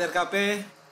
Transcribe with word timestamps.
sahabat 0.00 0.16
RKP, 0.16 0.36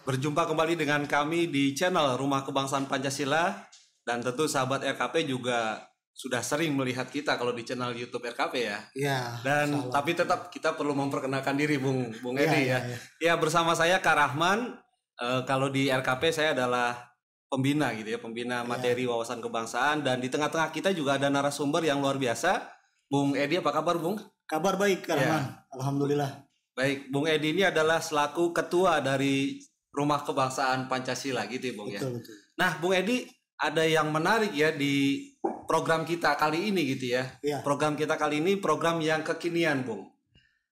berjumpa 0.04 0.45
kembali 0.45 0.77
dengan 0.77 1.00
kami 1.08 1.48
di 1.48 1.72
channel 1.72 2.20
Rumah 2.20 2.45
Kebangsaan 2.45 2.84
Pancasila 2.84 3.57
dan 4.04 4.21
tentu 4.21 4.44
sahabat 4.44 4.85
RKP 4.85 5.25
juga 5.25 5.80
sudah 6.12 6.44
sering 6.44 6.76
melihat 6.76 7.08
kita 7.08 7.40
kalau 7.40 7.57
di 7.57 7.64
channel 7.64 7.96
YouTube 7.96 8.29
RKP 8.29 8.68
ya. 8.68 8.79
Iya. 8.93 9.18
Dan 9.40 9.66
salah. 9.72 9.93
tapi 9.96 10.13
tetap 10.13 10.52
kita 10.52 10.76
perlu 10.76 10.93
memperkenalkan 10.93 11.57
diri 11.57 11.80
Bung 11.80 12.13
Bung 12.21 12.36
Iya, 12.36 12.52
Edi 12.52 12.61
ya. 12.68 12.79
iya. 12.85 12.99
Ya 13.16 13.35
bersama 13.40 13.72
saya 13.72 13.96
Kak 13.96 14.13
Rahman. 14.13 14.76
Eh, 15.16 15.40
kalau 15.49 15.72
di 15.72 15.88
RKP 15.88 16.22
saya 16.29 16.52
adalah 16.52 17.08
pembina 17.49 17.88
gitu 17.96 18.13
ya, 18.13 18.21
pembina 18.21 18.61
Iya. 18.61 18.68
materi 18.68 19.08
wawasan 19.08 19.40
kebangsaan 19.40 20.04
dan 20.04 20.21
di 20.21 20.29
tengah-tengah 20.29 20.68
kita 20.68 20.93
juga 20.93 21.16
ada 21.16 21.32
narasumber 21.32 21.80
yang 21.80 22.04
luar 22.04 22.21
biasa. 22.21 22.61
Bung 23.08 23.32
Edi 23.32 23.57
apa 23.57 23.72
kabar 23.72 23.96
Bung? 23.96 24.21
Kabar 24.44 24.77
baik, 24.77 25.08
Kak 25.08 25.16
Iya. 25.16 25.25
Rahman. 25.32 25.44
Alhamdulillah. 25.80 26.44
Baik, 26.79 27.11
Bung 27.11 27.27
Edi 27.27 27.59
ini 27.59 27.67
adalah 27.67 27.99
selaku 27.99 28.55
ketua 28.55 29.03
dari 29.03 29.59
Rumah 29.91 30.23
Kebangsaan 30.23 30.86
Pancasila 30.86 31.43
gitu 31.50 31.64
ya 31.67 31.75
Bung 31.75 31.91
ya. 31.91 31.99
Betul, 31.99 32.23
betul. 32.23 32.34
Nah, 32.55 32.70
Bung 32.78 32.95
Edi 32.95 33.27
ada 33.59 33.83
yang 33.83 34.14
menarik 34.14 34.55
ya 34.55 34.70
di 34.70 35.27
program 35.67 36.06
kita 36.06 36.39
kali 36.39 36.70
ini 36.70 36.94
gitu 36.94 37.19
ya. 37.19 37.27
Iya. 37.42 37.67
Program 37.67 37.98
kita 37.98 38.14
kali 38.14 38.39
ini 38.39 38.62
program 38.62 39.02
yang 39.02 39.27
kekinian, 39.27 39.83
Bung. 39.83 40.06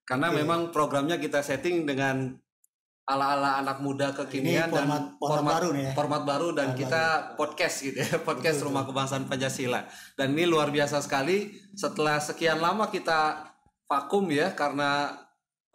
Karena 0.06 0.30
Oke. 0.30 0.46
memang 0.46 0.70
programnya 0.70 1.18
kita 1.18 1.42
setting 1.42 1.82
dengan 1.82 2.38
ala-ala 3.06 3.58
anak 3.58 3.82
muda 3.82 4.14
kekinian 4.14 4.70
Ini 4.70 4.74
format, 4.74 5.02
dan 5.02 5.18
format 5.18 5.52
baru 5.58 5.68
nih 5.74 5.82
ya. 5.82 5.92
format 5.94 6.22
baru 6.22 6.48
dan 6.54 6.68
Format 6.70 6.78
kita 6.78 7.02
podcast 7.34 7.76
gitu 7.82 7.98
ya, 7.98 8.14
podcast 8.22 8.56
Betul, 8.62 8.66
Rumah 8.70 8.84
Kebangsaan 8.86 9.24
Pancasila. 9.26 9.80
Dan 10.14 10.38
ini 10.38 10.46
luar 10.46 10.70
biasa 10.70 11.02
sekali 11.02 11.50
setelah 11.74 12.22
sekian 12.22 12.62
lama 12.62 12.86
kita 12.94 13.42
vakum 13.90 14.30
ya 14.30 14.54
karena 14.54 15.25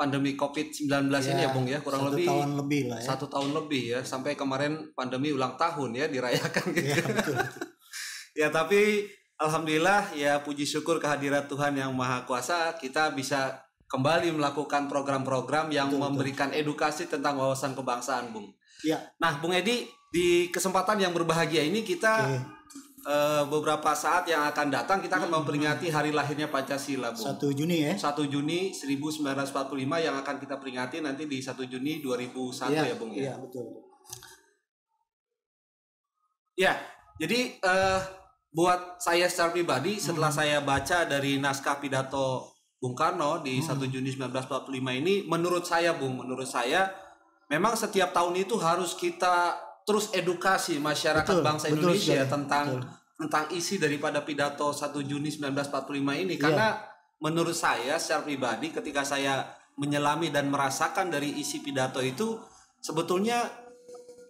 pandemi 0.02 0.34
Covid-19 0.34 0.90
ini 1.14 1.44
ya, 1.46 1.50
Bung 1.54 1.70
ya, 1.70 1.78
kurang 1.86 2.10
satu 2.10 2.18
lebih 2.18 2.26
tahun 2.26 2.50
lebih 2.58 2.82
lah 2.90 2.98
ya. 2.98 3.06
satu 3.06 3.26
tahun 3.30 3.50
lebih 3.54 3.84
ya 3.94 4.00
sampai 4.02 4.34
kemarin 4.34 4.90
pandemi 4.98 5.30
ulang 5.30 5.54
tahun 5.62 5.94
ya 5.94 6.10
dirayakan 6.10 6.66
gitu. 6.74 6.90
Iya, 6.90 7.06
betul, 7.06 7.36
betul. 7.38 7.66
ya 8.42 8.48
tapi 8.50 8.82
alhamdulillah 9.38 10.18
ya 10.18 10.42
puji 10.42 10.66
syukur 10.66 10.98
kehadirat 10.98 11.46
Tuhan 11.46 11.78
yang 11.78 11.94
Maha 11.94 12.26
Kuasa 12.26 12.74
kita 12.82 13.14
bisa 13.14 13.62
kembali 13.92 14.32
melakukan 14.40 14.88
program-program 14.88 15.68
yang 15.68 15.92
Betul, 15.92 16.00
betul. 16.00 16.08
memberikan 16.16 16.50
edukasi 16.56 17.12
tentang 17.12 17.36
wawasan 17.36 17.76
kebangsaan, 17.76 18.32
Bung. 18.32 18.48
Iya. 18.88 19.04
Nah, 19.20 19.44
Bung 19.44 19.52
Edi 19.52 19.84
di 20.08 20.48
kesempatan 20.48 21.04
yang 21.04 21.12
berbahagia 21.12 21.68
ini 21.68 21.84
kita 21.84 22.14
Oke. 22.24 22.40
Eh, 23.06 23.44
beberapa 23.50 23.92
saat 23.98 24.30
yang 24.30 24.46
akan 24.50 24.68
datang 24.70 25.02
kita 25.02 25.18
akan 25.18 25.42
memperingati 25.42 25.90
hari 25.90 26.14
lahirnya 26.14 26.50
Pancasila, 26.50 27.14
Bung. 27.14 27.38
1 27.38 27.58
Juni 27.58 27.78
ya. 27.86 27.94
1 27.98 28.28
Juni 28.30 28.74
1945 28.74 30.06
yang 30.06 30.16
akan 30.18 30.36
kita 30.38 30.56
peringati 30.62 31.02
nanti 31.02 31.26
di 31.26 31.42
1 31.42 31.58
Juni 31.66 32.02
2001 32.02 32.72
ya, 32.74 32.96
Bung 32.96 33.12
ya. 33.14 33.22
Iya, 33.22 33.34
betul. 33.42 33.66
Ya, 36.58 36.74
jadi 37.18 37.58
eh, 37.58 38.02
buat 38.52 39.00
saya 39.00 39.32
secara 39.32 39.56
pribadi 39.56 39.96
setelah 39.98 40.30
saya 40.30 40.60
baca 40.60 41.08
dari 41.08 41.40
naskah 41.40 41.80
pidato 41.80 42.52
Bung 42.82 42.98
Karno 42.98 43.40
di 43.40 43.62
1 43.62 43.78
Juni 43.88 44.12
1945 44.12 44.68
ini 44.74 45.24
menurut 45.30 45.64
saya 45.64 45.96
Bung, 45.96 46.20
menurut 46.20 46.50
saya 46.50 46.92
memang 47.48 47.78
setiap 47.78 48.12
tahun 48.12 48.42
itu 48.42 48.58
harus 48.58 48.98
kita 48.98 49.54
terus 49.84 50.10
edukasi 50.12 50.78
masyarakat 50.78 51.28
Betul, 51.28 51.44
bangsa 51.44 51.66
betul 51.68 51.78
Indonesia 51.78 52.22
sekali, 52.22 52.32
tentang 52.32 52.66
betul. 52.78 52.82
tentang 53.18 53.46
isi 53.52 53.76
daripada 53.78 54.20
pidato 54.22 54.70
1 54.70 55.02
Juni 55.02 55.30
1945 55.30 55.92
ini 56.18 56.36
Iya. 56.36 56.42
karena 56.42 56.68
menurut 57.18 57.54
saya 57.54 57.98
secara 57.98 58.22
pribadi 58.22 58.70
ketika 58.70 59.02
saya 59.02 59.46
menyelami 59.76 60.30
dan 60.30 60.50
merasakan 60.50 61.08
dari 61.08 61.38
isi 61.38 61.62
pidato 61.62 62.02
itu 62.02 62.38
sebetulnya 62.78 63.46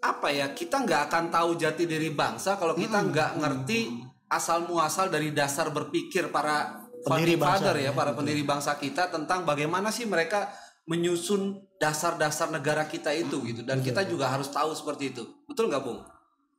apa 0.01 0.28
ya 0.28 0.51
kita 0.51 0.81
nggak 0.81 1.01
akan 1.07 1.25
tahu 1.29 1.50
jati 1.56 1.85
diri 1.85 2.09
bangsa 2.11 2.57
kalau 2.57 2.73
kita 2.73 3.00
Hmm. 3.00 3.09
nggak 3.13 3.31
ngerti 3.38 3.79
asal 4.28 4.66
muasal 4.66 5.07
dari 5.07 5.31
dasar 5.31 5.69
berpikir 5.69 6.28
para 6.29 6.79
Pendiri 7.01 7.34
founding 7.34 7.40
bangsa, 7.40 7.53
father 7.66 7.75
ya 7.78 7.84
ya, 7.84 7.91
para 7.91 8.11
betul. 8.11 8.17
pendiri 8.22 8.44
bangsa 8.44 8.72
kita 8.78 9.09
tentang 9.09 9.41
bagaimana 9.41 9.90
sih 9.90 10.06
mereka 10.06 10.53
menyusun 10.84 11.42
dasar-dasar 11.75 12.50
negara 12.50 12.86
kita 12.86 13.09
itu 13.12 13.38
gitu 13.44 13.62
dan 13.62 13.80
kita 13.80 14.03
juga 14.03 14.28
harus 14.28 14.47
tahu 14.47 14.72
seperti 14.72 15.12
itu 15.12 15.24
betul 15.46 15.68
nggak 15.68 15.81
bung 15.81 16.02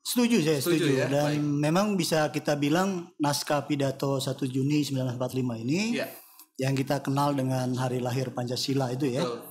Setuju 0.02 0.42
saya, 0.42 0.58
Setuju 0.58 0.82
setuju. 0.82 0.98
ya, 0.98 1.06
Dan 1.06 1.30
baik. 1.30 1.62
memang 1.62 1.86
bisa 1.94 2.26
kita 2.28 2.58
bilang 2.58 3.14
naskah 3.16 3.62
pidato 3.62 4.18
1 4.18 4.34
Juni 4.44 4.82
1945 4.82 5.62
ini 5.62 5.94
Iya 5.94 6.10
yang 6.58 6.74
kita 6.74 7.00
kenal 7.00 7.32
dengan 7.32 7.70
hari 7.74 7.96
lahir 7.98 8.30
Pancasila 8.30 8.90
itu 8.90 9.06
ya. 9.08 9.22
betul 9.22 9.46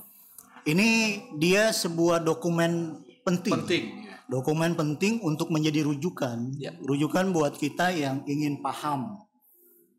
Ini 0.64 0.88
dia 1.34 1.68
sebuah 1.68 2.20
dokumen 2.20 3.00
penting. 3.20 3.52
penting 3.58 3.84
ya. 4.06 4.14
Dokumen 4.28 4.72
penting 4.72 5.18
untuk 5.20 5.48
menjadi 5.48 5.82
rujukan. 5.82 6.52
Ya. 6.54 6.70
Rujukan 6.78 7.32
buat 7.32 7.56
kita 7.56 7.90
yang 7.90 8.22
ingin 8.24 8.60
paham 8.60 9.18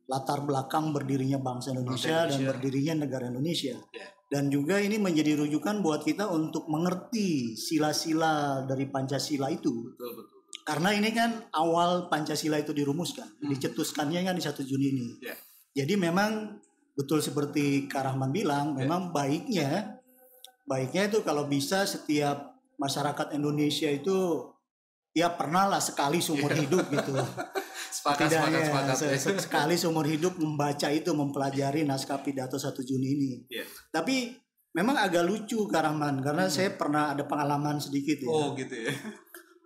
latar 0.05 0.41
belakang 0.41 0.89
berdirinya 0.89 1.37
bangsa 1.37 1.71
Indonesia, 1.71 2.07
dan 2.23 2.31
Indonesia. 2.31 2.49
berdirinya 2.49 2.93
negara 2.99 3.25
Indonesia. 3.27 3.75
Ya. 3.89 4.07
Dan 4.33 4.49
juga 4.49 4.81
ini 4.81 4.97
menjadi 4.97 5.37
rujukan 5.37 5.85
buat 5.85 6.01
kita 6.01 6.25
untuk 6.25 6.65
mengerti 6.65 7.53
sila-sila 7.53 8.65
dari 8.65 8.89
Pancasila 8.89 9.53
itu. 9.53 9.93
betul 9.93 10.09
betul 10.17 10.37
Karena 10.65 10.89
ini 10.89 11.13
kan 11.13 11.45
awal 11.53 12.09
Pancasila 12.09 12.57
itu 12.57 12.73
dirumuskan, 12.73 13.29
dicetuskannya 13.45 14.25
kan 14.25 14.33
di 14.33 14.41
1 14.41 14.65
Juni 14.65 14.85
ini. 14.89 15.07
Ya. 15.21 15.37
Jadi 15.77 15.93
memang 16.01 16.57
betul 16.97 17.21
seperti 17.21 17.85
Kak 17.85 18.09
Rahman 18.09 18.33
bilang, 18.33 18.73
Ya. 18.73 18.81
memang 18.81 19.13
baiknya 19.13 20.01
baiknya 20.65 21.13
itu 21.13 21.21
kalau 21.21 21.45
bisa 21.45 21.85
setiap 21.85 22.57
masyarakat 22.81 23.37
Indonesia 23.37 23.91
itu 23.91 24.49
ya 25.13 25.29
pernah 25.29 25.69
lah 25.69 25.83
sekali 25.83 26.23
seumur 26.23 26.57
hidup 26.57 26.89
gitu. 26.89 27.13
sepakat 27.93 28.25
sepakat 28.25 28.49
Tidaknya 28.49 28.61
sepakat. 28.65 28.95
se- 28.97 29.17
se- 29.21 29.37
sekali 29.39 29.75
seumur 29.77 30.03
hidup 30.03 30.33
membaca 30.35 30.89
itu, 30.89 31.13
mempelajari 31.13 31.85
naskah 31.85 32.19
pidato 32.19 32.57
1 32.57 32.81
Juni 32.81 33.07
ini. 33.13 33.31
Iya. 33.47 33.63
Tapi 33.89 34.33
memang 34.73 34.97
agak 34.97 35.21
lucu 35.21 35.69
Kak 35.69 35.85
Rahman 35.85 36.19
karena 36.19 36.49
saya 36.49 36.73
pernah 36.73 37.13
ada 37.13 37.23
pengalaman 37.23 37.77
sedikit 37.77 38.17
ya. 38.17 38.27
Oh 38.27 38.57
gitu 38.57 38.73
ya. 38.73 38.89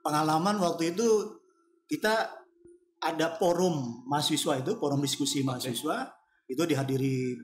Pengalaman 0.04 0.60
waktu 0.60 0.92
itu 0.92 1.08
kita 1.88 2.28
ada 3.00 3.28
forum 3.36 4.04
mahasiswa 4.04 4.60
itu 4.60 4.76
forum 4.76 5.00
diskusi 5.00 5.42
mahasiswa. 5.42 6.12
Itu 6.46 6.64
dihadiri 6.64 7.36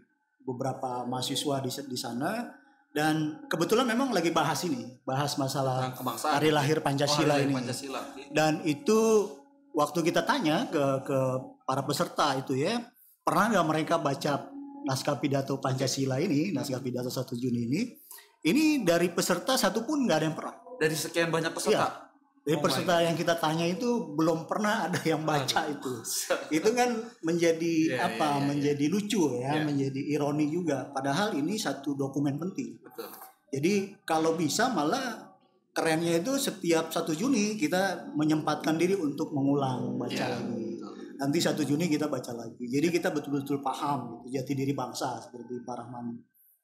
beberapa 0.42 1.08
mahasiswa 1.08 1.60
di 1.60 1.72
di 1.72 1.96
sana. 1.96 2.52
Dan 2.94 3.42
kebetulan 3.50 3.90
memang 3.90 4.14
lagi 4.14 4.30
bahas 4.30 4.62
ini 4.64 5.02
bahas 5.02 5.34
masalah 5.36 5.98
hari 6.30 6.54
lahir 6.54 6.78
Pancasila 6.78 7.10
Oh, 7.10 7.42
hari 7.42 7.42
lahir 7.42 7.50
ini. 7.50 7.56
Pancasila 7.58 8.02
dan 8.30 8.62
itu 8.70 9.02
waktu 9.74 10.00
kita 10.06 10.22
tanya 10.24 10.70
ke 10.70 11.04
ke 11.04 11.20
para 11.66 11.82
peserta 11.84 12.38
itu 12.38 12.54
ya 12.56 12.80
pernah 13.26 13.50
nggak 13.50 13.68
mereka 13.68 13.96
baca 13.98 14.50
naskah 14.86 15.18
pidato 15.18 15.58
Pancasila 15.58 16.22
ini 16.22 16.54
naskah 16.54 16.80
pidato 16.80 17.10
1 17.10 17.34
Juni 17.36 17.62
ini 17.68 17.82
ini 18.44 18.64
dari 18.86 19.10
peserta 19.10 19.58
satu 19.58 19.82
pun 19.84 20.06
nggak 20.06 20.18
ada 20.22 20.26
yang 20.30 20.38
pernah 20.38 20.56
dari 20.78 20.96
sekian 20.96 21.32
banyak 21.34 21.52
peserta 21.56 22.04
dari 22.44 22.60
Oh 22.60 22.64
peserta 22.68 23.00
yang 23.00 23.16
kita 23.16 23.40
tanya 23.40 23.64
itu 23.64 24.12
belum 24.20 24.44
pernah 24.52 24.92
ada 24.92 25.00
yang 25.08 25.24
baca 25.24 25.64
itu. 25.72 26.04
Itu 26.60 26.76
kan 26.76 26.92
menjadi 27.24 27.96
Iya, 27.96 28.04
apa? 28.04 28.20
iya, 28.20 28.36
iya, 28.36 28.48
menjadi 28.52 28.86
lucu 28.92 29.22
ya, 29.40 29.52
Iya. 29.56 29.64
menjadi 29.64 30.02
ironi 30.12 30.52
juga. 30.52 30.92
Padahal 30.92 31.40
ini 31.40 31.56
satu 31.56 31.96
dokumen 31.96 32.36
penting. 32.36 32.84
betul 32.84 33.08
Jadi 33.48 33.96
kalau 34.04 34.36
bisa 34.36 34.68
malah 34.76 35.33
kerennya 35.74 36.22
itu 36.22 36.38
setiap 36.38 36.88
1 36.88 37.12
Juni 37.12 37.58
kita 37.58 38.14
menyempatkan 38.14 38.78
diri 38.78 38.94
untuk 38.94 39.34
mengulang 39.34 39.98
baca 39.98 40.14
Iya, 40.14 40.38
lagi. 40.38 40.78
betul. 40.78 40.94
Nanti 41.18 41.38
1 41.42 41.66
Juni 41.66 41.86
kita 41.88 42.06
baca 42.08 42.32
lagi. 42.32 42.62
Jadi 42.62 42.88
kita 42.90 43.10
betul-betul 43.10 43.58
paham 43.60 44.22
gitu, 44.22 44.38
jati 44.38 44.54
diri 44.54 44.74
bangsa 44.74 45.18
seperti 45.18 45.66
Pak 45.66 45.76
Rahman 45.76 46.14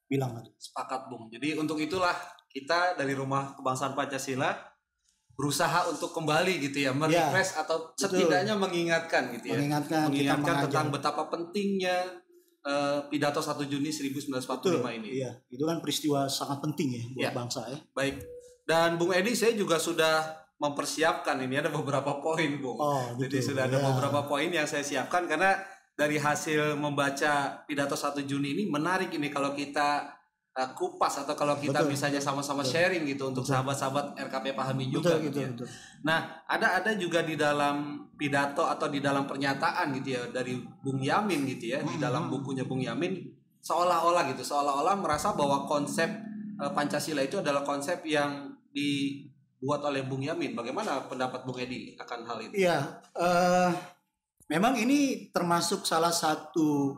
bilang 0.06 0.34
tadi. 0.34 0.50
Sepakat 0.54 1.10
Bung. 1.10 1.26
Jadi 1.28 1.54
untuk 1.54 1.78
itulah 1.78 2.14
kita 2.46 2.94
dari 2.94 3.14
Rumah 3.14 3.58
Kebangsaan 3.58 3.94
Pancasila 3.94 4.50
berusaha 5.34 5.88
untuk 5.88 6.12
kembali 6.12 6.60
gitu 6.60 6.84
ya, 6.84 6.92
merefresh 6.92 7.56
atau 7.56 7.90
betul. 7.90 8.12
setidaknya 8.12 8.54
mengingatkan 8.54 9.32
gitu 9.32 9.50
ya. 9.50 9.56
Mengingatkan, 9.56 10.00
mengingatkan 10.10 10.54
tentang 10.68 10.86
betapa 10.92 11.22
pentingnya 11.26 12.20
eh, 12.60 13.00
pidato 13.08 13.40
1 13.40 13.56
Juni 13.64 13.88
1945 13.88 14.36
Betul. 14.60 14.84
ini. 15.00 15.08
Iya, 15.24 15.32
itu 15.48 15.64
kan 15.64 15.80
peristiwa 15.80 16.28
sangat 16.28 16.60
penting 16.60 16.88
ya 16.92 17.02
buat 17.08 17.24
Iya. 17.24 17.30
bangsa 17.32 17.60
ya. 17.72 17.78
Baik. 17.96 18.20
Dan 18.70 18.94
Bung 18.94 19.10
Edi 19.10 19.34
saya 19.34 19.58
juga 19.58 19.82
sudah 19.82 20.22
mempersiapkan 20.62 21.34
ini 21.42 21.58
ada 21.58 21.74
beberapa 21.74 22.22
poin, 22.22 22.62
Bung. 22.62 22.78
Oh, 22.78 23.18
Jadi 23.18 23.42
gitu. 23.42 23.50
sudah 23.50 23.66
ada 23.66 23.82
Ya. 23.82 23.86
beberapa 23.90 24.22
poin 24.22 24.46
yang 24.46 24.68
saya 24.68 24.86
siapkan 24.86 25.26
karena 25.26 25.58
dari 25.98 26.14
hasil 26.16 26.78
membaca 26.78 27.66
pidato 27.66 27.98
1 27.98 28.22
Juni 28.22 28.54
ini 28.54 28.64
menarik 28.70 29.10
ini 29.10 29.26
kalau 29.26 29.50
kita 29.52 30.06
uh, 30.52 30.70
kupas 30.72 31.24
atau 31.24 31.34
kalau 31.34 31.56
kita 31.56 31.82
Betul, 31.82 31.90
misalnya 31.90 32.20
sama-sama 32.22 32.62
sharing 32.62 33.02
gitu 33.04 33.32
untuk 33.32 33.42
sahabat-sahabat 33.42 34.14
RKP 34.20 34.54
pahami 34.54 34.86
juga 34.86 35.16
betul 35.16 35.26
gitu 35.26 35.28
gitu, 35.28 35.38
ya. 35.40 35.48
betul. 35.50 35.66
Nah, 36.04 36.18
ada 36.46 36.66
ada 36.78 36.90
juga 36.94 37.20
di 37.20 37.34
dalam 37.34 37.76
pidato 38.14 38.64
atau 38.64 38.86
di 38.86 39.00
dalam 39.00 39.24
pernyataan 39.26 39.96
gitu 39.98 40.08
ya 40.14 40.22
dari 40.30 40.54
Bung 40.78 41.00
Yamin 41.00 41.42
gitu 41.48 41.74
ya, 41.74 41.82
di 41.82 41.96
Hmm. 41.96 42.04
dalam 42.04 42.28
bukunya 42.28 42.62
Bung 42.62 42.80
Yamin 42.80 43.16
seolah-olah 43.58 44.28
gitu, 44.30 44.44
seolah-olah 44.46 44.94
merasa 44.94 45.32
bahwa 45.32 45.64
konsep 45.64 46.08
eh, 46.60 46.72
Pancasila 46.72 47.24
itu 47.24 47.40
adalah 47.40 47.64
konsep 47.64 48.04
yang 48.04 48.49
dibuat 48.70 49.82
oleh 49.82 50.02
Bung 50.02 50.22
Yamin. 50.22 50.54
Bagaimana 50.54 51.04
pendapat 51.06 51.44
Bung 51.44 51.58
Edi 51.58 51.94
akan 51.94 52.20
hal 52.24 52.38
itu? 52.42 52.52
Iya, 52.56 52.78
eh, 53.14 53.70
memang 54.48 54.74
ini 54.74 55.30
termasuk 55.30 55.84
salah 55.84 56.10
satu 56.10 56.94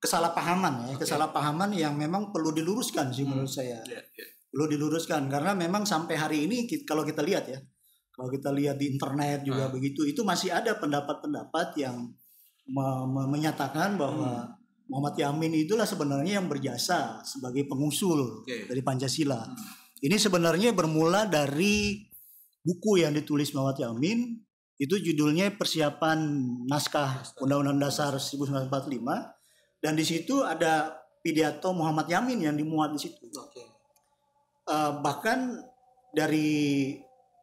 kesalahpahaman 0.00 0.88
ya, 0.88 0.94
Oke. 0.96 1.04
kesalahpahaman 1.04 1.70
yang 1.76 1.92
memang 1.92 2.32
perlu 2.32 2.50
diluruskan 2.50 3.12
sih 3.12 3.24
Hmm. 3.24 3.36
menurut 3.36 3.52
saya. 3.52 3.80
Ya, 3.84 4.00
ya. 4.00 4.26
Perlu 4.50 4.66
diluruskan 4.66 5.28
karena 5.28 5.52
memang 5.54 5.84
sampai 5.84 6.16
hari 6.16 6.38
ini 6.48 6.64
kalau 6.82 7.04
kita 7.04 7.20
lihat 7.22 7.46
ya, 7.46 7.60
kalau 8.10 8.32
kita 8.32 8.50
lihat 8.50 8.80
di 8.80 8.90
internet 8.90 9.44
juga 9.44 9.68
Ah. 9.68 9.70
begitu, 9.70 10.02
itu 10.02 10.24
masih 10.24 10.50
ada 10.50 10.74
pendapat-pendapat 10.74 11.76
yang 11.78 12.10
me- 12.66 13.06
me- 13.06 13.28
menyatakan 13.28 13.94
bahwa 13.94 14.46
Hmm. 14.46 14.56
Muhammad 14.90 15.14
Yamin 15.14 15.54
itulah 15.54 15.86
sebenarnya 15.86 16.42
yang 16.42 16.48
berjasa 16.50 17.22
sebagai 17.22 17.62
pengusul 17.70 18.42
Oke. 18.42 18.66
dari 18.66 18.82
Pancasila. 18.82 19.38
Hmm. 19.46 19.54
Ini 20.00 20.16
sebenarnya 20.16 20.72
bermula 20.72 21.24
dari 21.24 22.00
buku 22.60 23.00
yang 23.00 23.12
ditulis 23.12 23.52
Muhammad 23.52 23.78
Yamin 23.78 24.36
itu 24.76 24.96
judulnya 24.96 25.52
persiapan 25.52 26.18
naskah. 26.64 27.20
Undang-Undang 27.38 27.78
Dasar 27.82 28.16
1945 28.16 28.72
dan 29.78 29.92
di 29.92 30.04
situ 30.04 30.40
ada 30.40 30.96
pidato 31.20 31.72
Muhammad 31.72 32.08
Yamin 32.08 32.48
yang 32.48 32.56
dimuat 32.56 32.96
di 32.96 33.00
situ. 33.00 33.28
Oke. 33.30 33.60
Eh, 34.66 34.92
bahkan 35.04 35.60
dari 36.10 36.96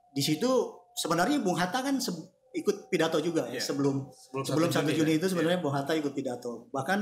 di 0.09 0.21
situ 0.21 0.49
sebenarnya 0.97 1.37
Bung 1.39 1.55
Hatta 1.55 1.85
kan 1.85 2.01
se- 2.01 2.33
ikut 2.57 2.89
pidato 2.89 3.21
juga 3.21 3.45
ya 3.45 3.53
Iya. 3.53 3.61
sebelum 3.61 4.09
Sebelum, 4.09 4.43
sebelum 4.43 4.69
1 4.73 4.97
Juni 4.97 5.13
ya? 5.13 5.17
itu 5.21 5.27
sebenarnya 5.29 5.61
Bung 5.61 5.77
Hatta 5.77 5.93
ikut 5.93 6.09
pidato. 6.09 6.73
Bahkan 6.73 6.99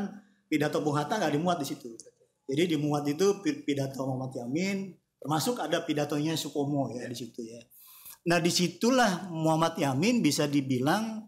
pidato 0.51 0.83
Bung 0.83 0.99
Hatta 0.99 1.15
nggak 1.15 1.31
dimuat 1.31 1.63
di 1.63 1.67
situ. 1.67 1.95
Jadi 2.43 2.75
dimuat 2.75 3.07
itu 3.07 3.39
pi- 3.39 3.63
pidato 3.63 4.03
Muhammad 4.03 4.35
Yamin, 4.35 4.91
termasuk 5.25 5.57
ada 5.57 5.81
pidatonya 5.81 6.37
Sukomo 6.37 6.93
ya 6.93 7.09
di 7.09 7.17
situ 7.17 7.41
ya. 7.41 7.57
Nah 8.29 8.37
di 8.37 8.53
situlah 8.53 9.25
Muhammad 9.33 9.73
Yamin 9.73 10.21
bisa 10.21 10.45
dibilang 10.45 11.25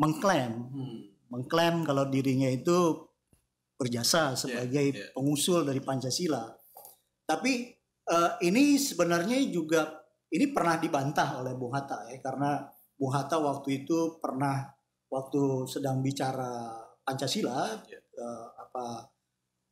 mengklaim, 0.00 0.52
Hmm. 0.72 1.12
mengklaim 1.28 1.84
kalau 1.84 2.08
dirinya 2.08 2.48
itu 2.48 3.04
berjasa 3.76 4.32
sebagai 4.32 4.96
iya. 4.96 5.12
pengusul 5.12 5.68
dari 5.68 5.84
Pancasila. 5.84 6.48
Tapi 7.28 7.68
eh, 8.08 8.32
ini 8.48 8.80
sebenarnya 8.80 9.36
juga 9.52 9.92
ini 10.32 10.48
pernah 10.48 10.80
dibantah 10.80 11.44
oleh 11.44 11.52
Bung 11.52 11.76
Hatta 11.76 12.08
ya 12.08 12.16
karena 12.24 12.64
Bung 12.96 13.12
Hatta 13.12 13.36
waktu 13.36 13.84
itu 13.84 14.16
pernah 14.24 14.64
waktu 15.12 15.68
sedang 15.68 16.00
bicara 16.00 16.80
Pancasila 17.04 17.76
Iya. 17.84 18.00
eh, 18.00 18.46
apa 18.56 19.04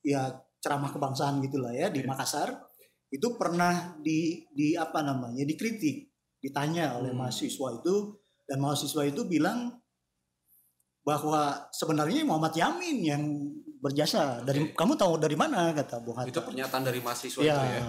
ya 0.05 0.29
ceramah 0.61 0.93
kebangsaan 0.93 1.41
gitulah 1.41 1.73
ya 1.73 1.89
di 1.89 2.05
Iya. 2.05 2.09
Makassar 2.13 2.53
itu 3.09 3.39
pernah 3.39 3.95
di 3.99 4.43
di 4.51 4.75
apa 4.75 5.01
namanya 5.01 5.47
dikritik 5.47 6.11
ditanya 6.43 6.99
oleh 6.99 7.15
Hmm. 7.15 7.23
mahasiswa 7.23 7.69
itu 7.79 7.95
dan 8.47 8.59
mahasiswa 8.59 9.03
itu 9.05 9.23
bilang 9.27 9.75
bahwa 11.03 11.71
sebenarnya 11.71 12.27
Muhammad 12.27 12.55
Yamin 12.55 12.97
yang 13.03 13.23
berjasa 13.79 14.43
dari 14.43 14.71
Oke. 14.71 14.75
kamu 14.75 14.99
tahu 14.99 15.23
dari 15.23 15.39
mana 15.39 15.71
kata 15.71 16.03
Bung 16.03 16.19
Hatta 16.19 16.31
Itu 16.35 16.43
pernyataan 16.43 16.83
dari 16.83 16.99
mahasiswa 16.99 17.41
ya, 17.47 17.55
itu 17.55 17.67
ya. 17.79 17.87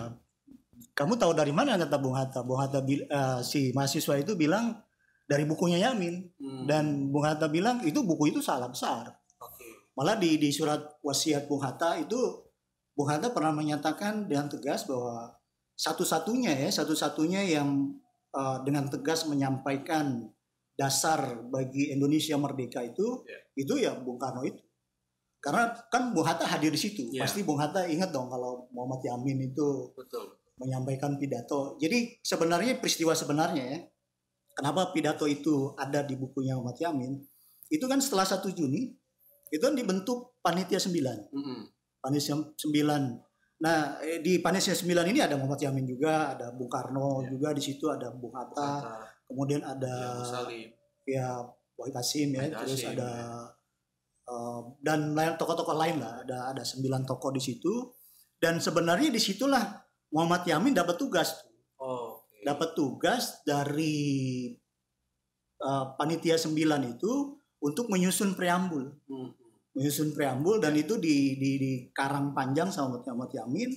kamu 0.93 1.17
tahu 1.17 1.31
dari 1.33 1.49
mana 1.49 1.81
kata 1.81 1.97
Bung 1.97 2.13
Hatta 2.13 2.45
Bung 2.45 2.61
Hatta 2.61 2.85
eh, 2.85 3.39
si 3.41 3.73
mahasiswa 3.73 4.21
itu 4.21 4.37
bilang 4.37 4.77
dari 5.25 5.43
bukunya 5.49 5.81
Yamin 5.89 6.29
Hmm. 6.37 6.69
dan 6.69 7.09
Bung 7.09 7.25
Hatta 7.25 7.49
bilang 7.49 7.81
itu 7.81 8.05
buku 8.05 8.29
itu 8.29 8.39
salah 8.39 8.69
besar 8.69 9.09
Oke. 9.41 9.65
malah 9.97 10.13
di 10.13 10.37
di 10.37 10.53
surat 10.53 11.01
wasiat 11.01 11.49
Bung 11.49 11.65
Hatta 11.65 11.97
itu 11.97 12.46
Bung 12.97 13.07
Hatta 13.07 13.29
pernah 13.29 13.53
menyatakan 13.53 14.25
dengan 14.25 14.49
tegas 14.49 14.89
bahwa 14.89 15.37
satu-satunya 15.77 16.57
ya 16.57 16.69
satu-satunya 16.73 17.45
yang 17.45 17.93
eh, 18.33 18.57
dengan 18.65 18.89
tegas 18.89 19.29
menyampaikan 19.29 20.25
dasar 20.73 21.41
bagi 21.45 21.93
Indonesia 21.93 22.33
merdeka 22.37 22.81
itu 22.81 23.21
Ya. 23.25 23.37
itu 23.55 23.73
ya 23.77 23.93
Bung 23.97 24.17
Karno 24.17 24.41
itu 24.41 24.61
karena 25.37 25.69
kan 25.93 26.09
Bung 26.11 26.25
Hatta 26.25 26.49
hadir 26.49 26.73
di 26.73 26.81
situ 26.81 27.05
Ya. 27.13 27.21
pasti 27.21 27.45
Bung 27.45 27.61
Hatta 27.61 27.85
ingat 27.85 28.09
dong 28.09 28.27
kalau 28.27 28.65
Muhammad 28.73 29.05
Yamin 29.05 29.53
itu 29.53 29.93
Betul. 29.93 30.33
menyampaikan 30.57 31.17
pidato 31.17 31.77
jadi 31.77 32.17
sebenarnya 32.21 32.81
peristiwa 32.81 33.13
sebenarnya 33.13 33.63
ya 33.63 33.79
kenapa 34.53 34.89
pidato 34.89 35.29
itu 35.29 35.77
ada 35.77 36.01
di 36.01 36.17
bukunya 36.17 36.57
Muhammad 36.57 36.81
Yamin 36.81 37.13
itu 37.69 37.85
kan 37.85 38.01
setelah 38.01 38.25
1 38.25 38.41
Juni 38.53 38.89
itu 39.47 39.61
kan 39.61 39.77
dibentuk 39.77 40.41
panitia 40.41 40.81
9 40.81 41.29
Mm-mm. 41.29 41.59
Panitia 41.97 42.35
9 42.35 42.57
nah 43.57 43.77
eh, 43.99 44.19
di 44.19 44.37
panitia 44.37 44.71
9 44.71 44.85
ini 45.07 45.19
ada 45.19 45.33
Muhammad 45.33 45.57
Yamin 45.59 45.85
juga 45.85 46.33
ada 46.33 46.51
Bung 46.51 46.67
Karno 46.67 47.21
Ya. 47.21 47.29
juga 47.29 47.49
di 47.51 47.59
situ 47.59 47.87
ada 47.87 48.11
Bung 48.11 48.31
Hatta 48.31 48.53
Kata 48.79 48.95
kemudian 49.25 49.59
ya, 49.59 49.73
ada 49.73 49.95
Musalim. 50.19 50.67
ya 51.03 51.27
Wahid 51.73 51.93
Hasim 51.93 52.29
ya 52.31 52.41
Wahid 52.41 52.53
terus 52.55 52.81
ada 52.85 53.09
ya. 53.09 53.29
eh, 54.25 54.59
dan 54.79 54.99
lain 55.11 55.33
tokoh-tokoh 55.35 55.73
lain 55.73 55.97
lah 55.97 56.21
ada 56.21 56.51
ada 56.51 56.61
sembilan 56.61 57.01
tokoh 57.03 57.31
di 57.31 57.39
situ 57.39 57.73
dan 58.37 58.57
sebenarnya 58.57 59.09
di 59.09 59.17
situlah 59.17 59.65
Muhammad 60.09 60.43
Yamin 60.43 60.73
dapat 60.73 60.95
tugas 60.95 61.33
Oh, 61.77 62.21
oke. 62.21 62.41
dapat 62.41 62.73
tugas 62.73 63.41
dari 63.41 64.49
eh, 65.57 65.85
panitia 65.93 66.37
9 66.37 66.53
itu 66.87 67.13
untuk 67.59 67.89
menyusun 67.89 68.33
preambul 68.33 68.93
Hmm. 69.03 69.33
Menyusun 69.77 70.17
preambul 70.17 70.57
dan 70.57 70.73
itu 70.73 70.97
di 70.97 71.37
di, 71.37 71.49
di 71.61 71.71
karang 71.93 72.33
panjang 72.33 72.73
sama 72.73 72.97
Muhammad 72.97 73.29
Yamin. 73.29 73.69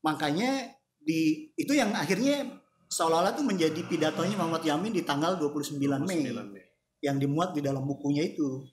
Makanya 0.00 0.72
di 0.96 1.52
itu 1.52 1.76
yang 1.76 1.92
akhirnya 1.92 2.56
seolah-olah 2.88 3.36
itu 3.36 3.44
menjadi 3.44 3.80
pidatonya 3.84 4.32
Muhammad 4.40 4.64
Yamin 4.64 4.96
di 4.96 5.04
tanggal 5.04 5.36
29 5.36 5.76
Mei. 6.08 6.24
9 6.24 6.56
Mei. 6.56 6.64
yang 7.04 7.20
dimuat 7.20 7.52
di 7.52 7.60
dalam 7.60 7.84
bukunya 7.84 8.24
itu. 8.24 8.64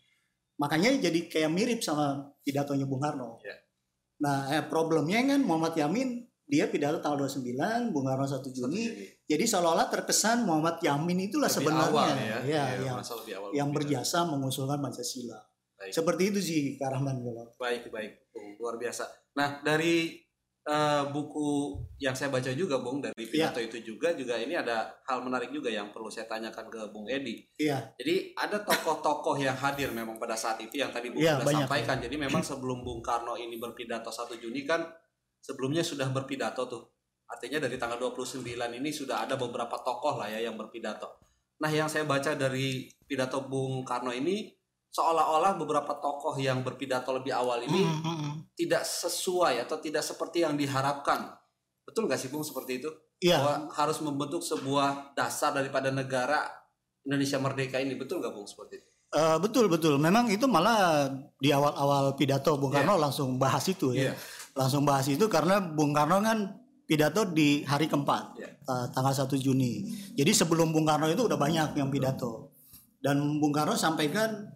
Makanya 0.56 0.96
jadi 1.04 1.28
kayak 1.28 1.52
mirip 1.52 1.84
sama 1.84 2.32
pidatonya 2.48 2.88
Bung 2.88 3.04
Karno. 3.04 3.44
Ya. 3.44 3.60
nah 4.24 4.48
eh, 4.48 4.64
problemnya 4.64 5.20
kan 5.20 5.44
Muhammad 5.44 5.76
Yamin 5.76 6.24
dia 6.48 6.72
pidato 6.72 7.04
tanggal 7.04 7.28
29 7.28 7.92
Bung 7.92 8.08
Karno 8.08 8.24
1 8.24 8.40
Juni. 8.56 8.96
Jadi 9.28 9.44
seolah-olah 9.44 9.92
terkesan 9.92 10.48
Muhammad 10.48 10.80
Yamin 10.80 11.28
itulah 11.28 11.52
Lebih 11.52 11.60
sebenarnya. 11.60 11.92
awal 11.92 12.16
ya, 12.16 12.24
ya, 12.24 12.40
ya, 12.48 12.64
yang 12.88 13.00
yang 13.52 13.70
berjasa 13.76 14.24
mengusulkan 14.24 14.80
Pancasila 14.80 15.53
Baik. 15.84 15.92
seperti 15.92 16.24
itu 16.32 16.40
sih 16.40 16.62
Kak 16.80 16.96
Rahman 16.96 17.20
kalau 17.20 17.44
Baik, 17.60 17.92
baik, 17.92 18.32
Bung. 18.32 18.56
Luar 18.56 18.80
biasa. 18.80 19.04
Nah, 19.36 19.60
dari 19.60 20.16
eh, 20.64 21.04
buku 21.12 21.76
yang 22.00 22.16
saya 22.16 22.32
baca 22.32 22.48
juga, 22.56 22.80
Bung, 22.80 23.04
dari 23.04 23.20
Iya. 23.20 23.52
pidato 23.52 23.60
itu 23.60 23.84
juga, 23.84 24.16
juga 24.16 24.40
ini 24.40 24.56
ada 24.56 24.96
hal 25.04 25.20
menarik 25.20 25.52
juga 25.52 25.68
yang 25.68 25.92
perlu 25.92 26.08
saya 26.08 26.24
tanyakan 26.24 26.72
ke 26.72 26.80
Bung 26.88 27.04
Edi. 27.04 27.44
iya 27.60 27.84
Jadi 28.00 28.32
ada 28.32 28.64
tokoh-tokoh 28.64 29.36
yang 29.36 29.60
hadir 29.60 29.92
memang 29.92 30.16
pada 30.16 30.40
saat 30.40 30.64
itu 30.64 30.80
yang 30.80 30.88
tadi 30.88 31.12
Bung 31.12 31.20
Iya, 31.20 31.36
sudah 31.36 31.48
banyak, 31.52 31.68
sampaikan. 31.68 31.98
Jadi 32.00 32.16
memang 32.16 32.40
sebelum 32.40 32.80
Bung 32.80 33.04
Karno 33.04 33.36
ini 33.36 33.60
berpidato 33.60 34.08
1 34.08 34.40
Juni 34.40 34.64
kan 34.64 34.88
sebelumnya 35.44 35.84
sudah 35.84 36.08
berpidato 36.08 36.64
tuh. 36.64 36.84
Artinya 37.28 37.68
dari 37.68 37.76
tanggal 37.76 38.00
29 38.00 38.40
ini 38.72 38.88
sudah 38.88 39.28
ada 39.28 39.36
beberapa 39.36 39.76
tokoh 39.84 40.16
lah 40.16 40.32
ya 40.32 40.48
yang 40.48 40.56
berpidato. 40.56 41.20
Nah, 41.60 41.68
yang 41.68 41.92
saya 41.92 42.08
baca 42.08 42.40
dari 42.40 42.88
pidato 43.04 43.44
Bung 43.44 43.84
Karno 43.84 44.16
ini 44.16 44.48
seolah-olah 44.94 45.58
beberapa 45.58 45.98
tokoh 45.98 46.38
yang 46.38 46.62
berpidato 46.62 47.10
lebih 47.12 47.34
awal 47.34 47.66
ini 47.66 47.82
Mm, 47.82 47.98
mm, 48.00 48.18
mm. 48.22 48.34
tidak 48.54 48.86
sesuai 48.86 49.66
atau 49.66 49.82
tidak 49.82 50.06
seperti 50.06 50.46
yang 50.46 50.54
diharapkan. 50.54 51.34
Betul 51.82 52.06
nggak 52.06 52.22
sih 52.22 52.30
Bung 52.30 52.46
seperti 52.46 52.78
itu? 52.78 52.90
iya 53.18 53.42
Bahwa 53.42 53.74
harus 53.74 53.98
membentuk 54.00 54.46
sebuah 54.46 55.18
dasar 55.18 55.50
daripada 55.52 55.90
negara 55.90 56.46
Indonesia 57.04 57.42
merdeka 57.42 57.82
ini. 57.82 57.98
Betul 57.98 58.22
nggak 58.22 58.32
Bung 58.32 58.46
seperti 58.46 58.80
itu? 58.80 58.88
Eh, 59.14 59.38
betul 59.38 59.66
betul 59.70 59.98
memang 59.98 60.26
itu 60.30 60.46
malah 60.46 61.10
di 61.38 61.50
awal-awal 61.50 62.14
pidato 62.14 62.54
Bung 62.58 62.70
Iya. 62.70 62.86
Karno 62.86 63.02
langsung 63.02 63.38
bahas 63.38 63.66
itu 63.66 63.94
ya 63.94 64.10
Iya. 64.10 64.14
langsung 64.54 64.86
bahas 64.86 65.10
itu 65.10 65.26
karena 65.26 65.58
Bung 65.58 65.94
Karno 65.94 66.22
kan 66.22 66.54
pidato 66.86 67.26
di 67.26 67.66
hari 67.66 67.90
keempat 67.90 68.38
Iya. 68.38 68.50
eh, 68.62 68.86
tanggal 68.94 69.14
1 69.14 69.38
Juni. 69.38 69.90
Jadi 70.14 70.32
sebelum 70.34 70.70
Bung 70.70 70.86
Karno 70.86 71.10
itu 71.10 71.26
udah 71.26 71.38
banyak 71.38 71.74
yang 71.74 71.90
pidato. 71.90 72.54
Dan 72.98 73.42
Bung 73.42 73.52
Karno 73.52 73.74
sampaikan 73.74 74.50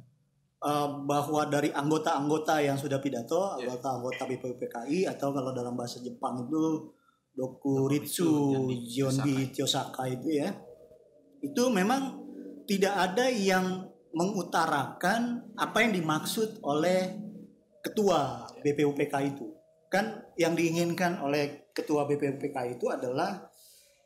bahwa 1.05 1.45
dari 1.45 1.69
anggota-anggota 1.69 2.57
yang 2.65 2.77
sudah 2.77 2.97
pidato, 2.97 3.55
Iya. 3.61 3.69
anggota-anggota 3.69 4.25
BPUPKI 4.25 5.05
atau 5.05 5.29
kalau 5.29 5.53
dalam 5.53 5.77
bahasa 5.77 6.01
Jepang 6.01 6.49
itu 6.49 6.89
Dokuritsu 7.37 8.57
Jonbi 8.89 9.53
Tiyosaka 9.53 10.09
itu 10.09 10.41
ya. 10.41 10.49
Itu 11.45 11.69
memang 11.69 12.25
tidak 12.65 12.97
ada 12.97 13.29
yang 13.29 13.85
mengutarakan 14.17 15.53
apa 15.53 15.77
yang 15.85 15.93
dimaksud 15.93 16.57
oleh 16.65 17.13
ketua 17.85 18.49
BPUPK 18.65 19.13
itu. 19.29 19.45
Kan 19.87 20.25
yang 20.35 20.57
diinginkan 20.57 21.21
oleh 21.21 21.69
ketua 21.69 22.09
BPUPK 22.09 22.81
itu 22.81 22.89
adalah 22.89 23.45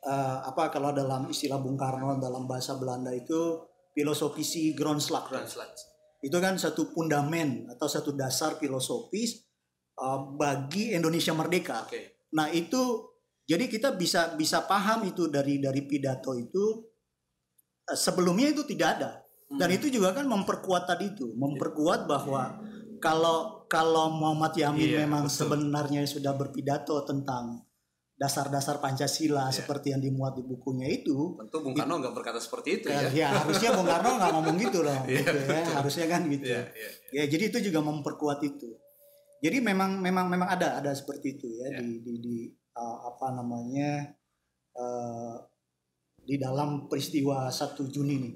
eh, 0.04 0.38
apa 0.44 0.68
kalau 0.68 0.92
dalam 0.92 1.32
istilah 1.32 1.56
Bung 1.56 1.80
Karno 1.80 2.20
dalam 2.20 2.44
bahasa 2.44 2.76
Belanda 2.76 3.16
itu 3.16 3.64
filosofisi 3.96 4.76
grondslag. 4.76 5.32
Translate. 5.32 5.91
Itu 6.22 6.38
kan 6.38 6.54
satu 6.56 6.86
fundamen 6.94 7.66
atau 7.68 7.90
satu 7.90 8.14
dasar 8.14 8.56
filosofis 8.56 9.42
eh, 9.98 10.18
bagi 10.38 10.94
Indonesia 10.94 11.34
merdeka. 11.34 11.84
Oke. 11.90 12.30
Nah 12.38 12.48
itu 12.48 13.10
jadi 13.42 13.66
kita 13.66 13.98
bisa 13.98 14.38
bisa 14.38 14.64
paham 14.64 15.02
itu 15.04 15.26
dari 15.26 15.58
dari 15.58 15.82
pidato 15.84 16.32
itu 16.38 16.86
eh, 17.90 17.98
sebelumnya 17.98 18.48
itu 18.54 18.62
tidak 18.64 18.88
ada 18.98 19.12
dan 19.52 19.68
Hmm. 19.68 19.76
itu 19.76 19.92
juga 19.92 20.16
kan 20.16 20.24
memperkuat 20.24 20.88
tadi 20.88 21.12
itu 21.12 21.28
memperkuat 21.36 22.08
bahwa 22.08 22.56
kalau 23.04 23.68
kalau 23.68 24.08
Muhammad 24.14 24.56
Yamin 24.56 24.88
Iya, 24.96 24.98
memang 25.04 25.28
betul. 25.28 25.36
sebenarnya 25.44 26.00
sudah 26.08 26.32
berpidato 26.32 27.04
tentang 27.04 27.60
dasar-dasar 28.22 28.78
Pancasila 28.78 29.50
Iya. 29.50 29.58
seperti 29.58 29.90
yang 29.90 29.98
dimuat 29.98 30.38
di 30.38 30.46
bukunya 30.46 30.86
itu 30.86 31.34
Tentu 31.34 31.58
Bung 31.58 31.74
Karno 31.74 31.98
nggak 31.98 32.14
berkata 32.14 32.38
seperti 32.38 32.78
itu 32.78 32.86
ya, 32.86 33.02
ya. 33.10 33.10
ya 33.10 33.28
harusnya 33.42 33.74
Bung 33.74 33.88
Karno 33.90 34.10
nggak 34.14 34.30
ngomong 34.38 34.56
gitu 34.62 34.78
loh 34.86 34.94
Iya, 35.10 35.26
gitu 35.26 35.34
ya 35.42 35.58
betul. 35.58 35.74
harusnya 35.74 36.06
kan 36.06 36.22
gitu 36.30 36.44
Iya, 36.46 36.62
iya. 36.70 36.90
ya 37.10 37.22
jadi 37.26 37.44
itu 37.50 37.58
juga 37.66 37.80
memperkuat 37.82 38.38
itu 38.46 38.70
jadi 39.42 39.58
memang 39.58 39.98
memang 39.98 40.30
memang 40.30 40.46
ada 40.54 40.78
ada 40.78 40.94
seperti 40.94 41.34
itu 41.34 41.50
ya 41.50 41.74
Ya. 41.74 41.78
di 41.82 41.98
di, 42.06 42.12
di 42.22 42.36
uh, 42.78 43.10
apa 43.10 43.34
namanya 43.34 44.14
uh, 44.78 45.34
di 46.22 46.38
dalam 46.38 46.86
peristiwa 46.86 47.50
1 47.50 47.74
Juni 47.90 48.14
ini 48.14 48.32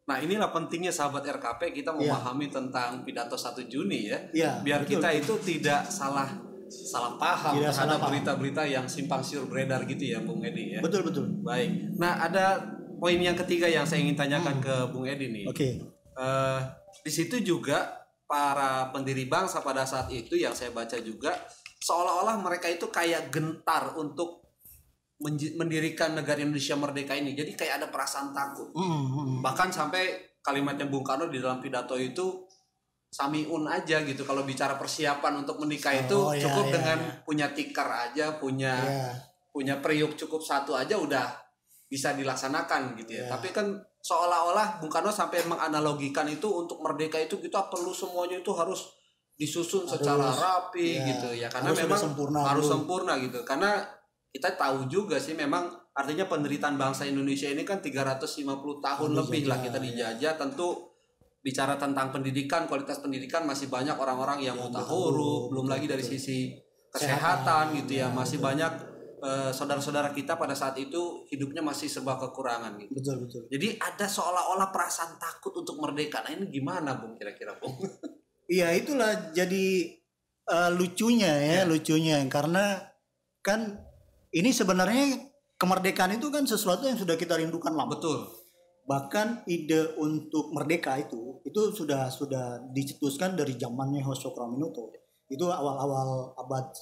Nah 0.00 0.18
inilah 0.18 0.50
pentingnya 0.50 0.90
sahabat 0.90 1.22
RKP 1.22 1.70
kita 1.70 1.94
Iya. 1.94 2.10
memahami 2.10 2.50
tentang 2.50 3.06
pidato 3.06 3.38
1 3.38 3.70
Juni 3.70 4.10
ya. 4.10 4.18
ya 4.34 4.50
Biar 4.58 4.82
betul. 4.82 4.98
kita 4.98 5.08
itu 5.14 5.34
tidak 5.38 5.86
salah 5.86 6.49
salah 6.70 7.18
paham 7.18 7.58
Tidak 7.58 7.68
terhadap 7.68 7.98
berita-berita 8.00 8.62
yang 8.64 8.86
simpang 8.86 9.18
siur 9.18 9.44
beredar 9.44 9.82
gitu 9.84 10.06
ya 10.06 10.22
Bung 10.22 10.38
Edi 10.40 10.78
ya. 10.78 10.80
betul 10.80 11.02
betul 11.02 11.26
Baik. 11.42 11.98
Nah 11.98 12.22
ada 12.22 12.62
poin 12.96 13.16
yang 13.16 13.34
ketiga 13.34 13.66
yang 13.66 13.82
saya 13.82 14.00
ingin 14.00 14.14
tanyakan 14.14 14.56
Hmm. 14.56 14.64
ke 14.64 14.74
Bung 14.88 15.04
Edi 15.04 15.26
nih. 15.28 15.44
oke 15.46 15.68
Eh, 16.12 16.60
di 17.00 17.08
situ 17.08 17.40
juga 17.40 17.96
para 18.22 18.92
pendiri 18.92 19.24
bangsa 19.24 19.58
pada 19.60 19.82
saat 19.82 20.06
itu 20.10 20.36
yang 20.36 20.52
saya 20.52 20.68
baca 20.68 21.00
juga 21.00 21.32
seolah-olah 21.80 22.36
mereka 22.38 22.68
itu 22.68 22.86
kayak 22.86 23.32
gentar 23.32 23.96
untuk 23.96 24.44
mendirikan 25.56 26.12
negara 26.12 26.40
Indonesia 26.40 26.76
merdeka 26.76 27.12
ini. 27.12 27.32
Jadi 27.32 27.52
kayak 27.52 27.80
ada 27.80 27.86
perasaan 27.88 28.32
takut. 28.32 28.68
Mm, 28.72 28.84
mm, 28.84 29.06
mm. 29.08 29.38
Bahkan 29.40 29.68
sampai 29.68 30.02
kalimatnya 30.40 30.88
Bung 30.88 31.00
Karno 31.00 31.28
di 31.28 31.36
dalam 31.36 31.60
pidato 31.60 31.92
itu 31.94 32.44
samiun 33.10 33.66
aja 33.66 34.00
gitu. 34.06 34.22
Kalau 34.22 34.46
bicara 34.46 34.78
persiapan 34.78 35.42
untuk 35.42 35.58
menikah 35.58 35.90
itu 35.92 36.14
Oh, 36.14 36.30
iya, 36.30 36.46
cukup 36.46 36.70
iya, 36.70 36.74
dengan 36.78 36.98
iya. 37.02 37.12
punya 37.26 37.46
tikar 37.50 37.88
aja, 37.90 38.38
punya 38.38 38.74
ya 38.78 39.10
punya 39.50 39.82
periuk 39.82 40.14
cukup 40.14 40.38
satu 40.38 40.78
aja 40.78 40.94
udah 40.94 41.26
bisa 41.90 42.14
dilaksanakan 42.14 42.94
gitu 43.02 43.18
ya. 43.18 43.26
Ya. 43.26 43.34
Tapi 43.34 43.50
kan 43.50 43.66
seolah-olah 43.98 44.78
Bung 44.78 44.88
Karno 44.88 45.10
sampai 45.10 45.42
menganalogikan 45.42 46.24
itu 46.30 46.46
untuk 46.46 46.78
merdeka 46.78 47.18
itu 47.18 47.42
kita 47.42 47.66
perlu 47.66 47.90
semuanya 47.90 48.38
itu 48.38 48.54
harus 48.54 48.94
disusun 49.34 49.90
Harus, 49.90 49.98
secara 49.98 50.30
rapi 50.30 51.02
ya. 51.02 51.06
gitu 51.10 51.28
ya. 51.34 51.48
Karena 51.50 51.74
Harus 51.74 51.82
memang 51.82 51.98
sempurna 51.98 52.38
harus 52.46 52.62
dulu. 52.62 52.72
sempurna 52.78 53.12
gitu. 53.18 53.42
Karena 53.42 53.82
kita 54.30 54.54
tahu 54.54 54.86
juga 54.86 55.18
sih 55.18 55.34
memang 55.34 55.66
artinya 55.90 56.30
penderitaan 56.30 56.78
bangsa 56.78 57.02
Indonesia 57.10 57.50
ini 57.50 57.66
kan 57.66 57.82
350 57.82 58.46
tahun 58.78 59.10
lebih 59.18 59.50
lah 59.50 59.58
kita 59.58 59.82
ya. 59.82 59.84
dijajah 59.90 60.32
tentu 60.38 60.89
bicara 61.40 61.80
tentang 61.80 62.12
pendidikan 62.12 62.68
kualitas 62.68 63.00
pendidikan 63.00 63.48
masih 63.48 63.72
banyak 63.72 63.96
orang-orang 63.96 64.44
yang 64.44 64.56
buta 64.60 64.76
buta 64.76 64.82
huruf 64.86 65.42
belum 65.48 65.66
lagi 65.72 65.88
dari 65.88 66.04
sisi 66.04 66.52
Kesehatan, 66.90 67.70
gitu 67.78 68.02
ya. 68.02 68.10
ya, 68.10 68.14
masih 68.14 68.42
banyak 68.42 68.72
eh, 69.22 69.50
saudara-saudara 69.54 70.10
kita 70.10 70.34
pada 70.34 70.58
saat 70.58 70.74
itu 70.74 71.22
hidupnya 71.30 71.62
masih 71.62 71.86
serba 71.86 72.18
kekurangan 72.18 72.74
gitu. 72.82 72.98
Betul 72.98 73.16
betul. 73.22 73.42
Jadi 73.46 73.78
ada 73.78 74.10
seolah-olah 74.10 74.74
perasaan 74.74 75.14
takut 75.14 75.54
untuk 75.54 75.78
merdeka. 75.78 76.26
Nah 76.26 76.34
ini 76.34 76.50
gimana 76.50 76.98
bung 76.98 77.14
kira-kira 77.14 77.54
bung? 77.62 77.78
Iya 78.50 78.74
itulah 78.74 79.30
jadi 79.30 79.94
eh, 80.50 80.70
lucunya 80.74 81.30
ya, 81.30 81.62
Ya. 81.62 81.70
lucunya. 81.70 82.18
Karena 82.26 82.82
kan 83.38 83.78
ini 84.34 84.50
sebenarnya 84.50 85.30
kemerdekaan 85.54 86.18
itu 86.18 86.26
kan 86.34 86.42
sesuatu 86.42 86.90
yang 86.90 86.98
sudah 86.98 87.14
kita 87.14 87.38
rindukan 87.38 87.70
lama. 87.70 87.94
betul 87.94 88.26
Bahkan 88.90 89.46
ide 89.46 89.94
untuk 90.02 90.50
merdeka 90.50 90.98
itu 90.98 91.38
itu 91.46 91.60
sudah 91.70 92.10
sudah 92.10 92.58
dicetuskan 92.74 93.38
dari 93.38 93.54
zamannya 93.54 94.02
Hoso 94.02 94.34
Krominoto. 94.34 94.90
Itu 95.30 95.46
awal-awal 95.46 96.34
abad 96.34 96.74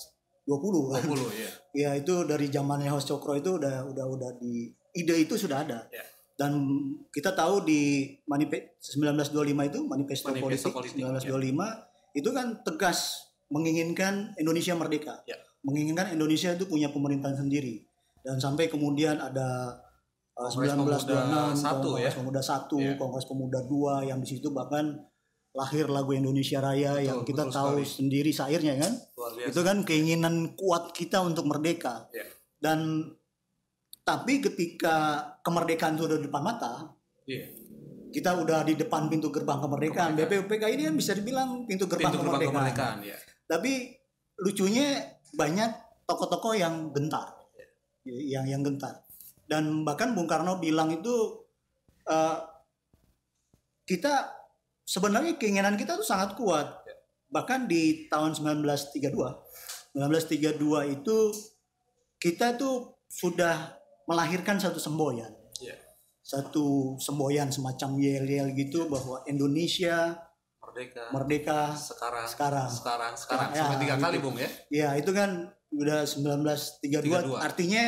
20 0.49 0.89
kan. 0.97 1.03
20 1.05 1.37
ya 1.37 1.51
Ya 1.85 1.91
itu 2.01 2.25
dari 2.25 2.49
zamannya 2.49 2.89
Cokro 2.97 3.37
itu 3.37 3.61
udah 3.61 3.85
udah 3.93 4.05
udah 4.09 4.31
di 4.41 4.73
ide 4.97 5.15
itu 5.21 5.37
sudah 5.37 5.69
ada. 5.69 5.85
Ya. 5.93 6.01
Dan 6.39 6.65
kita 7.13 7.37
tahu 7.37 7.67
di 7.69 8.15
manifest 8.25 8.97
1925 8.97 9.69
itu 9.69 9.81
manifesto, 9.85 10.31
Manifesto 10.33 10.71
politik, 10.73 10.97
politik, 10.97 11.29
1925 11.29 12.17
itu 12.17 12.31
kan 12.33 12.47
tegas 12.65 13.29
menginginkan 13.53 14.33
Indonesia 14.41 14.73
merdeka. 14.73 15.21
Ya. 15.29 15.37
Menginginkan 15.61 16.15
Indonesia 16.17 16.57
itu 16.57 16.65
punya 16.65 16.89
pemerintahan 16.89 17.37
sendiri. 17.37 17.85
Dan 18.25 18.41
sampai 18.41 18.71
kemudian 18.73 19.19
ada 19.21 19.77
uh, 20.39 20.47
Kongres 20.47 21.03
1926 21.03 21.11
Pemuda 21.11 21.43
satu, 21.53 21.89
Kongres 21.91 22.05
ya. 22.05 22.11
Pemuda 22.15 22.41
1, 22.41 22.79
Ya. 22.79 22.93
Kongres 22.95 23.27
Pemuda 23.27 23.61
2 23.63 24.09
yang 24.09 24.19
di 24.19 24.29
situ 24.29 24.49
bahkan 24.49 24.85
lahir 25.51 25.87
lagu 25.87 26.13
Indonesia 26.13 26.61
Raya 26.61 26.95
Betul, 26.95 27.05
yang 27.05 27.19
kita 27.25 27.43
betul 27.43 27.57
tahu 27.57 27.71
sekali. 27.75 27.89
sendiri 27.89 28.31
syairnya 28.31 28.75
kan 28.79 28.93
itu 29.43 29.61
kan 29.61 29.79
keinginan 29.83 30.35
kuat 30.55 30.93
kita 30.93 31.19
untuk 31.21 31.45
merdeka 31.45 32.07
Ya. 32.11 32.23
dan 32.59 33.11
tapi 34.03 34.39
ketika 34.39 34.97
kemerdekaan 35.43 35.95
itu 35.95 36.07
udah 36.07 36.17
di 36.17 36.25
depan 36.25 36.43
mata 36.43 36.73
Iya. 37.25 37.45
kita 38.09 38.39
udah 38.39 38.63
di 38.63 38.75
depan 38.75 39.09
pintu 39.09 39.29
gerbang 39.29 39.59
kemerdekaan 39.59 40.15
BPUPK 40.15 40.63
ini 40.71 40.83
kan 40.85 40.95
bisa 40.95 41.13
dibilang 41.13 41.65
pintu 41.65 41.85
gerbang, 41.85 42.09
pintu 42.09 42.23
gerbang 42.23 42.41
kemerdekaan. 42.41 42.55
kemerdekaan 42.55 42.99
ya 43.03 43.17
tapi 43.45 43.73
lucunya 44.39 44.87
banyak 45.31 45.71
tokoh-tokoh 46.07 46.55
yang 46.55 46.89
gentar 46.91 47.35
yang 48.07 48.47
yang 48.47 48.63
gentar 48.63 49.05
dan 49.49 49.83
bahkan 49.83 50.13
Bung 50.13 50.29
Karno 50.29 50.57
bilang 50.57 50.93
itu 50.93 51.43
eh, 52.05 52.37
kita 53.85 54.29
sebenarnya 54.85 55.37
keinginan 55.37 55.75
kita 55.75 55.97
tuh 55.97 56.05
sangat 56.05 56.37
kuat 56.37 56.85
bahkan 57.29 57.65
di 57.65 58.09
tahun 58.09 58.33
1932 58.33 59.13
1932 59.97 60.57
itu 60.95 61.19
kita 62.17 62.57
tuh 62.57 62.97
sudah 63.09 63.77
melahirkan 64.05 64.57
satu 64.57 64.77
semboyan 64.77 65.33
Iya. 65.59 65.75
satu 66.23 66.97
semboyan 66.97 67.49
semacam 67.49 67.99
yel-yel 67.99 68.53
gitu 68.55 68.87
bahwa 68.87 69.25
Indonesia 69.25 70.17
merdeka 70.63 71.03
merdeka 71.11 71.61
sekarang 71.75 72.27
sekarang. 72.29 72.69
sekarang 72.71 73.13
sekarang 73.17 73.49
Ya, 73.51 73.61
sampai 73.65 73.79
tiga 73.83 73.97
gitu. 73.97 74.05
kali 74.05 74.17
bung 74.21 74.37
ya 74.37 74.49
Ya 74.71 74.89
itu 74.95 75.11
kan 75.11 75.31
udah 75.69 76.05
1932 76.05 76.81
32. 77.29 77.41
artinya 77.41 77.83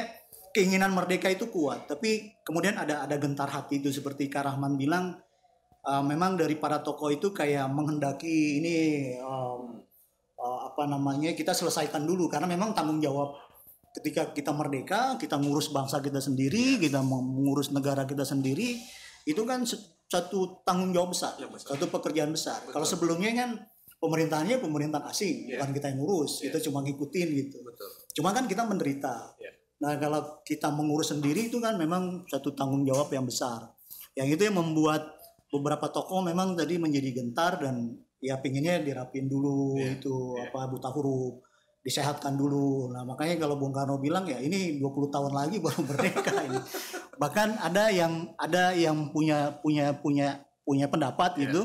keinginan 0.50 0.90
merdeka 0.92 1.30
itu 1.30 1.46
kuat. 1.50 1.86
Tapi 1.86 2.42
kemudian 2.42 2.76
ada 2.76 3.06
ada 3.06 3.16
gentar 3.16 3.46
hati 3.50 3.78
itu 3.82 3.90
seperti 3.90 4.26
Kak 4.26 4.46
Rahman 4.50 4.74
bilang 4.74 5.18
uh, 5.86 6.02
memang 6.02 6.36
dari 6.36 6.58
para 6.58 6.82
tokoh 6.82 7.10
itu 7.10 7.30
kayak 7.30 7.70
menghendaki 7.70 8.58
ini 8.62 8.76
um, 9.22 9.80
uh, 10.36 10.60
apa 10.70 10.84
namanya 10.90 11.32
kita 11.32 11.54
selesaikan 11.54 12.02
dulu 12.04 12.26
karena 12.26 12.50
memang 12.50 12.74
tanggung 12.74 12.98
jawab 12.98 13.36
ketika 13.90 14.30
kita 14.30 14.54
merdeka 14.54 15.18
kita 15.18 15.34
ngurus 15.34 15.74
bangsa 15.74 15.98
kita 15.98 16.22
sendiri 16.22 16.78
kita 16.78 17.02
mengurus 17.02 17.74
negara 17.74 18.06
kita 18.06 18.22
sendiri 18.22 18.78
itu 19.26 19.42
kan 19.42 19.66
satu 20.10 20.62
tanggung 20.66 20.90
jawab 20.90 21.14
besar, 21.14 21.38
Ya, 21.38 21.46
besar. 21.46 21.78
satu 21.78 21.86
pekerjaan 21.86 22.34
besar. 22.34 22.58
Betul. 22.66 22.72
Kalau 22.74 22.86
sebelumnya 22.86 23.30
kan 23.30 23.50
pemerintahannya 24.02 24.58
pemerintahan 24.58 25.06
asing, 25.06 25.46
Iya. 25.46 25.62
bukan 25.62 25.70
kita 25.70 25.86
yang 25.94 25.98
ngurus, 26.02 26.32
Iya. 26.42 26.50
kita 26.50 26.58
cuma 26.66 26.82
ngikutin 26.82 27.28
gitu. 27.30 27.56
betul 27.62 27.88
Cuma 28.18 28.34
kan 28.34 28.50
kita 28.50 28.66
menderita. 28.66 29.38
Iya. 29.38 29.54
Nah 29.80 29.96
kalau 29.96 30.44
kita 30.44 30.68
mengurus 30.68 31.12
sendiri 31.12 31.48
itu 31.48 31.56
kan 31.56 31.80
memang 31.80 32.28
satu 32.28 32.52
tanggung 32.52 32.84
jawab 32.84 33.08
yang 33.12 33.24
besar. 33.24 33.72
Yang 34.12 34.36
itu 34.36 34.42
yang 34.52 34.56
membuat 34.60 35.16
beberapa 35.48 35.88
tokoh 35.88 36.20
memang 36.22 36.54
tadi 36.54 36.76
menjadi 36.76 37.10
gentar 37.16 37.58
dan 37.58 37.96
ya 38.20 38.36
pinginnya 38.38 38.78
dirapin 38.84 39.26
dulu 39.26 39.80
Iya, 39.80 39.96
itu 39.98 40.36
iya. 40.36 40.52
apa 40.52 40.68
buta 40.68 40.92
huruf 40.92 41.40
disehatkan 41.80 42.36
dulu. 42.36 42.92
Nah 42.92 43.08
makanya 43.08 43.40
kalau 43.40 43.56
Bung 43.56 43.72
Karno 43.72 43.96
bilang 43.96 44.28
ya 44.28 44.36
ini 44.36 44.76
20 44.76 45.08
tahun 45.08 45.32
lagi 45.32 45.56
baru 45.64 45.80
merdeka 45.88 46.32
ini. 46.44 46.60
Bahkan 47.16 47.48
ada 47.64 47.88
yang 47.88 48.36
ada 48.36 48.76
yang 48.76 49.08
punya 49.16 49.56
punya 49.64 49.96
punya 49.96 50.44
punya 50.60 50.86
pendapat 50.92 51.40
Iya. 51.40 51.48
gitu 51.48 51.62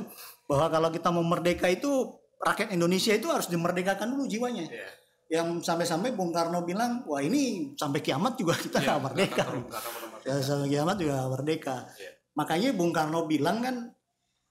bahwa 0.48 0.72
kalau 0.72 0.90
kita 0.90 1.12
mau 1.12 1.26
merdeka 1.28 1.68
itu 1.68 2.16
rakyat 2.40 2.72
Indonesia 2.72 3.12
itu 3.12 3.28
harus 3.28 3.52
dimerdekakan 3.52 4.16
dulu 4.16 4.24
jiwanya 4.24 4.64
Iya. 4.72 4.88
Yang 5.28 5.58
sampai-sampai 5.58 6.14
Bung 6.14 6.30
Karno 6.30 6.62
bilang 6.62 7.02
wah 7.06 7.18
ini 7.20 7.74
sampai 7.74 8.00
kiamat 8.00 8.38
juga 8.38 8.54
kita 8.64 8.78
Iya, 8.78 8.86
nggak 8.88 9.02
merdeka 9.02 9.44
pernah 9.44 9.82
merdeka. 9.82 10.28
ya, 10.28 10.36
sampai 10.40 10.68
kiamat 10.70 10.96
juga 10.98 11.16
merdeka 11.28 11.76
Iya. 11.96 12.12
makanya 12.34 12.70
Bung 12.74 12.92
Karno 12.92 13.20
bilang 13.26 13.58
kan 13.60 13.76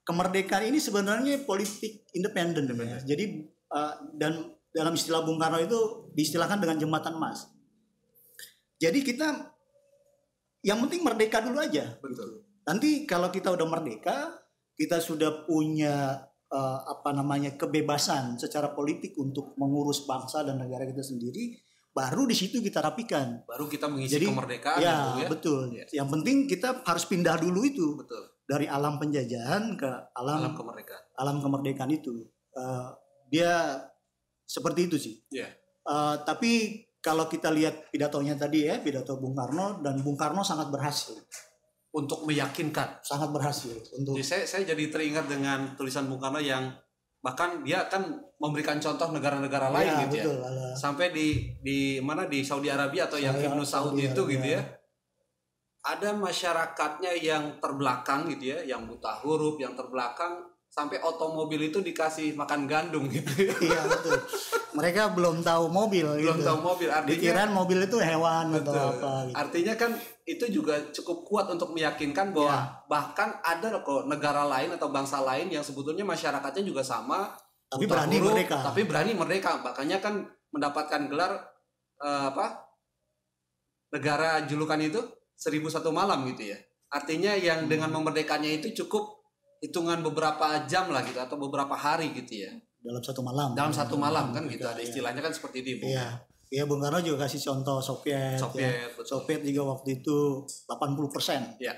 kemerdekaan 0.02 0.68
ini 0.68 0.78
sebenarnya 0.78 1.42
politik 1.42 2.04
independen 2.12 2.68
ya. 2.68 2.98
jadi 3.06 3.24
uh, 3.70 3.94
dan 4.14 4.32
dalam 4.70 4.92
istilah 4.92 5.22
Bung 5.22 5.38
Karno 5.38 5.58
itu 5.58 6.10
diistilahkan 6.12 6.58
dengan 6.58 6.76
jembatan 6.76 7.14
emas 7.14 7.48
jadi 8.76 8.98
kita 8.98 9.26
yang 10.60 10.80
penting 10.82 11.04
merdeka 11.04 11.38
dulu 11.38 11.60
aja 11.60 11.94
betul 11.98 12.44
Nanti 12.64 13.04
kalau 13.04 13.28
kita 13.28 13.52
udah 13.52 13.68
merdeka, 13.68 14.40
kita 14.72 14.96
sudah 14.96 15.44
punya 15.44 16.16
eh, 16.54 16.78
apa 16.86 17.10
namanya 17.10 17.58
kebebasan 17.58 18.38
secara 18.38 18.70
politik 18.70 19.18
untuk 19.18 19.58
mengurus 19.58 20.06
bangsa 20.06 20.46
dan 20.46 20.62
negara 20.62 20.86
kita 20.86 21.02
sendiri, 21.02 21.58
baru 21.90 22.26
di 22.30 22.34
situ 22.38 22.62
kita 22.62 22.78
rapikan. 22.78 23.42
Baru 23.46 23.66
kita 23.66 23.90
mengisi 23.90 24.18
Jadi 24.18 24.26
kemerdekaan 24.30 24.78
ya, 24.78 24.94
Bung, 25.14 25.18
ya. 25.18 25.28
betul. 25.30 25.60
Iya. 25.74 25.84
Yang 25.90 26.08
penting 26.14 26.36
kita 26.46 26.68
harus 26.82 27.04
pindah 27.06 27.36
dulu 27.38 27.60
itu 27.62 27.86
Betul. 27.98 28.22
dari 28.46 28.66
alam 28.66 28.98
penjajahan 28.98 29.74
ke 29.74 29.90
Alam 30.14 30.38
alam 30.42 30.52
kemerdekaan. 30.54 31.02
alam 31.18 31.36
kemerdekaan 31.42 31.90
itu. 31.90 32.22
Eh, 32.54 32.88
dia 33.30 33.82
seperti 34.46 34.86
itu 34.86 34.96
sih. 34.98 35.14
Iya. 35.30 35.50
Eh, 35.84 36.14
tapi 36.26 36.82
kalau 36.98 37.28
kita 37.28 37.52
lihat 37.52 37.92
pidatonya 37.92 38.34
tadi 38.34 38.64
ya, 38.64 38.80
pidato 38.80 39.20
Bung 39.20 39.36
Karno 39.36 39.84
dan 39.84 40.00
Bung 40.00 40.16
Karno 40.16 40.40
sangat 40.40 40.72
berhasil, 40.72 41.14
Untuk 41.94 42.26
meyakinkan. 42.26 42.98
sangat 43.06 43.30
berhasil 43.30 43.70
untuk 43.94 44.18
Jadi 44.18 44.26
saya 44.26 44.42
saya 44.42 44.62
jadi 44.74 44.90
teringat 44.90 45.30
dengan 45.30 45.78
tulisan 45.78 46.10
Bung 46.10 46.18
Karno 46.18 46.42
yang 46.42 46.74
bahkan 47.22 47.62
dia 47.62 47.86
kan 47.86 48.02
memberikan 48.36 48.82
contoh 48.82 49.14
negara-negara 49.14 49.70
lain 49.70 49.88
ya, 49.88 50.00
gitu 50.04 50.16
ya. 50.18 50.24
betul, 50.26 50.38
ada 50.42 50.74
Sampai 50.74 51.14
di 51.14 51.54
di 51.62 52.02
mana 52.02 52.26
di 52.26 52.42
Saudi 52.42 52.66
Arabia 52.68 53.06
atau 53.06 53.16
yang 53.16 53.32
Saudi- 53.32 53.46
Ibnu 53.48 53.62
Saud 53.64 53.94
itu 53.94 54.22
gitu 54.26 54.42
Arabia. 54.42 54.58
ya. 54.58 54.62
Ada 55.84 56.16
masyarakatnya 56.16 57.12
yang 57.20 57.60
terbelakang 57.60 58.26
gitu 58.32 58.56
ya, 58.56 58.64
yang 58.64 58.88
buta 58.88 59.20
huruf, 59.20 59.60
yang 59.60 59.76
terbelakang 59.76 60.42
sampai 60.74 60.98
otomobil 60.98 61.70
itu 61.70 61.78
dikasih 61.78 62.34
makan 62.34 62.66
gandum 62.66 63.06
gitu. 63.06 63.30
ya. 63.46 63.54
Iya 63.62 63.80
betul. 63.86 64.18
Mereka 64.74 65.14
belum 65.14 65.38
tahu 65.38 65.70
mobil 65.70 66.02
Belum 66.18 66.34
gitu. 66.34 66.50
tahu 66.50 66.58
mobil 66.58 66.90
artinya 66.90 67.14
Dikirain 67.14 67.52
mobil 67.54 67.78
itu 67.86 67.94
hewan 68.02 68.50
atau 68.58 68.74
Betul. 68.74 68.82
apa 68.98 69.10
gitu. 69.30 69.34
Artinya 69.38 69.74
kan 69.78 69.90
itu 70.26 70.44
juga 70.50 70.74
cukup 70.90 71.18
kuat 71.22 71.46
untuk 71.46 71.70
meyakinkan 71.70 72.34
bahwa 72.34 72.50
Ya. 72.50 72.62
bahkan 72.90 73.38
ada 73.46 73.70
kok 73.78 74.10
negara 74.10 74.42
lain 74.42 74.74
atau 74.74 74.90
bangsa 74.90 75.22
lain 75.22 75.46
yang 75.46 75.62
sebetulnya 75.62 76.02
masyarakatnya 76.02 76.66
juga 76.66 76.82
sama 76.82 77.38
Tapi 77.70 77.86
berani 77.86 78.18
huruf, 78.18 78.34
merdeka. 78.34 78.58
Tapi 78.66 78.80
berani 78.82 79.12
merdeka. 79.14 79.50
Makanya 79.62 80.02
kan 80.02 80.26
mendapatkan 80.50 81.06
gelar 81.06 81.32
eh, 82.02 82.24
apa? 82.34 82.66
Negara 83.94 84.42
julukan 84.42 84.82
itu 84.82 84.98
seribu 85.38 85.70
satu 85.70 85.94
malam 85.94 86.26
gitu 86.34 86.50
ya. 86.50 86.58
Artinya 86.90 87.38
yang 87.38 87.66
Hmm. 87.66 87.70
dengan 87.70 87.94
memerdekanya 87.94 88.50
itu 88.50 88.74
cukup 88.82 89.13
hitungan 89.64 90.04
beberapa 90.04 90.68
jam 90.68 90.92
lah 90.92 91.00
gitu 91.00 91.16
atau 91.16 91.40
beberapa 91.40 91.72
hari 91.72 92.12
gitu 92.12 92.44
ya. 92.44 92.52
dalam 92.78 93.00
satu 93.00 93.24
malam. 93.24 93.56
Dalam 93.56 93.72
satu 93.72 93.96
malam 93.96 94.28
kan 94.28 94.44
gitu 94.44 94.60
ada 94.62 94.76
Iya. 94.76 94.92
istilahnya 94.92 95.24
kan 95.24 95.32
seperti 95.32 95.64
itu. 95.64 95.80
Bu. 95.80 95.88
Iya. 95.88 96.20
Iya 96.52 96.68
Bung 96.68 96.78
Karno 96.78 97.00
juga 97.00 97.24
kasih 97.24 97.40
contoh 97.40 97.80
Soviet. 97.80 98.36
ya. 98.36 98.38
Soviet, 98.38 98.92
betul. 98.92 99.08
Soviet 99.08 99.40
juga 99.40 99.62
waktu 99.72 99.88
itu 99.98 100.16
80 100.68 101.08
persen. 101.08 101.40
Iya. 101.56 101.72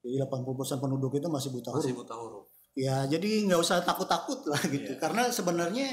Jadi 0.00 0.16
80 0.18 0.56
persen 0.56 0.80
penduduk 0.80 1.12
itu 1.12 1.28
masih 1.28 1.52
buta 1.52 1.70
Masih 1.70 1.92
huruf. 1.92 2.08
buta 2.08 2.14
huruf. 2.16 2.44
Ya 2.72 3.04
jadi 3.04 3.44
nggak 3.44 3.60
usah 3.60 3.84
takut-takut 3.84 4.40
lah 4.48 4.58
gitu. 4.64 4.96
Iya. 4.96 4.98
Karena 4.98 5.28
sebenarnya 5.28 5.86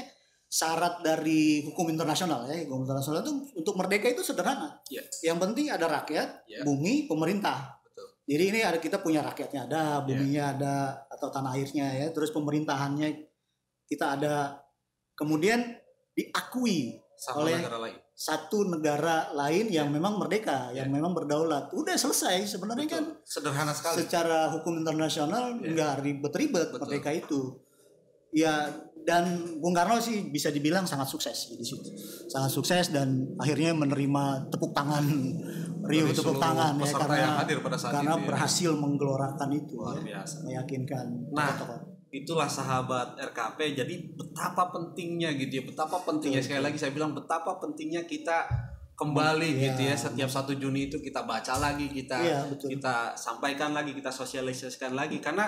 syarat 0.48 1.04
dari 1.04 1.60
hukum 1.62 1.92
internasional 1.92 2.48
ya, 2.48 2.64
hukum 2.64 2.88
internasional 2.88 3.20
itu 3.20 3.32
untuk 3.52 3.76
merdeka 3.76 4.08
itu 4.08 4.24
sederhana. 4.24 4.80
Iya. 4.88 5.04
Yang 5.22 5.38
penting 5.44 5.66
ada 5.68 5.86
rakyat, 5.92 6.48
Iya. 6.48 6.64
bumi, 6.64 7.04
pemerintah. 7.04 7.77
Jadi 8.28 8.44
ini 8.44 8.60
ada 8.60 8.76
kita 8.76 9.00
punya 9.00 9.24
rakyatnya 9.24 9.64
ada, 9.64 10.04
buminya 10.04 10.52
ada 10.52 10.74
atau 11.08 11.32
tanah 11.32 11.56
airnya 11.56 11.88
ya, 11.96 12.12
terus 12.12 12.28
pemerintahannya 12.28 13.24
kita 13.88 14.20
ada. 14.20 14.60
Kemudian 15.16 15.64
diakui 16.12 17.00
Sama 17.18 17.42
Oleh- 17.42 17.58
negara 17.58 17.78
lain. 17.82 17.96
satu 18.14 18.62
negara 18.62 19.16
lain 19.34 19.66
yang 19.66 19.90
memang 19.90 20.14
merdeka, 20.14 20.70
Ya. 20.70 20.84
yang 20.84 20.94
memang 20.94 21.10
berdaulat. 21.10 21.66
Udah 21.72 21.98
selesai 21.98 22.46
sebenarnya 22.46 22.86
kan 22.86 23.04
Betul. 23.10 23.26
Sederhana 23.26 23.74
sekali. 23.74 24.06
secara 24.06 24.54
hukum 24.54 24.78
internasional 24.78 25.58
Ya. 25.58 25.66
nggak 25.74 25.92
ribet-ribet 26.04 26.68
merdeka 26.78 27.10
itu. 27.10 27.58
Ya 28.30 28.68
dan 29.02 29.24
Bung 29.56 29.72
Karno 29.72 29.96
sih 29.96 30.28
bisa 30.28 30.52
dibilang 30.52 30.84
sangat 30.84 31.08
sukses 31.08 31.48
di 31.48 31.64
situ. 31.64 31.88
Sangat 32.28 32.52
sukses 32.52 32.92
dan 32.92 33.24
akhirnya 33.36 33.72
menerima 33.72 34.52
tepuk 34.52 34.76
tangan 34.76 35.04
Dari 35.78 36.04
tepuk 36.12 36.36
tangan 36.36 36.76
ya 36.76 36.82
peserta 36.84 37.06
karena 37.06 37.16
yang 37.18 37.34
hadir 37.40 37.58
pada 37.64 37.76
saat 37.78 37.92
karena 37.96 38.12
itu 38.12 38.20
ya. 38.20 38.26
berhasil 38.28 38.70
menggelorakan 38.76 39.48
itu 39.54 39.74
Luar 39.78 39.96
ya, 39.96 40.02
biasa. 40.20 40.36
meyakinkan 40.44 41.06
Nah, 41.32 41.48
tokoh-tokoh. 41.54 41.80
itulah 42.10 42.50
sahabat 42.50 43.08
RKP 43.16 43.58
jadi 43.78 43.94
betapa 44.12 44.68
pentingnya 44.68 45.32
gitu 45.38 45.60
ya 45.60 45.64
betapa 45.64 45.96
pentingnya 46.02 46.42
sekali 46.44 46.60
lagi 46.60 46.76
saya 46.76 46.92
bilang 46.92 47.16
betapa 47.16 47.56
pentingnya 47.56 48.04
kita 48.04 48.44
kembali 48.92 49.48
Iya. 49.54 49.62
gitu 49.70 49.80
ya 49.86 49.94
setiap 49.94 50.28
satu 50.28 50.52
Juni 50.52 50.90
itu 50.90 50.98
kita 50.98 51.22
baca 51.22 51.54
lagi 51.56 51.86
kita 51.88 52.18
betul. 52.50 52.68
kita 52.74 53.14
sampaikan 53.14 53.70
lagi 53.70 53.94
kita 53.94 54.10
sosialisasikan 54.10 54.92
lagi 54.92 55.22
karena 55.22 55.46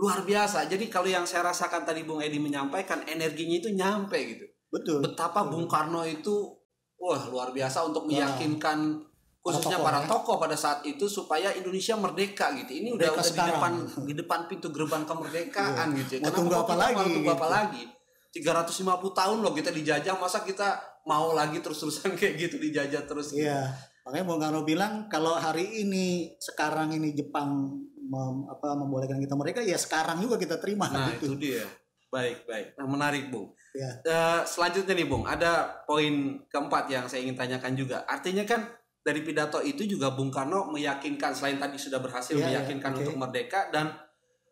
luar 0.00 0.24
biasa 0.24 0.64
jadi 0.64 0.88
kalau 0.88 1.06
yang 1.06 1.28
saya 1.28 1.44
rasakan 1.46 1.84
tadi 1.84 2.02
Bung 2.02 2.24
Edi 2.24 2.40
menyampaikan 2.40 3.04
energinya 3.04 3.60
itu 3.60 3.68
nyampe 3.70 4.16
gitu 4.16 4.48
Betul. 4.72 5.04
betapa 5.04 5.44
Bung 5.44 5.68
Karno 5.68 6.00
itu 6.02 6.56
wah 6.96 7.20
luar 7.28 7.52
biasa 7.52 7.84
untuk 7.84 8.08
Ya. 8.08 8.24
meyakinkan 8.24 8.96
khususnya 9.40 9.76
tokoh 9.76 9.84
para 9.84 10.00
ya. 10.00 10.06
tokoh 10.06 10.36
pada 10.36 10.52
saat 10.52 10.80
itu 10.84 11.08
supaya 11.08 11.48
Indonesia 11.50 11.96
merdeka 11.96 12.52
gitu. 12.52 12.76
Ini 12.76 12.92
udah, 12.92 13.08
Merdeka 13.08 13.16
udah 13.16 13.24
di 13.24 13.30
sekarang. 13.32 13.52
depan 13.56 13.72
di 14.04 14.14
depan 14.14 14.40
pintu 14.44 14.68
gerbang 14.68 15.04
kemerdekaan 15.08 15.88
gitu 15.96 16.10
ya. 16.16 16.20
Mau 16.20 16.32
tunggu 16.36 16.54
apa 16.54 16.74
lagi 16.76 16.94
Mau 17.00 17.08
tunggu 17.08 17.32
apa 17.32 17.48
lagi? 17.48 17.82
350 18.30 18.84
tahun 19.10 19.38
loh 19.40 19.52
kita 19.52 19.72
dijajah 19.72 20.14
masa 20.14 20.44
kita 20.44 20.76
mau 21.02 21.32
lagi 21.32 21.58
terus-terusan 21.58 22.12
kayak 22.20 22.34
gitu 22.38 22.56
dijajah 22.60 23.02
terus 23.04 23.32
gitu. 23.32 23.48
Iya. 23.48 23.64
Makanya 24.04 24.24
Bung 24.24 24.38
Karno 24.38 24.60
bilang 24.62 25.08
kalau 25.08 25.34
hari 25.34 25.82
ini 25.82 26.36
sekarang 26.36 26.92
ini 26.92 27.16
Jepang 27.16 27.74
mem- 28.10 28.46
apa 28.50 28.74
membolehkan 28.74 29.22
kita 29.22 29.38
mereka 29.38 29.62
ya 29.62 29.78
sekarang 29.78 30.18
juga 30.18 30.34
kita 30.34 30.58
terima 30.58 30.90
Nah, 30.90 31.14
gitu. 31.14 31.30
itu 31.38 31.46
dia. 31.46 31.64
Baik, 32.10 32.42
baik. 32.42 32.74
Nah, 32.74 32.90
menarik, 32.90 33.30
Bung. 33.30 33.54
Ya. 33.70 34.02
Eh, 34.02 34.40
selanjutnya 34.42 34.98
nih, 34.98 35.06
Bung, 35.06 35.22
ada 35.22 35.78
poin 35.86 36.42
keempat 36.50 36.90
yang 36.90 37.06
saya 37.06 37.22
ingin 37.22 37.38
tanyakan 37.38 37.78
juga. 37.78 38.02
Artinya 38.02 38.42
kan 38.42 38.66
dari 39.00 39.22
pidato 39.22 39.62
itu 39.62 39.86
juga 39.86 40.10
Bung 40.10 40.26
Karno 40.26 40.66
meyakinkan 40.74 41.30
selain 41.30 41.62
tadi 41.62 41.78
sudah 41.78 42.02
berhasil 42.02 42.34
Iya, 42.34 42.42
iya, 42.42 42.46
meyakinkan 42.58 42.90
oke. 42.90 42.98
untuk 43.00 43.14
merdeka 43.14 43.70
dan 43.70 43.94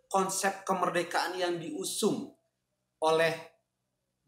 konsep 0.06 0.62
kemerdekaan 0.62 1.34
yang 1.34 1.58
diusung 1.58 2.30
oleh 3.02 3.57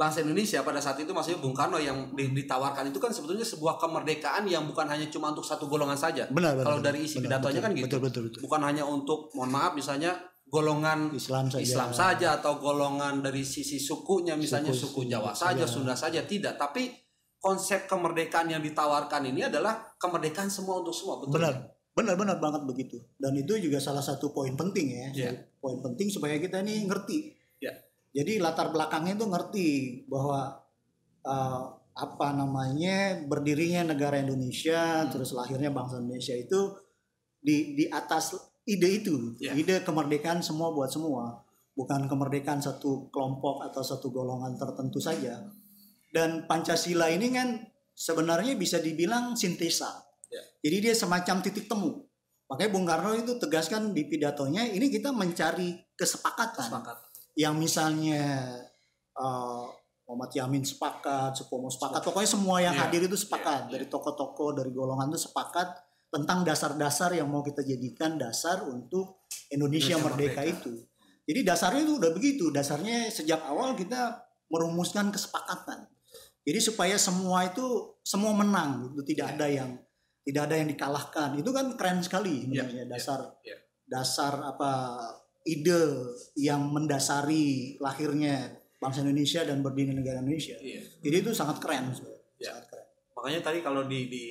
bangsa 0.01 0.25
Indonesia 0.25 0.65
pada 0.65 0.81
saat 0.81 0.97
itu 0.97 1.13
maksudnya 1.13 1.45
Bung 1.45 1.53
Karno 1.53 1.77
yang 1.77 2.17
di- 2.17 2.33
ditawarkan 2.33 2.89
itu 2.89 2.97
kan 2.97 3.13
sebetulnya 3.13 3.45
sebuah 3.45 3.77
kemerdekaan 3.77 4.49
yang 4.49 4.65
bukan 4.65 4.89
hanya 4.89 5.05
cuma 5.13 5.29
untuk 5.29 5.45
satu 5.45 5.69
golongan 5.69 6.01
saja. 6.01 6.25
Benar, 6.33 6.57
benar. 6.57 6.65
Kalau 6.65 6.81
dari 6.81 7.05
isi 7.05 7.21
benar, 7.21 7.37
pidatonya 7.37 7.61
betul, 7.61 7.67
kan 7.69 7.71
gitu. 7.77 7.85
Betul, 7.85 8.01
betul, 8.01 8.23
betul. 8.33 8.41
Bukan 8.49 8.61
hanya 8.65 8.89
untuk 8.89 9.29
mohon 9.37 9.53
maaf 9.53 9.77
misalnya 9.77 10.17
golongan 10.49 11.13
Islam 11.13 11.47
saja. 11.47 11.61
Islam 11.61 11.91
saja 11.93 12.29
atau 12.41 12.57
golongan 12.57 13.21
dari 13.21 13.45
sisi 13.45 13.77
sukunya 13.77 14.41
misalnya 14.41 14.73
Suku- 14.73 15.05
suku, 15.05 15.13
Jawa 15.13 15.37
saja, 15.37 15.63
saja. 15.63 15.65
Sunda 15.69 15.93
saja 15.93 16.25
tidak, 16.25 16.57
tapi 16.57 16.89
konsep 17.37 17.85
kemerdekaan 17.85 18.49
yang 18.49 18.65
ditawarkan 18.65 19.29
ini 19.29 19.47
adalah 19.47 19.81
kemerdekaan 20.01 20.49
semua 20.49 20.81
untuk 20.81 20.97
semua, 20.97 21.21
betul? 21.21 21.37
Benar. 21.37 21.55
Benar 21.91 22.15
benar 22.15 22.39
banget 22.39 22.63
begitu. 22.65 22.97
Dan 23.19 23.35
itu 23.35 23.59
juga 23.59 23.77
salah 23.77 24.01
satu 24.01 24.31
poin 24.31 24.55
penting 24.55 24.87
ya. 24.89 25.09
Iya. 25.13 25.31
Poin 25.61 25.83
penting 25.83 26.07
supaya 26.09 26.39
kita 26.39 26.63
ini 26.63 26.87
ngerti. 26.87 27.39
Jadi 28.11 28.42
latar 28.42 28.75
belakangnya 28.75 29.14
itu 29.18 29.27
ngerti 29.31 29.68
bahwa 30.11 30.59
eh, 31.20 31.62
apa 32.01 32.29
namanya 32.33 33.20
berdirinya 33.29 33.92
negara 33.92 34.16
Indonesia 34.23 35.05
Hmm. 35.05 35.11
terus 35.12 35.37
lahirnya 35.37 35.68
bangsa 35.68 36.01
Indonesia 36.01 36.33
itu 36.33 36.73
di 37.40 37.77
di 37.77 37.85
atas 37.92 38.37
ide 38.64 39.05
itu, 39.05 39.37
Iya. 39.40 39.53
ide 39.57 39.77
kemerdekaan 39.85 40.40
semua 40.40 40.70
buat 40.73 40.88
semua, 40.88 41.44
bukan 41.77 42.07
kemerdekaan 42.09 42.61
satu 42.62 43.09
kelompok 43.12 43.64
atau 43.68 43.83
satu 43.85 44.12
golongan 44.12 44.55
tertentu 44.57 45.01
saja. 45.01 45.40
Dan 46.11 46.44
Pancasila 46.49 47.09
ini 47.11 47.31
kan 47.35 47.61
sebenarnya 47.92 48.57
bisa 48.57 48.79
dibilang 48.81 49.37
sintesa. 49.37 49.90
Iya. 50.31 50.42
Jadi 50.64 50.77
dia 50.88 50.94
semacam 50.94 51.37
titik 51.42 51.66
temu. 51.68 52.01
Makanya 52.51 52.70
Bung 52.75 52.87
Karno 52.87 53.14
itu 53.14 53.38
tegaskan 53.38 53.94
di 53.94 54.11
pidatonya 54.11 54.66
ini 54.66 54.90
kita 54.90 55.14
mencari 55.14 55.75
kesepakatan 55.94 56.66
Sepakat. 56.66 56.99
Yang 57.38 57.55
misalnya 57.59 58.51
uh, 59.16 59.66
Muhammad 60.11 60.35
Yamin 60.35 60.66
sepakat, 60.66 61.38
Supomo 61.38 61.71
sepakat, 61.71 62.03
pokoknya 62.03 62.31
semua 62.31 62.59
yang 62.59 62.75
Iya, 62.75 62.90
hadir 62.90 63.07
itu 63.07 63.14
sepakat 63.14 63.71
iya, 63.71 63.79
dari 63.79 63.87
tokoh-tokoh 63.87 64.59
dari 64.59 64.75
golongan 64.75 65.14
itu 65.14 65.31
sepakat 65.31 65.71
tentang 66.11 66.43
dasar-dasar 66.43 67.14
yang 67.14 67.31
mau 67.31 67.47
kita 67.47 67.62
jadikan 67.62 68.19
dasar 68.19 68.66
untuk 68.66 69.23
Indonesia, 69.55 69.95
Indonesia 69.95 69.97
merdeka, 70.03 70.43
merdeka. 70.43 70.55
itu. 70.66 70.73
Jadi 71.31 71.40
dasarnya 71.47 71.83
itu 71.87 71.95
udah 72.03 72.11
begitu, 72.11 72.45
dasarnya 72.51 73.07
sejak 73.07 73.38
awal 73.47 73.79
kita 73.79 74.19
merumuskan 74.51 75.14
kesepakatan. 75.14 75.87
Jadi 76.43 76.59
supaya 76.59 76.99
semua 76.99 77.47
itu 77.47 77.95
semua 78.03 78.35
menang, 78.35 78.90
itu 78.90 79.14
tidak 79.14 79.31
Iya. 79.31 79.35
ada 79.38 79.47
yang 79.47 79.71
tidak 80.27 80.43
ada 80.51 80.55
yang 80.59 80.69
dikalahkan. 80.75 81.29
Itu 81.38 81.51
kan 81.55 81.79
keren 81.79 82.03
sekali 82.03 82.51
Iya, 82.51 82.66
sebenarnya 82.66 82.83
iya, 82.83 82.90
dasar 82.90 83.21
iya. 83.47 83.57
dasar 83.87 84.35
apa 84.43 84.73
ide 85.44 85.81
yang 86.37 86.68
mendasari 86.72 87.76
lahirnya 87.81 88.61
bangsa 88.81 89.05
Indonesia 89.05 89.44
dan 89.44 89.61
berdiri 89.61 89.92
negara 89.92 90.20
Indonesia. 90.24 90.57
Iya. 90.57 90.81
Jadi 91.05 91.16
itu 91.20 91.31
sangat 91.37 91.61
keren, 91.61 91.92
sebenarnya. 91.92 92.24
Iya. 92.40 92.48
sangat 92.53 92.64
keren. 92.72 92.87
Makanya 93.16 93.40
tadi 93.44 93.59
kalau 93.61 93.83
di, 93.85 94.00
di 94.09 94.22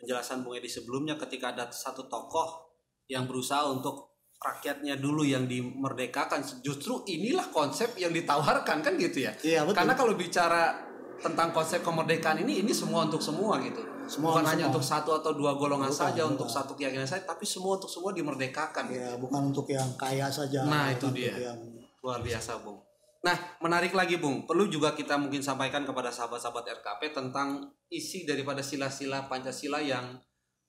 penjelasan 0.00 0.40
Bung 0.40 0.56
Edi 0.56 0.70
sebelumnya 0.70 1.20
ketika 1.20 1.52
ada 1.52 1.68
satu 1.68 2.08
tokoh 2.08 2.72
yang 3.08 3.28
berusaha 3.28 3.68
untuk 3.68 4.08
rakyatnya 4.38 4.94
dulu 5.02 5.26
yang 5.26 5.50
dimerdekakan 5.50 6.46
justru 6.62 7.02
inilah 7.10 7.50
konsep 7.50 7.98
yang 7.98 8.14
ditawarkan 8.14 8.78
kan 8.86 8.94
gitu 8.94 9.26
ya 9.26 9.34
Iya 9.42 9.66
betul. 9.66 9.82
karena 9.82 9.94
kalau 9.98 10.14
bicara 10.14 10.78
tentang 11.18 11.50
konsep 11.50 11.82
kemerdekaan 11.82 12.46
ini 12.46 12.62
ini 12.62 12.70
semua 12.70 13.10
untuk 13.10 13.18
semua 13.18 13.58
gitu. 13.58 13.82
Semua 14.08 14.34
bukan 14.34 14.44
hanya 14.48 14.66
semua. 14.66 14.72
untuk 14.72 14.84
satu 14.84 15.10
atau 15.20 15.32
dua 15.36 15.52
golongan 15.54 15.92
Bukan, 15.92 16.00
saja 16.08 16.24
bukan. 16.24 16.32
untuk 16.34 16.48
satu 16.48 16.72
keyakinan 16.74 17.04
saja 17.04 17.28
tapi 17.28 17.44
semua 17.44 17.76
untuk 17.76 17.92
semua 17.92 18.10
dimerdekakan. 18.16 18.84
Ya, 18.88 19.14
bukan 19.20 19.52
untuk 19.52 19.68
yang 19.68 19.86
kaya 20.00 20.32
saja. 20.32 20.64
Nah, 20.64 20.88
itu 20.90 21.12
untuk 21.12 21.20
dia. 21.20 21.52
Yang, 21.52 21.60
Luar 21.98 22.22
biasa, 22.22 22.62
Bung. 22.62 22.78
Nah, 23.26 23.36
menarik 23.58 23.90
lagi, 23.92 24.16
Bung. 24.22 24.46
Perlu 24.46 24.70
juga 24.70 24.94
kita 24.94 25.18
mungkin 25.18 25.42
sampaikan 25.42 25.82
kepada 25.82 26.08
sahabat-sahabat 26.08 26.80
RKP 26.80 27.10
tentang 27.10 27.66
isi 27.90 28.22
daripada 28.22 28.62
sila-sila 28.62 29.26
Pancasila 29.26 29.82
yang 29.82 30.14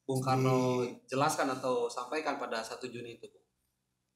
Bung 0.03 0.19
Karno 0.25 0.81
jelaskan 1.05 1.53
atau 1.53 1.85
sampaikan 1.85 2.41
pada 2.41 2.65
1 2.65 2.81
Juni 2.89 3.21
itu, 3.21 3.29
Bung. 3.29 3.45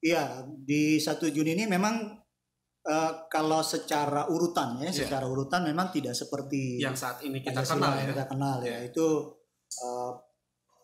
Iya, 0.02 0.42
di 0.66 0.98
1 0.98 1.30
Juni 1.30 1.54
ini 1.54 1.70
memang 1.70 2.23
eh, 2.84 3.12
kalau 3.28 3.60
secara 3.60 4.28
urutan 4.28 4.76
ya, 4.78 4.88
Iya. 4.88 5.06
secara 5.06 5.26
urutan 5.26 5.64
memang 5.64 5.88
tidak 5.90 6.12
seperti 6.12 6.78
Yang 6.78 6.96
saat 7.00 7.18
ini 7.22 7.40
kita 7.40 7.60
Pancasila 7.60 7.74
kenal 7.80 7.92
yang 7.94 8.04
ya. 8.04 8.12
kita 8.12 8.26
kenal 8.28 8.58
ya. 8.60 8.68
Iya. 8.68 8.78
Itu 8.88 9.08
eh, 9.74 10.12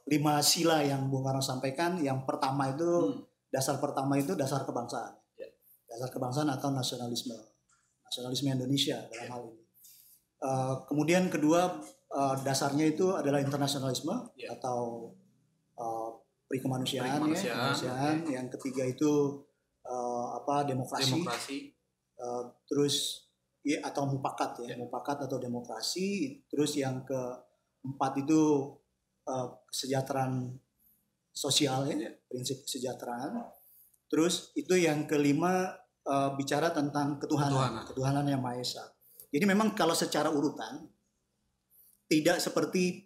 lima 0.09 0.41
sila 0.41 0.81
yang 0.81 1.05
Bung 1.05 1.21
Karno 1.21 1.39
sampaikan. 1.39 1.99
Yang 1.99 2.25
pertama 2.25 2.65
itu 2.67 2.87
Hmm. 2.87 3.21
dasar 3.47 3.77
pertama 3.77 4.15
itu 4.15 4.33
dasar 4.33 4.63
kebangsaan. 4.63 5.13
Iya. 5.35 5.49
Dasar 5.87 6.09
kebangsaan 6.09 6.49
atau 6.49 6.69
nasionalisme. 6.69 7.37
Nasionalisme 8.01 8.49
Indonesia 8.49 8.97
dalam 9.05 9.27
hal 9.29 9.41
ini. 9.45 9.61
Eh, 10.39 10.75
kemudian 10.85 11.27
kedua 11.27 11.77
eh, 12.09 12.35
dasarnya 12.41 12.89
itu 12.89 13.13
adalah 13.13 13.37
internasionalisme 13.37 14.33
Iya. 14.33 14.57
atau 14.57 15.11
eh, 15.75 16.09
perikemanusiaan, 16.49 17.05
Perikemanusiaan, 17.05 17.45
ya, 17.45 17.61
kemanusiaan. 17.69 18.15
Yang 18.25 18.47
ketiga 18.57 18.83
itu 18.87 19.11
eh, 19.85 20.27
apa 20.33 20.65
demokrasi. 20.65 21.13
Demokrasi. 21.13 21.57
Eh, 22.19 22.43
terus 22.67 23.25
ya, 23.63 23.79
atau 23.79 24.03
mupakat 24.03 24.59
ya, 24.67 24.75
Ya. 24.75 24.77
mupakat 24.77 25.23
atau 25.23 25.39
demokrasi. 25.39 26.35
Terus 26.51 26.75
yang 26.75 27.07
keempat 27.07 28.11
itu 28.19 28.75
eh, 29.23 29.47
kesejahteraan 29.71 30.51
sosial 31.31 31.87
ya, 31.87 31.95
Ya. 31.95 32.11
prinsip 32.27 32.65
kesejahteraan. 32.67 33.39
Terus 34.09 34.51
itu 34.53 34.75
yang 34.75 35.07
kelima 35.07 35.71
eh, 36.03 36.31
bicara 36.35 36.73
tentang 36.73 37.21
ketuhanan, 37.21 37.53
Ketuhanan. 37.53 37.85
ketuhanan 37.87 38.25
yang 38.27 38.41
maha 38.41 38.57
esa. 38.59 38.81
Jadi 39.29 39.45
memang 39.45 39.77
kalau 39.77 39.93
secara 39.93 40.27
urutan 40.33 40.89
tidak 42.09 42.41
seperti 42.41 43.05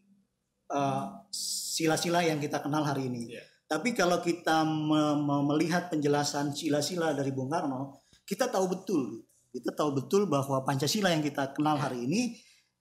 sila-sila 1.30 2.26
yang 2.26 2.41
kita 2.41 2.58
kenal 2.58 2.82
hari 2.82 3.06
ini. 3.06 3.36
Ya. 3.38 3.43
Tapi 3.67 3.93
kalau 3.93 4.21
kita 4.21 4.65
me- 4.65 5.17
me- 5.17 5.45
melihat 5.54 5.89
penjelasan 5.89 6.49
sila-sila 6.49 7.13
dari 7.13 7.30
Bung 7.30 7.45
Karno, 7.45 8.03
kita 8.24 8.48
tahu 8.50 8.66
betul, 8.72 9.24
kita 9.54 9.72
tahu 9.76 10.00
betul 10.00 10.26
bahwa 10.26 10.64
Pancasila 10.66 11.12
yang 11.14 11.22
kita 11.22 11.54
kenal 11.54 11.78
hari 11.78 12.08
ini 12.08 12.22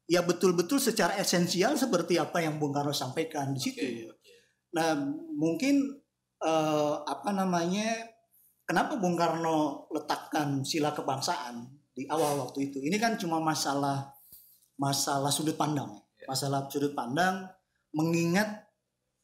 ya 0.07 0.23
betul-betul 0.23 0.83
secara 0.83 1.17
esensial 1.19 1.79
seperti 1.79 2.19
apa 2.19 2.43
yang 2.43 2.59
Bung 2.59 2.75
Karno 2.75 2.93
sampaikan 2.95 3.55
di 3.55 3.61
situ. 3.61 3.81
Oke, 3.81 4.13
oke. 4.13 4.33
Nah, 4.77 4.97
mungkin 5.37 6.01
eh, 6.43 6.95
apa 7.07 7.31
namanya? 7.33 8.09
Kenapa 8.63 8.97
Bung 8.97 9.19
Karno 9.19 9.91
letakkan 9.91 10.63
sila 10.63 10.95
kebangsaan 10.95 11.67
di 11.93 12.07
awal 12.09 12.41
waktu 12.41 12.73
itu? 12.73 12.79
Ini 12.81 12.97
kan 12.97 13.19
cuma 13.19 13.43
masalah 13.43 14.15
masalah 14.79 15.29
sudut 15.29 15.59
pandang, 15.59 15.99
Ya. 16.23 16.31
masalah 16.31 16.71
sudut 16.71 16.95
pandang 16.95 17.51
mengingat 17.93 18.71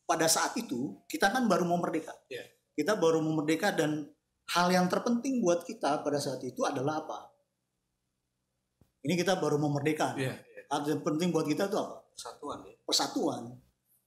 pada 0.03 0.27
saat 0.27 0.59
itu 0.59 0.99
kita 1.07 1.31
kan 1.31 1.47
baru 1.47 1.65
mau 1.65 1.79
merdeka. 1.79 2.13
Ya. 2.27 2.43
Kita 2.75 2.99
baru 2.99 3.23
mau 3.23 3.39
merdeka 3.39 3.71
dan 3.71 4.11
hal 4.57 4.67
yang 4.69 4.87
terpenting 4.89 5.41
buat 5.41 5.63
kita 5.63 6.01
pada 6.01 6.19
saat 6.19 6.41
itu 6.43 6.65
adalah 6.65 7.05
apa? 7.05 7.19
Ini 9.05 9.15
kita 9.15 9.39
baru 9.39 9.57
mau 9.57 9.71
merdeka. 9.71 10.13
Iya, 10.19 10.35
iya. 10.35 10.63
Hal 10.69 10.85
yang 10.85 11.01
penting 11.01 11.31
buat 11.31 11.47
kita 11.47 11.69
itu 11.71 11.77
apa? 11.79 12.03
Persatuan 12.13 12.59
ya. 12.67 12.75
persatuan 12.83 13.43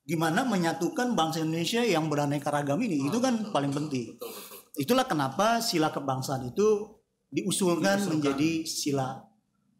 gimana 0.01 0.41
menyatukan 0.43 1.13
bangsa 1.15 1.39
Indonesia 1.45 1.80
yang 1.86 2.10
beraneka 2.10 2.49
ragam 2.51 2.82
ini 2.82 3.08
itu 3.08 3.21
kan 3.21 3.38
betul, 3.39 3.54
paling 3.54 3.71
betul, 3.71 3.80
penting 3.88 4.06
Betul, 4.17 4.30
betul. 4.36 4.58
itulah 4.82 5.06
kenapa 5.08 5.47
sila 5.63 5.93
kebangsaan 5.93 6.49
itu 6.49 6.89
diusulkan, 7.32 8.01
Diusulkan. 8.01 8.12
menjadi 8.19 8.51
sila 8.67 9.15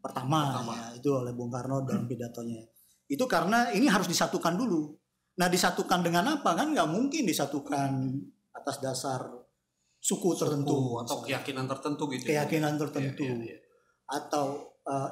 pertama, 0.00 0.62
Pertama. 0.62 0.72
ya, 0.78 0.86
itu 0.96 1.08
oleh 1.12 1.34
Bung 1.36 1.50
Karno 1.52 1.84
dalam 1.84 2.06
pidatonya 2.08 2.62
itu 3.04 3.24
karena 3.28 3.68
ini 3.74 3.84
harus 3.90 4.08
disatukan 4.08 4.56
dulu 4.56 4.94
nah 5.36 5.50
disatukan 5.50 6.00
dengan 6.00 6.40
apa 6.40 6.56
kan 6.56 6.72
nggak 6.72 6.88
mungkin 6.88 7.28
disatukan 7.28 7.90
atas 8.56 8.80
dasar 8.80 9.26
suku 10.02 10.34
tertentu 10.34 10.98
atau 10.98 11.22
misalnya. 11.22 11.26
keyakinan 11.30 11.64
tertentu 11.70 12.02
gitu. 12.10 12.24
ya. 12.26 12.42
keyakinan 12.42 12.74
tertentu 12.74 13.22
Iya, 13.22 13.34
iya, 13.38 13.54
iya. 13.54 13.58
atau 14.10 14.46
eh, 14.82 15.10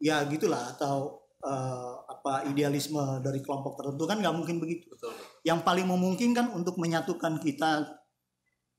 ya 0.00 0.16
gitulah 0.26 0.72
atau 0.72 1.20
eh, 1.44 1.92
apa 2.08 2.48
idealisme 2.48 3.20
dari 3.20 3.44
kelompok 3.44 3.76
tertentu 3.76 4.08
kan 4.08 4.16
nggak 4.16 4.32
mungkin 4.32 4.56
begitu. 4.56 4.88
Betul. 4.88 5.12
Yang 5.44 5.60
paling 5.60 5.86
memungkinkan 5.86 6.56
untuk 6.56 6.80
menyatukan 6.80 7.36
kita 7.36 8.00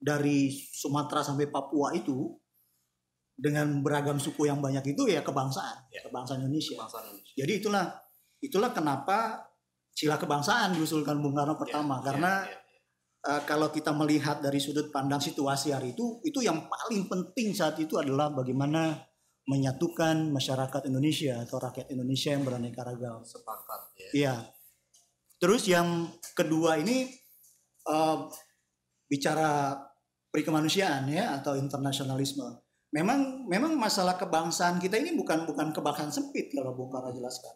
dari 0.02 0.50
Sumatera 0.50 1.21
sampai 1.21 1.45
Papua 1.45 1.93
itu 1.93 2.34
dengan 3.38 3.82
beragam 3.82 4.17
suku 4.17 4.45
yang 4.45 4.62
banyak 4.62 4.93
itu 4.93 5.10
ya 5.10 5.21
kebangsaan, 5.21 5.89
Ya. 5.89 6.02
kebangsaan 6.06 6.41
Indonesia. 6.41 6.78
Bangsa 6.78 7.02
Indonesia. 7.02 7.34
Jadi 7.38 7.54
itulah 7.58 7.86
itulah 8.38 8.69
kenapa 8.74 9.45
sila 9.93 10.17
kebangsaan 10.17 10.74
diusulkan 10.74 11.21
Bung 11.21 11.34
Karno 11.34 11.54
pertama 11.54 12.02
Ya, 12.02 12.06
karena 12.06 12.32
ya, 12.45 12.50
ya. 12.50 12.61
Eh, 13.26 13.42
kalau 13.46 13.70
kita 13.70 13.94
melihat 13.94 14.42
dari 14.42 14.58
sudut 14.58 14.90
pandang 14.90 15.22
situasi 15.22 15.74
hari 15.74 15.94
itu, 15.94 16.22
itu 16.26 16.42
yang 16.42 16.66
paling 16.66 17.06
penting 17.10 17.54
saat 17.54 17.78
itu 17.78 17.98
adalah 17.98 18.34
bagaimana 18.34 18.98
menyatukan 19.50 20.30
masyarakat 20.30 20.86
Indonesia 20.86 21.42
atau 21.42 21.58
rakyat 21.58 21.90
Indonesia 21.90 22.30
yang 22.34 22.44
beraneka 22.46 22.86
ragam. 22.86 23.26
sepakat 23.26 23.82
ya. 23.98 24.10
Iya. 24.14 24.36
Terus 25.42 25.66
yang 25.66 26.14
kedua 26.38 26.78
ini 26.78 27.10
eh, 27.90 28.18
bicara 29.10 29.76
perikemanusiaan 30.32 31.12
ya 31.12 31.36
atau 31.36 31.60
internasionalisme. 31.60 32.48
Memang 32.92 33.48
memang 33.48 33.76
masalah 33.76 34.16
kebangsaan 34.16 34.80
kita 34.80 35.00
ini 35.00 35.16
bukan 35.16 35.48
bukan 35.48 35.72
kebangsaan 35.76 36.12
sempit 36.12 36.52
kalau 36.52 36.76
Bung 36.76 36.92
Karno 36.92 37.12
jelaskan. 37.12 37.56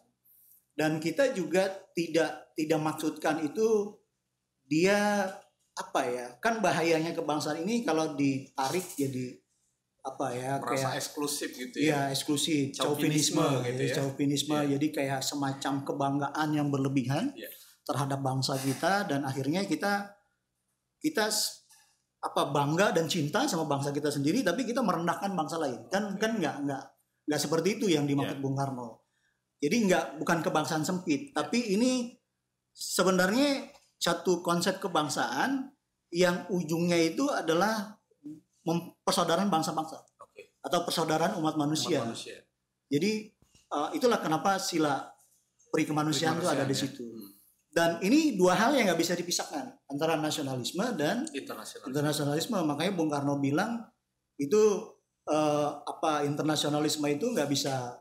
Dan 0.76 1.00
kita 1.00 1.32
juga 1.32 1.72
tidak 1.96 2.52
tidak 2.52 2.80
maksudkan 2.84 3.40
itu 3.40 3.96
dia 4.68 5.28
apa 5.76 6.00
ya? 6.08 6.26
Kan 6.40 6.64
bahayanya 6.64 7.12
kebangsaan 7.12 7.60
ini 7.60 7.84
kalau 7.84 8.16
ditarik 8.16 8.84
jadi 8.96 9.36
apa 10.06 10.26
ya 10.38 10.62
Merasa 10.62 10.94
kayak 10.94 11.02
eksklusif 11.02 11.50
gitu 11.52 11.76
ya. 11.82 11.84
Iya 11.84 12.00
eksklusif, 12.14 12.70
Chauvinisme 12.78 13.42
chauvinisme, 13.42 13.66
gitu 13.66 13.82
ya, 13.82 13.90
ya. 13.90 13.94
chauvinisme. 13.98 14.56
Iya. 14.56 14.68
Jadi 14.78 14.86
kayak 14.94 15.20
semacam 15.20 15.72
kebanggaan 15.82 16.48
yang 16.54 16.68
berlebihan 16.70 17.34
Iya. 17.34 17.50
terhadap 17.84 18.22
bangsa 18.22 18.54
kita 18.58 19.06
dan 19.10 19.26
akhirnya 19.26 19.66
kita 19.66 20.14
kita 21.02 21.26
apa 22.22 22.42
bangga 22.50 22.90
dan 22.96 23.06
cinta 23.06 23.44
sama 23.46 23.68
bangsa 23.68 23.92
kita 23.94 24.08
sendiri, 24.10 24.42
tapi 24.42 24.64
kita 24.66 24.80
merendahkan 24.82 25.30
bangsa 25.34 25.60
lain. 25.60 25.86
Kan 25.92 26.16
kan 26.16 26.38
nggak 26.38 26.56
nggak 26.66 26.82
nggak 27.26 27.40
seperti 27.42 27.76
itu 27.82 27.86
yang 27.90 28.06
dimaksud 28.06 28.38
Iya. 28.38 28.42
Bung 28.42 28.56
Karno. 28.56 29.02
Jadi 29.58 29.76
nggak 29.90 30.04
bukan 30.22 30.38
kebangsaan 30.46 30.86
sempit, 30.86 31.34
tapi 31.34 31.74
ini 31.74 32.14
sebenarnya 32.70 33.66
satu 33.96 34.44
konsep 34.44 34.78
kebangsaan 34.78 35.72
yang 36.12 36.46
ujungnya 36.52 36.96
itu 37.00 37.26
adalah 37.28 37.96
persaudaraan 39.02 39.48
bangsa-bangsa 39.50 40.02
atau 40.62 40.80
persaudaraan 40.82 41.38
umat 41.38 41.54
manusia. 41.54 42.02
Umat 42.02 42.12
manusia. 42.14 42.42
Jadi 42.90 43.30
uh, 43.70 43.90
itulah 43.94 44.18
kenapa 44.18 44.58
sila 44.58 45.06
perikemanusiaan 45.70 46.38
itu 46.38 46.46
ada 46.46 46.66
di 46.66 46.74
Kemanusiaan, 46.74 46.90
ya. 46.90 46.94
situ. 46.98 47.06
Hmm. 47.06 47.30
Dan 47.76 47.90
ini 48.00 48.34
dua 48.40 48.56
hal 48.56 48.72
yang 48.72 48.88
nggak 48.88 49.00
bisa 49.00 49.12
dipisahkan 49.12 49.68
antara 49.92 50.16
nasionalisme 50.16 50.82
dan 50.96 51.28
Internasional. 51.30 51.86
internasionalisme. 51.92 52.56
Makanya 52.64 52.92
Bung 52.96 53.12
Karno 53.12 53.36
bilang 53.36 53.84
itu 54.40 54.90
uh, 55.28 55.70
apa 55.84 56.24
internasionalisme 56.24 57.04
itu 57.12 57.36
nggak 57.36 57.46
bisa 57.52 58.00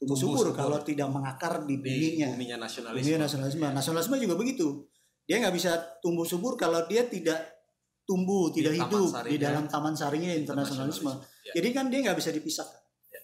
tumbuh 0.00 0.16
subur 0.16 0.50
kalau 0.56 0.80
tidak 0.82 1.12
mengakar 1.12 1.62
di 1.68 1.78
Di 1.78 1.84
buminya. 1.84 2.28
buminya 2.34 2.56
nasionalisme. 2.66 3.04
Buminya 3.04 3.20
nasionalisme. 3.28 3.66
Nasionalisme 3.70 4.16
juga 4.18 4.34
begitu. 4.40 4.66
Dia 5.24 5.38
nggak 5.38 5.54
bisa 5.54 5.70
tumbuh 6.02 6.26
subur 6.26 6.54
kalau 6.54 6.84
dia 6.86 7.06
tidak 7.06 7.38
tumbuh, 8.02 8.50
Di 8.50 8.60
tidak 8.60 8.74
hidup 8.86 9.06
di 9.06 9.14
sarinya. 9.14 9.38
dalam 9.38 9.64
taman 9.70 9.94
sarinya 9.94 10.30
internasionalisme. 10.34 11.12
Ya. 11.46 11.52
Jadi 11.62 11.68
kan 11.70 11.86
dia 11.88 12.02
nggak 12.02 12.18
bisa 12.18 12.30
dipisahkan. 12.30 12.80
Ya. 13.08 13.20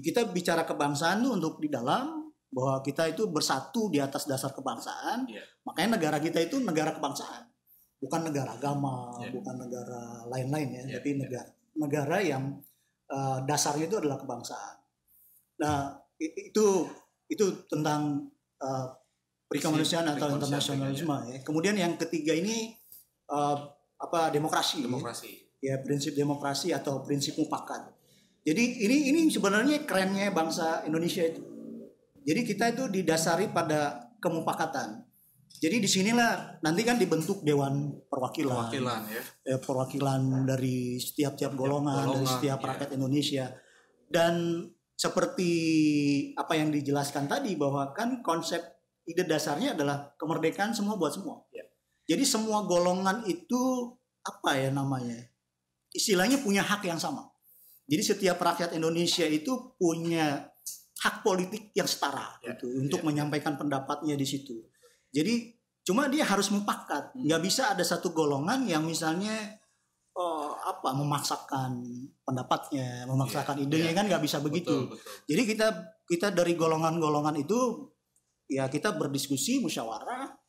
Kita 0.00 0.24
bicara 0.32 0.64
kebangsaan 0.64 1.20
tuh 1.20 1.36
untuk 1.36 1.60
di 1.60 1.68
dalam 1.68 2.32
bahwa 2.48 2.80
kita 2.80 3.08
itu 3.08 3.28
bersatu 3.28 3.88
di 3.88 4.00
atas 4.00 4.24
dasar 4.24 4.52
kebangsaan. 4.52 5.28
Ya. 5.28 5.44
Makanya 5.64 6.00
negara 6.00 6.16
kita 6.18 6.40
itu 6.40 6.56
negara 6.58 6.92
kebangsaan, 6.92 7.48
bukan 8.00 8.20
negara 8.28 8.56
agama, 8.56 9.12
Ya. 9.20 9.28
bukan 9.30 9.56
negara 9.56 10.00
lain-lain 10.28 10.68
ya, 10.72 10.82
Ya, 10.88 10.96
tapi 11.00 11.16
ya. 11.16 11.18
negara 11.28 11.50
negara 11.72 12.16
yang 12.20 12.44
eh, 13.08 13.38
dasarnya 13.44 13.88
itu 13.92 13.96
adalah 14.00 14.16
kebangsaan. 14.16 14.76
Nah 15.60 15.92
itu 16.18 16.88
itu 17.28 17.44
tentang 17.68 18.28
eh, 18.58 18.86
perikemanusiaan 19.52 20.06
atau 20.16 20.26
internasionalisme 20.32 21.16
ya. 21.28 21.38
Kemudian 21.44 21.76
yang 21.76 21.94
ketiga 22.00 22.32
ini 22.32 22.72
eh, 23.28 23.56
apa 24.02 24.32
demokrasi. 24.32 24.82
ya 24.82 24.88
Demokrasi. 24.88 25.30
ya 25.62 25.74
prinsip 25.78 26.16
demokrasi 26.16 26.74
atau 26.74 27.04
prinsip 27.06 27.38
mufakat. 27.38 27.92
Jadi 28.42 28.82
ini 28.82 29.14
ini 29.14 29.20
sebenarnya 29.30 29.86
kerennya 29.86 30.34
bangsa 30.34 30.82
Indonesia 30.82 31.22
itu. 31.22 31.42
Jadi 32.26 32.40
kita 32.42 32.64
itu 32.74 32.84
didasari 32.90 33.50
pada 33.54 34.10
kemupakatan. 34.18 35.06
Jadi 35.62 35.78
di 35.78 35.86
sinilah 35.86 36.58
nanti 36.66 36.82
kan 36.82 36.98
dibentuk 36.98 37.46
dewan 37.46 37.94
perwakilan, 38.10 38.66
Perwakilan 38.66 39.00
ya. 39.06 39.22
eh, 39.54 39.60
perwakilan 39.62 40.42
dari 40.42 40.98
setiap-tiap 40.98 41.54
golongan, 41.54 42.02
dari 42.02 42.18
golongan, 42.18 42.32
setiap 42.34 42.58
iya. 42.58 42.68
rakyat 42.74 42.90
Indonesia. 42.98 43.44
Dan 44.10 44.34
seperti 44.98 45.52
apa 46.34 46.58
yang 46.58 46.74
dijelaskan 46.74 47.30
tadi 47.30 47.54
bahwa 47.54 47.94
kan 47.94 48.22
konsep 48.26 48.81
ide 49.06 49.24
dasarnya 49.26 49.74
adalah 49.74 50.14
kemerdekaan 50.18 50.72
semua 50.72 50.94
buat 50.94 51.14
semua. 51.14 51.42
Iya. 51.50 51.66
Jadi 52.06 52.24
semua 52.26 52.66
golongan 52.66 53.26
itu 53.26 53.94
apa 54.22 54.58
ya 54.58 54.70
namanya? 54.70 55.18
Istilahnya 55.92 56.40
punya 56.40 56.62
hak 56.62 56.86
yang 56.86 56.98
sama. 56.98 57.26
Jadi 57.86 58.02
setiap 58.02 58.38
rakyat 58.38 58.72
Indonesia 58.78 59.26
itu 59.26 59.74
punya 59.76 60.48
hak 61.02 61.26
politik 61.26 61.74
yang 61.74 61.90
setara 61.90 62.38
Ya, 62.40 62.54
gitu 62.54 62.70
untuk 62.78 63.02
ya. 63.02 63.06
menyampaikan 63.10 63.58
pendapatnya 63.58 64.14
di 64.14 64.26
situ. 64.26 64.62
Jadi 65.10 65.50
cuma 65.82 66.06
dia 66.06 66.22
harus 66.22 66.48
mupakat. 66.54 67.12
Hmm. 67.12 67.26
Nggak 67.26 67.42
bisa 67.42 67.62
ada 67.74 67.82
satu 67.82 68.14
golongan 68.14 68.64
yang 68.70 68.86
misalnya 68.86 69.34
oh, 70.14 70.54
apa 70.62 70.94
memaksakan 70.94 71.82
pendapatnya, 72.22 73.04
memaksakan 73.10 73.60
Iya, 73.60 73.64
idenya 73.66 73.90
iya. 73.92 73.98
kan 73.98 74.04
nggak 74.08 74.22
bisa 74.22 74.38
begitu. 74.38 74.70
Betul, 74.88 74.94
betul. 74.96 75.12
Jadi 75.26 75.42
kita 75.44 75.66
kita 76.06 76.26
dari 76.30 76.54
golongan-golongan 76.54 77.36
itu 77.42 77.58
ya 78.52 78.68
kita 78.68 78.92
berdiskusi 78.92 79.64
musyawarah. 79.64 80.42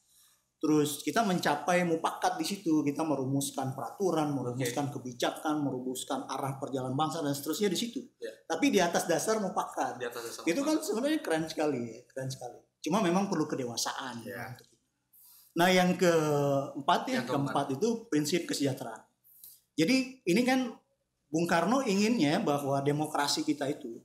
Terus 0.63 1.03
kita 1.03 1.27
mencapai 1.27 1.83
mupakat 1.83 2.39
di 2.39 2.47
situ. 2.47 2.87
Kita 2.87 3.03
merumuskan 3.03 3.75
peraturan 3.75 4.31
merumuskan 4.31 4.95
kebijakan 4.95 5.59
merumuskan 5.59 6.23
arah 6.23 6.55
perjalanan 6.55 6.95
bangsa 6.95 7.19
dan 7.19 7.35
seterusnya 7.35 7.67
di 7.67 7.75
situ. 7.75 7.99
Ya. 8.23 8.31
tapi 8.47 8.71
di 8.71 8.79
atas 8.79 9.03
dasar 9.03 9.43
mupakat. 9.43 9.99
Di 9.99 10.07
atas 10.07 10.23
dasar 10.23 10.43
itu 10.47 10.61
kan 10.63 10.79
sebenarnya 10.79 11.19
keren 11.19 11.51
sekali 11.51 11.83
ya 11.83 11.99
keren 12.07 12.31
sekali. 12.31 12.59
Cuma 12.79 13.03
memang 13.03 13.27
perlu 13.27 13.43
kedewasaan. 13.43 14.23
Ya. 14.23 14.55
itu. 14.55 14.63
nah 15.53 15.67
yang 15.67 15.99
keempat 15.99 17.01
ya 17.11 17.21
Yang 17.21 17.27
keempat 17.27 17.65
itu 17.75 17.87
prinsip 18.07 18.47
kesejahteraan. 18.47 19.03
Jadi 19.75 20.23
ini 20.31 20.41
kan 20.47 20.71
Bung 21.27 21.49
Karno 21.49 21.83
inginnya 21.83 22.39
bahwa 22.39 22.79
demokrasi 22.79 23.43
kita 23.43 23.67
itu 23.67 23.99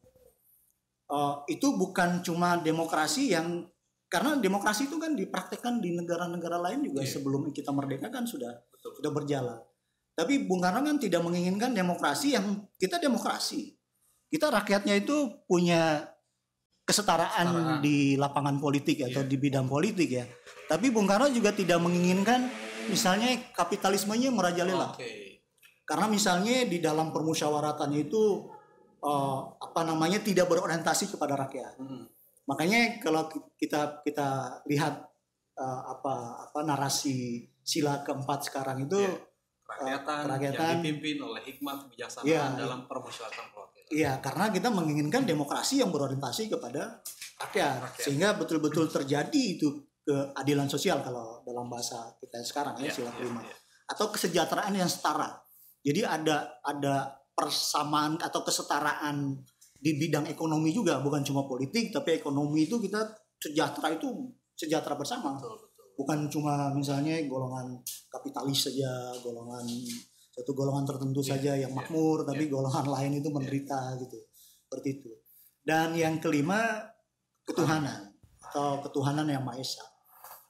eh, 1.07 1.35
itu 1.55 1.77
bukan 1.79 2.25
cuma 2.27 2.59
demokrasi 2.59 3.31
yang 3.31 3.63
karena 4.09 4.41
demokrasi 4.41 4.89
itu 4.89 4.97
kan 4.97 5.13
dipraktekkan 5.13 5.79
di 5.79 5.93
negara-negara 5.93 6.57
lain 6.59 6.81
juga 6.83 7.05
Iya. 7.05 7.13
sebelum 7.15 7.53
kita 7.53 7.71
merdeka 7.71 8.09
kan 8.09 8.25
sudah 8.25 8.57
Betul. 8.73 8.97
sudah 9.01 9.11
berjalan. 9.13 9.59
Tapi 10.17 10.49
Bung 10.49 10.59
Karno 10.59 10.83
kan 10.83 10.99
tidak 10.99 11.23
menginginkan 11.23 11.71
demokrasi 11.71 12.35
yang 12.35 12.67
kita 12.75 12.99
demokrasi. 12.99 13.77
Kita 14.29 14.51
rakyatnya 14.51 14.99
itu 14.99 15.15
punya 15.47 16.03
kesetaraan 16.83 17.47
Kesetaraan. 17.47 17.81
di 17.85 18.17
lapangan 18.17 18.57
politik 18.57 19.05
atau 19.05 19.21
Iya. 19.23 19.29
di 19.29 19.37
bidang 19.37 19.69
politik 19.69 20.09
ya. 20.09 20.25
Tapi 20.67 20.89
Bung 20.89 21.05
Karno 21.07 21.29
juga 21.29 21.53
tidak 21.53 21.79
menginginkan 21.79 22.49
misalnya 22.89 23.37
kapitalismenya 23.53 24.33
merajalela. 24.33 24.97
Oke. 24.97 25.45
Karena 25.85 26.09
misalnya 26.09 26.65
di 26.65 26.81
dalam 26.81 27.13
permusyawaratannya 27.13 28.01
itu 28.09 28.49
eh, 28.99 29.39
apa 29.63 29.87
namanya 29.87 30.19
tidak 30.19 30.51
berorientasi 30.51 31.07
kepada 31.15 31.39
rakyat. 31.39 31.79
Hmm. 31.79 32.11
Makanya 32.49 32.97
kalau 32.99 33.29
ki- 33.29 33.45
kita 33.59 34.01
kita 34.01 34.29
lihat 34.65 35.05
eh, 35.55 35.81
apa 35.85 36.15
apa 36.41 36.59
narasi 36.63 37.43
sila 37.61 38.01
keempat 38.01 38.47
sekarang 38.47 38.83
itu 38.83 38.97
Iya. 38.97 39.27
Kerakyatan, 39.69 40.19
kerakyatan. 40.25 40.65
yang 40.65 40.81
dipimpin 40.81 41.17
oleh 41.21 41.43
hikmat 41.45 41.77
kebijaksanaan 41.85 42.25
Iya. 42.25 42.43
dalam 42.57 42.81
permusyawaratan 42.85 43.47
perwakilan. 43.53 43.87
iya 43.91 44.13
karena 44.19 44.49
kita 44.49 44.69
menginginkan 44.69 45.23
demokrasi 45.25 45.81
yang 45.81 45.89
berorientasi 45.89 46.49
kepada 46.49 47.05
rakyat, 47.39 47.77
Rakyat. 47.83 48.01
sehingga 48.01 48.33
betul-betul 48.35 48.89
terjadi 48.89 49.29
itu 49.51 49.69
keadilan 50.01 50.67
sosial 50.67 51.01
kalau 51.01 51.41
dalam 51.43 51.69
bahasa 51.69 52.17
kita 52.17 52.41
sekarang 52.43 52.77
ya 52.77 52.89
Iya, 52.89 52.95
sila 52.95 53.11
iya, 53.11 53.17
kelima 53.19 53.41
iya. 53.43 53.53
atau 53.87 54.07
kesejahteraan 54.09 54.73
yang 54.73 54.89
setara. 54.89 55.37
Jadi 55.81 56.01
ada 56.01 56.37
ada 56.63 56.95
persamaan 57.31 58.17
atau 58.19 58.41
kesetaraan 58.41 59.37
di 59.79 59.95
bidang 59.95 60.27
ekonomi 60.27 60.75
juga 60.75 60.99
bukan 60.99 61.23
cuma 61.23 61.47
politik 61.47 61.95
tapi 61.95 62.19
ekonomi 62.19 62.67
itu 62.67 62.83
kita 62.83 62.99
sejahtera 63.39 63.95
itu 63.95 64.11
sejahtera 64.59 64.99
bersama. 64.99 65.39
Betul, 65.39 65.55
betul. 65.55 65.87
bukan 65.99 66.19
cuma 66.31 66.55
misalnya 66.75 67.15
golongan 67.31 67.79
kapitalis 68.11 68.71
saja, 68.71 69.15
golongan 69.23 69.63
satu 70.35 70.55
golongan 70.55 70.87
tertentu 70.87 71.19
Iya, 71.23 71.31
saja 71.35 71.53
yang 71.59 71.73
iya, 71.75 71.79
makmur, 71.79 72.23
tapi 72.23 72.47
golongan 72.47 72.87
lain 72.95 73.19
itu 73.19 73.29
menderita 73.31 73.99
gitu, 74.03 74.19
seperti 74.67 74.89
itu. 75.03 75.11
Dan 75.63 75.95
yang 75.99 76.19
kelima 76.23 76.79
ketuhanan 77.43 78.15
atau 78.51 78.79
ketuhanan 78.83 79.27
yang 79.27 79.43
maha 79.43 79.59
esa. 79.59 79.83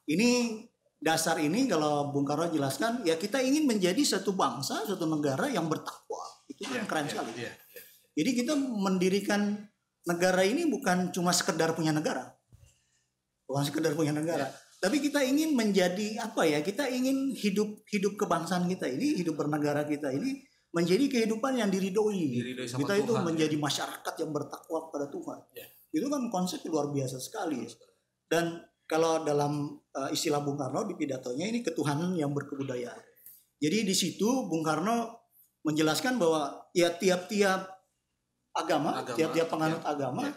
Ini 0.09 0.61
dasar 1.01 1.37
ini 1.41 1.65
kalau 1.69 2.13
Bung 2.13 2.25
Karno 2.29 2.49
jelaskan, 2.53 3.05
ya 3.05 3.17
kita 3.17 3.41
ingin 3.41 3.65
menjadi 3.65 4.01
satu 4.05 4.33
bangsa, 4.37 4.85
satu 4.85 5.05
negara 5.09 5.49
yang 5.49 5.69
bertakwa. 5.69 6.21
Itu 6.49 6.65
Iya, 6.69 6.81
yang 6.81 6.87
keren 6.89 7.05
iya, 7.05 7.13
sekali. 7.13 7.31
iya, 7.37 7.43
iya. 7.45 7.53
Jadi 8.19 8.31
kita 8.35 8.59
mendirikan 8.59 9.55
negara 10.03 10.43
ini 10.43 10.67
bukan 10.67 11.15
cuma 11.15 11.31
sekedar 11.31 11.71
punya 11.79 11.95
negara. 11.95 12.35
Bukan 13.47 13.63
sekedar 13.63 13.95
punya 13.95 14.11
negara. 14.11 14.51
Tapi 14.83 14.99
kita 14.99 15.23
ingin 15.23 15.55
menjadi 15.55 16.19
apa 16.19 16.43
ya? 16.43 16.59
Kita 16.67 16.91
ingin 16.91 17.31
hidup 17.31 17.87
hidup 17.87 18.19
kebangsaan 18.19 18.67
kita 18.67 18.91
ini, 18.91 19.15
hidup 19.23 19.39
bernegara 19.39 19.87
kita 19.87 20.11
ini 20.11 20.43
menjadi 20.75 21.07
kehidupan 21.07 21.63
yang 21.63 21.71
diridhoi. 21.71 22.27
Diridhoi 22.43 22.67
sama 22.67 22.83
kita 22.83 22.95
itu 22.99 23.13
Tuhan, 23.15 23.23
ya. 23.23 23.27
menjadi 23.27 23.57
masyarakat 23.57 24.15
yang 24.19 24.31
bertakwa 24.35 24.79
kepada 24.91 25.07
Tuhan. 25.15 25.39
Ya. 25.55 25.67
Itu 25.95 26.07
kan 26.11 26.23
konsep 26.29 26.61
luar 26.67 26.91
biasa 26.91 27.23
sekali. 27.23 27.63
Dan 28.29 28.59
kalau 28.91 29.23
dalam 29.23 29.79
uh, 29.95 30.11
istilah 30.11 30.43
Bung 30.43 30.59
Karno 30.59 30.85
di 30.91 30.99
pidatonya 30.99 31.47
ini 31.47 31.63
ketuhanan 31.63 32.19
yang 32.19 32.35
berkebudayaan. 32.35 33.01
Jadi 33.59 33.79
di 33.87 33.95
situ 33.95 34.47
Bung 34.51 34.67
Karno 34.67 35.27
menjelaskan 35.63 36.19
bahwa 36.19 36.71
ya 36.75 36.95
tiap-tiap 36.95 37.78
agama, 38.59 38.91
Agama, 38.99 39.15
tiap-tiap 39.15 39.47
penganut 39.47 39.83
ya, 39.83 39.89
agama, 39.89 40.23
ya. 40.27 40.33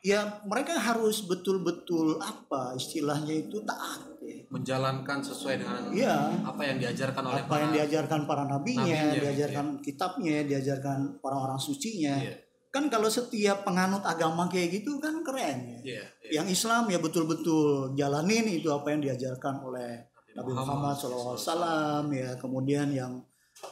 ya 0.00 0.20
mereka 0.44 0.74
harus 0.74 1.22
betul-betul 1.22 2.18
apa 2.18 2.74
istilahnya 2.74 3.46
itu 3.46 3.62
taat. 3.62 4.00
Ya. 4.20 4.42
Menjalankan 4.50 5.18
sesuai 5.22 5.54
dengan 5.62 5.82
Iya. 5.94 6.16
apa 6.44 6.62
yang 6.66 6.76
diajarkan 6.76 7.22
oleh 7.24 7.40
Apa 7.46 7.54
yang 7.56 7.70
diajarkan 7.72 8.20
para 8.26 8.44
nabinya, 8.44 8.84
nabinya, 8.84 9.14
gitu 9.14 9.22
diajarkan 9.24 9.66
kitabnya, 9.80 10.36
diajarkan 10.44 10.98
orang-orang 11.22 11.56
sucinya. 11.56 12.18
Iya, 12.20 12.34
Kan 12.70 12.86
kalau 12.86 13.10
setiap 13.10 13.66
penganut 13.66 14.06
agama 14.06 14.46
kayak 14.46 14.70
gitu 14.78 15.02
kan 15.02 15.26
keren 15.26 15.58
ya. 15.66 15.78
iya, 15.82 16.02
iya. 16.22 16.30
Yang 16.38 16.54
Islam 16.62 16.86
ya 16.86 17.02
betul-betul 17.02 17.98
jalanin 17.98 18.46
itu 18.46 18.70
apa 18.70 18.94
yang 18.94 19.02
diajarkan 19.02 19.58
oleh 19.66 20.06
Nabi 20.38 20.54
Muhammad 20.54 20.94
SAW 20.94 21.34
ya 22.14 22.38
kemudian 22.38 22.94
yang 22.94 23.18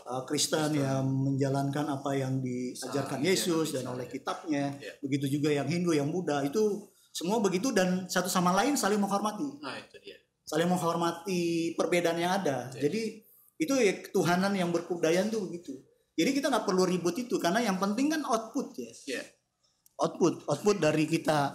uh, 0.09 0.23
Kristen 0.25 0.77
yang 0.77 1.05
menjalankan 1.05 1.87
apa 1.89 2.11
yang 2.17 2.41
diajarkan 2.41 3.19
Misalnya, 3.21 3.31
Yesus 3.33 3.67
dan 3.73 3.85
misalnya. 3.85 3.95
oleh 3.95 4.07
kitabnya. 4.07 4.65
Ya. 4.81 4.93
begitu 5.01 5.27
juga 5.29 5.49
yang 5.53 5.69
Hindu 5.69 5.93
yang 5.97 6.09
Buddha 6.09 6.45
itu 6.45 6.89
semua 7.13 7.43
begitu 7.43 7.75
dan 7.75 8.07
satu 8.07 8.31
sama 8.31 8.55
lain 8.55 8.79
saling 8.79 9.01
menghormati. 9.01 9.59
Nah, 9.59 9.75
itu 9.79 9.97
dia. 10.01 10.17
saling 10.49 10.69
menghormati 10.71 11.75
perbedaan 11.77 12.17
yang 12.17 12.41
ada. 12.41 12.73
Ya. 12.73 12.89
jadi 12.89 13.21
itu 13.59 13.73
ya 13.75 13.93
ketuhanan 14.01 14.55
yang 14.55 14.71
berkebudayaan 14.71 15.29
tuh 15.29 15.43
begitu 15.45 15.75
jadi 16.15 16.31
kita 16.35 16.47
nggak 16.51 16.67
perlu 16.67 16.83
ribut 16.83 17.15
itu 17.15 17.39
karena 17.39 17.63
yang 17.63 17.79
penting 17.79 18.11
kan 18.11 18.23
output 18.27 18.75
ya 18.75 18.91
Iya. 19.07 19.23
output 20.03 20.47
output 20.47 20.77
dari 20.83 21.07
kita. 21.07 21.55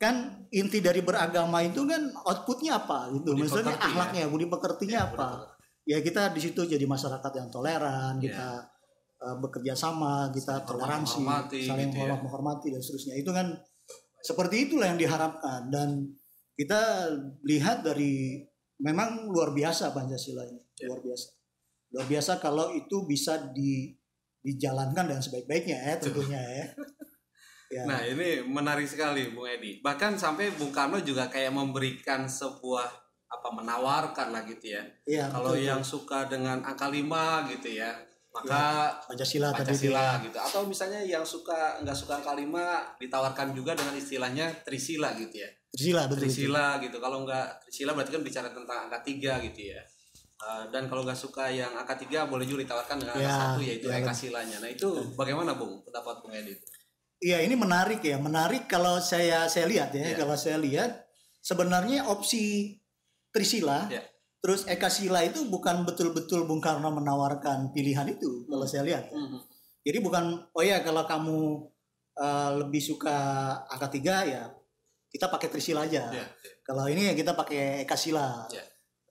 Kan 0.00 0.48
inti 0.52 0.80
dari 0.84 1.00
beragama 1.00 1.60
itu 1.64 1.84
kan 1.88 2.12
outputnya 2.24 2.76
apa 2.80 3.08
gitu. 3.16 3.32
Budi 3.32 3.40
maksudnya 3.44 3.72
pekerti, 3.76 3.88
akhlaknya 3.88 4.24
budi 4.28 4.46
pekertinya 4.48 4.98
Iya, 5.00 5.08
apa 5.12 5.28
ya 5.84 6.00
kita 6.00 6.32
di 6.32 6.40
situ 6.40 6.64
jadi 6.64 6.82
masyarakat 6.82 7.32
yang 7.34 7.48
toleran 7.48 8.16
Iya. 8.16 8.24
kita 8.24 8.48
uh, 9.20 9.36
bekerja 9.38 9.72
sama 9.72 10.28
kita 10.28 10.58
Saling 10.58 10.66
toleransi 10.66 11.18
menghormati, 11.18 11.58
saling 11.62 11.88
gitu 11.88 11.96
ya. 11.96 12.00
menghormat- 12.08 12.22
menghormati 12.22 12.66
dan 12.68 12.80
seterusnya 12.80 13.14
itu 13.14 13.30
kan 13.30 13.46
seperti 14.18 14.56
itulah 14.64 14.88
yang 14.88 14.96
diharapkan 14.96 15.68
dan 15.68 16.08
kita 16.54 17.10
lihat 17.42 17.82
dari 17.82 18.40
memang 18.78 19.28
luar 19.28 19.52
biasa 19.52 19.90
Pancasila 19.90 20.42
ini 20.42 20.60
Iya. 20.74 20.88
luar 20.88 21.00
biasa 21.00 21.26
luar 21.92 22.06
biasa 22.06 22.32
kalau 22.38 22.72
itu 22.72 23.04
bisa 23.04 23.38
di 23.50 23.92
dijalankan 24.40 25.04
dengan 25.06 25.20
sebaik-baiknya 25.20 25.78
ya 25.78 25.94
tentunya 25.96 26.40
ya 26.40 26.66
ya 27.70 27.82
Nah, 27.84 28.00
ini 28.00 28.38
menarik 28.44 28.84
sekali 28.84 29.28
Bung 29.28 29.48
Edi. 29.48 29.80
Bahkan 29.80 30.14
sampai 30.14 30.52
Bung 30.52 30.70
Karno 30.70 31.00
juga 31.00 31.26
kayak 31.26 31.50
memberikan 31.50 32.22
sebuah 32.24 32.86
apa 33.34 33.48
menawarkan 33.50 34.30
lah 34.30 34.42
gitu 34.46 34.78
ya. 34.78 34.82
Iya, 35.04 35.26
Kalau 35.28 35.52
betul. 35.52 35.66
yang 35.66 35.82
suka 35.82 36.30
dengan 36.30 36.62
angka 36.62 36.86
5 36.86 37.50
gitu 37.50 37.68
ya, 37.74 37.90
maka 38.30 38.90
Pancasila, 39.06 39.50
tadi 39.54 39.74
Pancasila 39.74 40.06
gitu. 40.22 40.38
Atau 40.38 40.60
misalnya 40.66 41.00
yang 41.02 41.26
suka 41.26 41.78
nggak 41.82 41.94
suka 41.98 42.22
angka 42.22 42.34
5 42.34 42.98
ditawarkan 43.02 43.48
juga 43.54 43.74
dengan 43.74 43.94
istilahnya 43.94 44.46
Trisila 44.62 45.14
gitu 45.18 45.42
ya. 45.42 45.50
Trisila 45.74 46.06
betul. 46.06 46.26
betul. 46.26 46.30
Trisila 46.30 46.66
gitu. 46.82 46.96
Kalau 47.02 47.18
nggak 47.26 47.46
Trisila 47.66 47.90
berarti 47.94 48.10
kan 48.14 48.22
bicara 48.22 48.48
tentang 48.54 48.78
angka 48.90 48.98
3 49.02 49.46
gitu 49.50 49.60
ya. 49.74 49.82
Uh, 50.44 50.66
dan 50.74 50.90
kalau 50.90 51.06
nggak 51.06 51.16
suka 51.16 51.46
yang 51.46 51.70
angka 51.78 51.94
3 51.94 52.26
boleh 52.26 52.42
juga 52.44 52.66
ditawarkan 52.66 52.96
dengan 53.00 53.14
angka 53.16 53.26
Ya, 53.26 53.34
satu 53.38 53.60
yaitu 53.62 53.86
ya, 53.86 54.12
Silanya. 54.14 54.56
Nah, 54.58 54.70
itu 54.70 54.88
bagaimana 55.14 55.54
Bung 55.54 55.82
pendapat 55.86 56.18
Bung 56.20 56.34
Edi? 56.34 56.52
Iya 57.24 57.40
ini 57.40 57.54
menarik 57.56 58.04
ya, 58.04 58.20
menarik 58.20 58.68
kalau 58.68 59.00
saya 59.00 59.48
saya 59.48 59.64
lihat 59.64 59.94
ya, 59.96 60.12
Iya. 60.12 60.18
kalau 60.20 60.36
saya 60.36 60.60
lihat 60.60 61.06
sebenarnya 61.40 62.04
opsi 62.10 62.76
Trisila, 63.34 63.90
Iya. 63.90 64.06
terus 64.38 64.62
Eka 64.70 64.86
Sila 64.86 65.26
itu 65.26 65.50
bukan 65.50 65.82
betul-betul 65.82 66.46
Bung 66.46 66.62
Karno 66.62 66.94
menawarkan 66.94 67.74
pilihan 67.74 68.06
itu 68.06 68.46
kalau 68.46 68.62
saya 68.62 68.86
lihat. 68.86 69.10
Mhm. 69.10 69.38
Jadi 69.84 69.98
bukan 69.98 70.24
oh 70.54 70.62
ya 70.62 70.80
kalau 70.86 71.02
kamu 71.02 71.38
eh, 72.14 72.50
lebih 72.62 72.78
suka 72.78 73.18
angka 73.66 73.90
tiga 73.90 74.22
ya 74.22 74.46
kita 75.10 75.30
pakai 75.30 75.46
Trisila 75.50 75.86
aja. 75.86 76.10
Iya, 76.10 76.26
Kalau 76.66 76.90
ini 76.90 77.06
ya 77.06 77.14
kita 77.14 77.38
pakai 77.38 77.86
Eka 77.86 77.94
Sila. 77.94 78.46
Iya. 78.50 78.62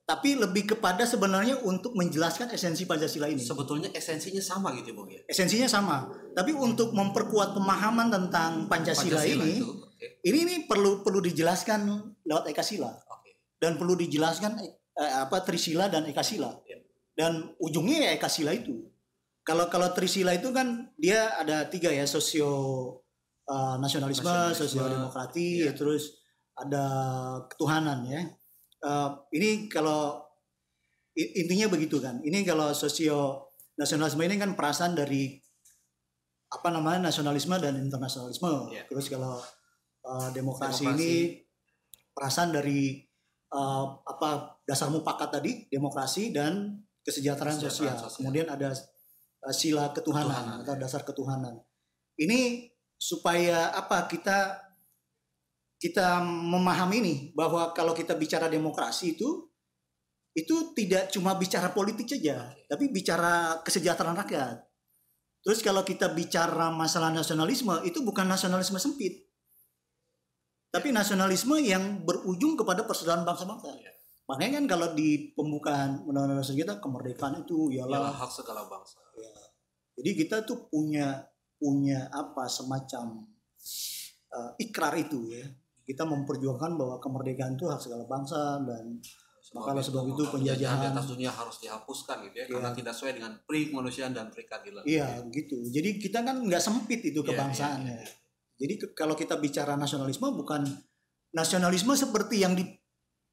Tapi 0.03 0.35
lebih 0.35 0.75
kepada 0.75 1.07
sebenarnya 1.07 1.63
untuk 1.63 1.95
menjelaskan 1.95 2.51
esensi 2.51 2.83
Pancasila 2.83 3.31
ini. 3.31 3.39
Sebetulnya 3.39 3.87
esensinya 3.95 4.43
sama 4.43 4.75
gitu 4.75 4.91
Bung 4.91 5.07
ya. 5.07 5.23
Esensinya 5.31 5.63
sama, 5.63 6.11
tapi 6.35 6.51
untuk 6.51 6.91
memperkuat 6.91 7.55
pemahaman 7.55 8.11
tentang 8.11 8.67
Pancasila, 8.67 9.23
ini, 9.23 9.63
itu. 9.63 9.67
Ini 10.27 10.37
ini 10.43 10.55
perlu 10.67 11.07
perlu 11.07 11.23
dijelaskan 11.23 11.87
lewat 12.27 12.51
Eka 12.51 12.59
Sila. 12.59 12.91
Dan 13.63 13.79
perlu 13.79 13.95
dijelaskan 13.95 14.59
eh, 14.59 15.13
apa 15.23 15.39
Trisila 15.47 15.87
dan 15.87 16.03
Eka 16.03 16.19
Sila. 16.19 16.51
Ya. 16.67 16.83
Dan 17.15 17.55
ujungnya 17.63 18.11
ya 18.11 18.19
Eka 18.19 18.27
Sila 18.27 18.51
itu. 18.51 18.91
Kalau 19.47 19.71
kalau 19.71 19.87
Trisila 19.95 20.35
itu 20.35 20.51
kan 20.51 20.91
dia 20.99 21.31
ada 21.39 21.71
tiga 21.71 21.87
ya 21.87 22.03
sosio 22.03 22.51
eh, 23.47 23.75
nasionalisme, 23.79 24.27
Nasionalisme, 24.27 24.59
sosio 24.59 24.83
demokrati, 24.91 25.63
ya. 25.63 25.71
terus 25.71 26.19
ada 26.59 26.83
ketuhanan 27.47 28.03
ya. 28.03 28.27
Eh, 28.83 29.09
ini 29.39 29.71
kalau 29.71 30.19
intinya 31.15 31.71
begitu 31.71 32.03
kan. 32.03 32.19
Ini 32.19 32.43
kalau 32.43 32.75
sosio 32.75 33.47
nasionalisme 33.79 34.27
ini 34.27 34.35
kan 34.35 34.59
perasaan 34.59 34.91
dari 34.91 35.39
apa 36.51 36.67
namanya 36.67 37.07
nasionalisme 37.07 37.55
dan 37.63 37.79
internasionalisme. 37.79 38.75
Ya. 38.75 38.83
Terus 38.91 39.07
kalau 39.07 39.39
eh, 40.03 40.29
demokrasi, 40.35 40.83
Demokrasi. 40.83 40.99
ini 40.99 41.11
perasaan 42.11 42.51
dari 42.51 43.12
eh, 43.53 43.85
apa 44.09 44.59
dasar 44.65 44.89
mufakat 44.89 45.39
tadi 45.39 45.69
demokrasi 45.69 46.33
dan 46.33 46.81
kesejahteraan, 47.05 47.59
Kesejahteraan 47.59 47.95
sosial. 47.95 47.95
sosial. 48.01 48.17
Kemudian 48.25 48.47
ada 48.49 48.73
eh, 48.73 49.55
sila 49.55 49.93
ketuhanan, 49.93 50.33
Ketuhanan, 50.33 50.57
atau 50.65 50.73
dasar 50.81 51.01
ketuhanan. 51.05 51.55
Ini 52.17 52.69
supaya 52.97 53.73
apa 53.73 54.09
kita 54.09 54.57
kita 55.77 56.23
memahami 56.23 56.97
nih 57.03 57.17
bahwa 57.35 57.75
kalau 57.75 57.91
kita 57.91 58.15
bicara 58.15 58.47
demokrasi 58.47 59.19
itu 59.19 59.51
itu 60.33 60.73
tidak 60.73 61.13
cuma 61.13 61.37
bicara 61.37 61.69
politik 61.69 62.09
saja, 62.09 62.49
tapi 62.65 62.89
bicara 62.89 63.61
kesejahteraan 63.61 64.17
rakyat. 64.17 64.65
Terus 65.43 65.59
kalau 65.59 65.83
kita 65.83 66.09
bicara 66.15 66.71
masalah 66.71 67.11
nasionalisme 67.11 67.83
itu 67.83 67.99
bukan 68.01 68.25
nasionalisme 68.25 68.79
sempit. 68.79 69.27
Tapi 70.73 70.89
nasionalisme 70.89 71.53
yang 71.61 72.01
berujung 72.01 72.57
kepada 72.57 72.81
persaudaraan 72.81 73.21
bangsa-bangsa. 73.21 73.69
Iya. 73.71 73.93
Makanya 74.25 74.51
kan 74.57 74.65
kalau 74.67 74.87
di 74.91 75.29
pembukaan 75.31 76.01
Undang-Undang 76.01 76.41
Dasar 76.41 76.55
kita 76.55 76.73
kemerdekaan 76.79 77.45
itu 77.45 77.69
Ialah 77.69 78.09
ialah 78.09 78.15
hak 78.17 78.31
segala 78.33 78.65
bangsa. 78.65 78.97
jadi 79.93 80.09
kita 80.17 80.41
tuh 80.41 80.65
punya 80.65 81.21
punya 81.53 82.09
apa 82.09 82.49
semacam 82.49 83.29
uh, 84.31 84.51
ikrar 84.57 84.97
itu 84.97 85.29
ya. 85.29 85.45
Kita 85.83 86.01
memperjuangkan 86.03 86.73
bahwa 86.73 86.97
kemerdekaan 86.97 87.53
itu 87.53 87.69
hak 87.69 87.77
segala 87.77 88.03
bangsa 88.03 88.57
dan 88.59 88.97
Maka 89.53 89.69
oleh 89.69 89.85
sebab 89.85 90.09
itu 90.09 90.23
penjajahan- 90.25 90.81
di 90.81 90.87
atas 90.89 91.05
dunia 91.05 91.29
harus 91.29 91.61
dihapuskan 91.61 92.25
gitu 92.25 92.41
ya, 92.41 92.45
Iya. 92.47 92.53
karena 92.57 92.69
tidak 92.73 92.93
sesuai 92.97 93.13
dengan 93.13 93.31
pri 93.45 93.69
kemanusiaan 93.69 94.09
dan 94.09 94.33
pri 94.33 94.49
keadilan. 94.49 94.81
iya 94.81 95.21
gitu. 95.29 95.61
Jadi 95.61 96.01
kita 96.01 96.25
kan 96.25 96.41
nggak 96.41 96.57
sempit 96.57 97.05
itu 97.05 97.21
Iya, 97.21 97.27
kebangsaannya. 97.29 97.85
iya, 97.93 98.01
iya. 98.01 98.22
Jadi 98.63 98.79
ke- 98.79 98.95
kalau 98.95 99.11
kita 99.11 99.35
bicara 99.35 99.75
nasionalisme 99.75 100.23
bukan 100.31 100.63
nasionalisme 101.35 101.91
seperti 101.99 102.39
yang 102.39 102.55
di 102.55 102.63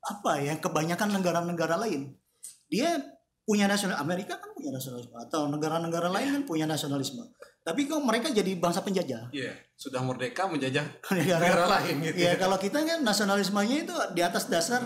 apa 0.03 0.43
ya 0.43 0.59
kebanyakan 0.59 1.23
negara-negara 1.23 1.79
lain. 1.79 2.19
Dia 2.67 2.99
punya 3.47 3.71
nasional 3.71 4.03
Amerika 4.03 4.43
kan 4.43 4.51
punya 4.51 4.75
nasionalisme 4.75 5.15
atau 5.23 5.47
negara-negara 5.47 6.11
lain 6.11 6.35
kan 6.35 6.43
punya 6.51 6.67
nasionalisme. 6.67 7.31
Tapi 7.63 7.87
kok 7.87 8.03
mereka 8.03 8.35
jadi 8.35 8.59
bangsa 8.59 8.83
penjajah. 8.83 9.31
Iya, 9.31 9.55
sudah 9.79 10.03
merdeka 10.03 10.51
menjajah 10.51 10.83
Negara 11.15 11.39
negara 11.47 11.65
lain 11.79 11.95
gitu. 12.11 12.17
Ya 12.19 12.35
kalau 12.35 12.59
kita 12.59 12.83
kan 12.83 13.07
nasionalismenya 13.07 13.77
itu 13.87 13.95
di 14.17 14.23
atas 14.27 14.51
dasar 14.51 14.83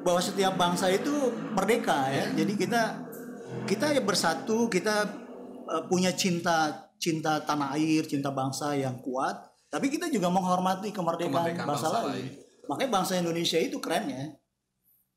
bahwa 0.00 0.18
setiap 0.18 0.58
bangsa 0.58 0.90
itu 0.90 1.12
merdeka 1.54 2.10
ya. 2.10 2.34
Jadi 2.34 2.52
kita 2.58 2.82
kita 3.68 3.94
ya 3.94 4.02
bersatu, 4.02 4.66
kita 4.72 5.06
eh, 5.70 5.82
punya 5.86 6.10
cinta 6.16 6.89
cinta 7.00 7.40
tanah 7.40 7.72
air, 7.74 8.04
cinta 8.04 8.28
bangsa 8.28 8.76
yang 8.76 9.00
kuat. 9.00 9.34
Tapi 9.66 9.88
kita 9.88 10.06
juga 10.06 10.28
menghormati 10.28 10.92
kemerdekaan, 10.92 11.32
Kemerdekaan 11.32 11.66
bangsa, 11.66 11.88
bangsa 11.88 11.98
lain. 12.04 12.12
lain. 12.12 12.26
Makanya 12.68 12.90
bangsa 12.92 13.12
Indonesia 13.16 13.56
itu 13.56 13.80
keren 13.80 14.04
ya. 14.06 14.24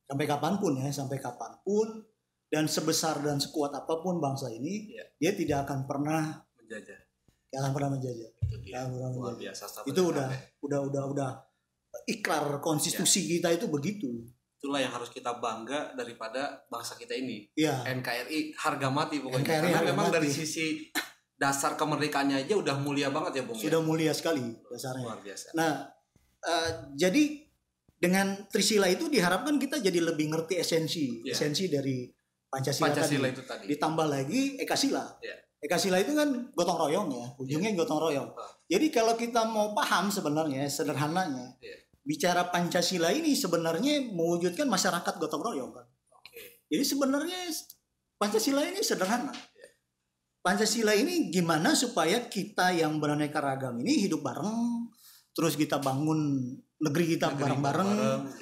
Sampai 0.04 0.26
kapan 0.26 0.54
pun 0.58 0.74
ya, 0.78 0.88
sampai 0.90 1.18
kapan 1.18 1.54
pun 1.62 1.88
dan 2.48 2.66
sebesar 2.66 3.20
dan 3.20 3.38
sekuat 3.38 3.74
apa 3.74 4.00
pun 4.00 4.18
bangsa 4.18 4.48
ini, 4.48 4.90
Iya. 4.90 5.04
dia 5.18 5.32
tidak 5.34 5.58
akan 5.66 5.84
pernah 5.84 6.24
menjajah. 6.56 7.00
tidak 7.44 7.60
akan 7.60 7.72
pernah 7.72 7.90
menjajah. 7.92 8.30
Itu 8.40 8.56
dia. 8.58 8.74
Tidak 8.74 8.90
pernah 8.90 9.10
menjajah 9.10 9.38
biasa 9.44 9.64
itu 9.84 10.02
udah 10.04 10.28
udah 10.62 10.80
udah 10.84 11.04
udah 11.08 11.30
ikrar 12.06 12.58
konstitusi 12.60 13.26
kita 13.28 13.50
itu 13.52 13.66
begitu 13.68 14.10
Itulah 14.58 14.80
yang 14.80 14.90
harus 14.90 15.12
kita 15.12 15.38
bangga 15.38 15.92
daripada 15.92 16.64
bangsa 16.66 16.96
kita 16.96 17.12
ini. 17.14 17.52
ya 17.54 17.84
NKRI 17.84 18.56
harga 18.56 18.88
mati 18.88 19.20
pokoknya. 19.20 19.44
NKRI 19.44 19.70
Karena 19.70 19.82
memang 19.86 20.08
mati. 20.08 20.16
dari 20.16 20.30
sisi 20.32 20.88
dasar 21.44 21.76
kemerdekaannya 21.76 22.48
aja 22.48 22.56
udah 22.56 22.80
mulia 22.80 23.12
banget 23.12 23.32
ya, 23.36 23.44
Bung. 23.44 23.60
ya? 23.60 23.64
sudah 23.68 23.82
mulia 23.84 24.12
sekali 24.16 24.56
dasarnya 24.64 25.04
luar 25.04 25.20
biasa. 25.20 25.52
nah 25.52 25.92
eh, 26.42 26.70
jadi 26.96 27.24
dengan 28.00 28.48
Trisila 28.48 28.88
itu 28.88 29.08
diharapkan 29.08 29.60
kita 29.60 29.80
jadi 29.80 30.00
lebih 30.00 30.32
ngerti 30.32 30.56
esensi 30.56 31.20
Iya. 31.22 31.36
esensi 31.36 31.68
dari 31.68 32.08
Pancasila, 32.48 32.86
Pancasila 32.88 33.26
tadi 33.26 33.34
itu 33.34 33.44
tadi. 33.44 33.66
ditambah 33.68 34.06
lagi 34.06 34.42
Eka 34.58 34.76
Sila 34.76 35.04
Iya. 35.20 35.36
Eka 35.60 35.76
Sila 35.76 35.98
itu 35.98 36.12
kan 36.12 36.30
gotong 36.52 36.78
royong 36.78 37.08
ya 37.10 37.26
ujungnya 37.36 37.72
gotong 37.74 38.00
royong 38.00 38.30
Ah. 38.34 38.52
jadi 38.66 38.88
kalau 38.90 39.16
kita 39.16 39.44
mau 39.46 39.72
paham 39.72 40.08
sebenarnya 40.08 40.68
sederhananya 40.68 41.56
Iya. 41.60 41.76
bicara 42.02 42.48
Pancasila 42.48 43.10
ini 43.10 43.32
sebenarnya 43.34 44.04
mewujudkan 44.06 44.68
masyarakat 44.68 45.14
gotong 45.18 45.44
royong 45.44 45.72
kan 45.72 45.88
Oke. 46.14 46.64
Jadi 46.68 46.84
sebenarnya 46.86 47.40
Pancasila 48.14 48.64
ini 48.64 48.80
sederhana. 48.80 49.32
Iya. 50.44 50.52
Pancasila 50.52 50.92
ini 50.92 51.32
gimana 51.32 51.72
supaya 51.72 52.28
kita 52.28 52.76
yang 52.76 53.00
beraneka 53.00 53.40
ragam 53.40 53.80
ini 53.80 54.04
hidup 54.12 54.28
bareng, 54.28 54.92
terus 55.32 55.56
kita 55.56 55.80
bangun 55.80 56.52
negeri 56.84 57.16
kita 57.16 57.32
bareng-bareng, 57.40 57.92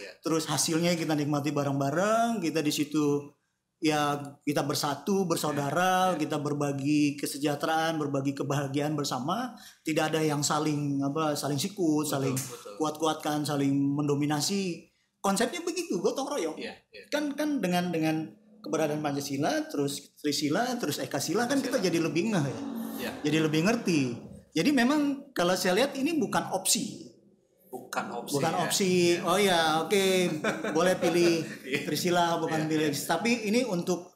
ya. 0.02 0.12
terus 0.26 0.50
hasilnya 0.50 0.98
kita 0.98 1.14
nikmati 1.14 1.54
bareng-bareng, 1.54 2.42
kita 2.42 2.66
di 2.66 2.74
situ 2.74 3.30
ya 3.78 4.18
kita 4.42 4.66
bersatu, 4.66 5.30
bersaudara, 5.30 6.14
Iya. 6.18 6.26
kita 6.26 6.38
berbagi 6.42 7.18
kesejahteraan, 7.22 8.02
berbagi 8.02 8.34
kebahagiaan 8.34 8.98
bersama, 8.98 9.54
tidak 9.86 10.10
ada 10.14 10.26
yang 10.26 10.42
saling 10.42 11.02
apa 11.06 11.38
saling 11.38 11.58
sikut, 11.62 12.06
saling 12.10 12.34
betul. 12.34 12.82
kuat-kuatkan, 12.82 13.46
saling 13.46 13.74
mendominasi. 13.74 14.90
Konsepnya 15.22 15.62
begitu, 15.62 16.02
gotong 16.02 16.26
royong 16.26 16.58
Iya, 16.58 16.74
iya. 16.90 17.06
kan 17.14 17.30
kan 17.38 17.62
dengan 17.62 17.94
dengan 17.94 18.26
keberadaan 18.62 19.02
Pancasila 19.02 19.66
terus 19.66 20.14
Trisila 20.16 20.78
terus 20.78 20.98
Ekasila 20.98 21.46
kan 21.46 21.60
kita 21.60 21.78
jadi 21.78 21.98
lebih 21.98 22.32
ngeh 22.32 22.46
ya 22.46 22.62
Iya. 23.02 23.12
jadi 23.26 23.38
lebih 23.42 23.66
ngerti 23.66 24.00
jadi 24.54 24.70
memang 24.70 25.34
kalau 25.34 25.54
saya 25.54 25.74
lihat 25.76 25.94
ini 25.96 26.16
bukan 26.16 26.54
opsi 26.54 27.10
Bukan 27.68 28.06
opsi. 28.14 28.34
bukan 28.36 28.52
ya. 28.52 28.60
opsi 28.62 28.92
oh 29.24 29.40
ya 29.40 29.60
oke 29.82 30.04
boleh 30.70 30.96
pilih 30.96 31.42
Trisila 31.82 32.36
Iya, 32.36 32.40
bukan 32.40 32.62
pilih 32.68 32.92
tapi 32.94 33.48
ini 33.48 33.64
untuk 33.64 34.12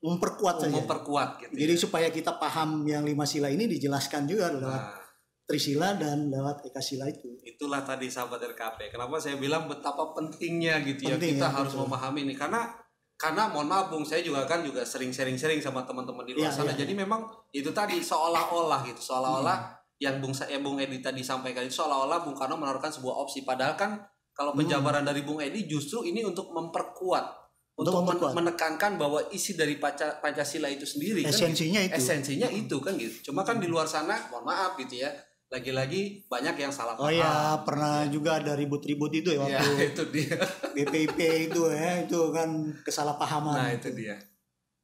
memperkuat 0.00 0.56
saja 0.60 0.74
Memperkuat 0.74 1.28
gitu. 1.40 1.52
jadi 1.54 1.74
supaya 1.74 2.08
kita 2.08 2.36
paham 2.36 2.84
yang 2.84 3.02
lima 3.02 3.24
sila 3.24 3.48
ini 3.48 3.64
dijelaskan 3.66 4.24
juga 4.24 4.48
lewat 4.50 4.82
Nah, 4.82 5.02
Trisila 5.44 5.92
dan 5.92 6.32
lewat 6.32 6.64
Ekasila 6.64 7.04
itu 7.04 7.36
itulah 7.44 7.84
tadi 7.84 8.08
sahabat 8.08 8.40
RKP. 8.40 8.88
Kenapa 8.88 9.20
saya 9.20 9.36
bilang 9.36 9.68
betapa 9.68 10.16
pentingnya 10.16 10.80
gitu 10.80 11.04
ya 11.04 11.20
Penting 11.20 11.36
kita 11.36 11.44
ya, 11.44 11.52
harus 11.52 11.68
betul. 11.70 11.84
memahami 11.84 12.20
ini 12.24 12.32
karena 12.32 12.64
karena 13.16 13.46
mohon 13.46 13.66
maaf 13.66 13.88
Bung 13.88 14.02
saya 14.02 14.20
juga 14.20 14.42
kan 14.42 14.60
juga 14.60 14.82
sering 14.82 15.08
sharing-sharing 15.08 15.58
sama 15.58 15.82
teman-teman 15.82 16.22
di 16.22 16.32
luar 16.32 16.48
Iya, 16.48 16.54
sana. 16.54 16.70
iya, 16.70 16.78
Jadi 16.78 16.92
memang 16.94 17.20
itu 17.50 17.70
tadi 17.70 17.98
seolah-olah 17.98 18.84
gitu, 18.84 19.00
seolah-olah 19.00 19.56
Hmm. 19.56 19.74
yang 19.98 20.18
Bung 20.18 20.32
Sa- 20.32 20.44
eh, 20.44 20.58
Bung 20.58 20.76
Edi 20.76 20.98
tadi 20.98 21.20
sampaikan 21.20 21.62
itu 21.62 21.74
seolah-olah 21.74 22.20
Bung 22.20 22.34
Karno 22.34 22.54
menaruhkan 22.54 22.90
sebuah 22.90 23.14
opsi 23.16 23.42
padahal 23.42 23.74
kan 23.74 24.02
kalau 24.30 24.50
Hmm. 24.50 24.60
penjabaran 24.60 25.02
dari 25.02 25.22
Bung 25.22 25.38
Edi 25.38 25.64
justru 25.64 26.02
ini 26.02 26.20
untuk 26.20 26.50
memperkuat 26.50 27.46
Untuk 27.76 27.90
memperkuat. 27.96 28.34
menekankan 28.34 28.94
bahwa 28.94 29.18
isi 29.30 29.54
dari 29.54 29.76
Panca- 29.76 30.18
Pancasila 30.18 30.66
itu 30.66 30.82
sendiri 30.84 31.22
kan 31.22 31.28
gitu. 31.28 31.42
esensinya 31.42 31.80
itu 31.80 31.94
esensinya 31.96 32.48
itu 32.48 32.76
kan 32.78 32.94
gitu. 32.94 33.16
Cuma 33.24 33.42
kan 33.42 33.56
di 33.56 33.66
luar 33.66 33.82
sana, 33.84 34.14
mohon 34.28 34.44
maaf 34.44 34.74
gitu 34.76 34.94
ya, 34.96 35.10
lagi-lagi 35.46 36.02
banyak 36.24 36.56
yang 36.58 36.68
salah 36.68 36.92
oh 36.92 37.04
paham. 37.04 37.14
ya 37.14 37.34
pernah 37.62 38.02
juga 38.06 38.36
ada 38.36 38.52
ribut-ribut 38.52 39.12
itu 39.12 39.30
ya 39.30 39.44
Ya, 39.46 39.60
waktu 39.60 39.86
itu 39.90 40.02
dia. 40.10 40.34
BPIP 40.72 41.18
itu 41.46 41.62
ya 41.68 42.02
itu 42.02 42.20
kan 42.30 42.50
kesalahpahaman 42.80 43.54
Nah, 43.54 43.70
itu 43.70 43.88
dia. 43.92 44.16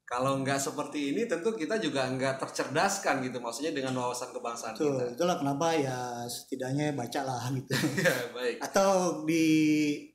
kalau 0.02 0.38
nggak 0.38 0.58
seperti 0.58 1.10
ini 1.10 1.24
tentu 1.24 1.50
kita 1.52 1.76
juga 1.76 2.06
nggak 2.06 2.38
tercerdaskan 2.38 3.22
gitu 3.22 3.38
maksudnya 3.38 3.70
dengan 3.72 3.94
wawasan 3.96 4.30
kebangsaan 4.30 4.74
Tuh, 4.74 4.94
kita 4.98 5.14
itulah 5.14 5.36
kenapa 5.36 5.70
ya 5.72 5.98
setidaknya 6.24 6.92
bacalah 6.92 7.46
gitu. 7.50 7.70
ya 8.00 8.14
baik 8.30 8.58
Atau 8.60 8.90
di 9.22 9.46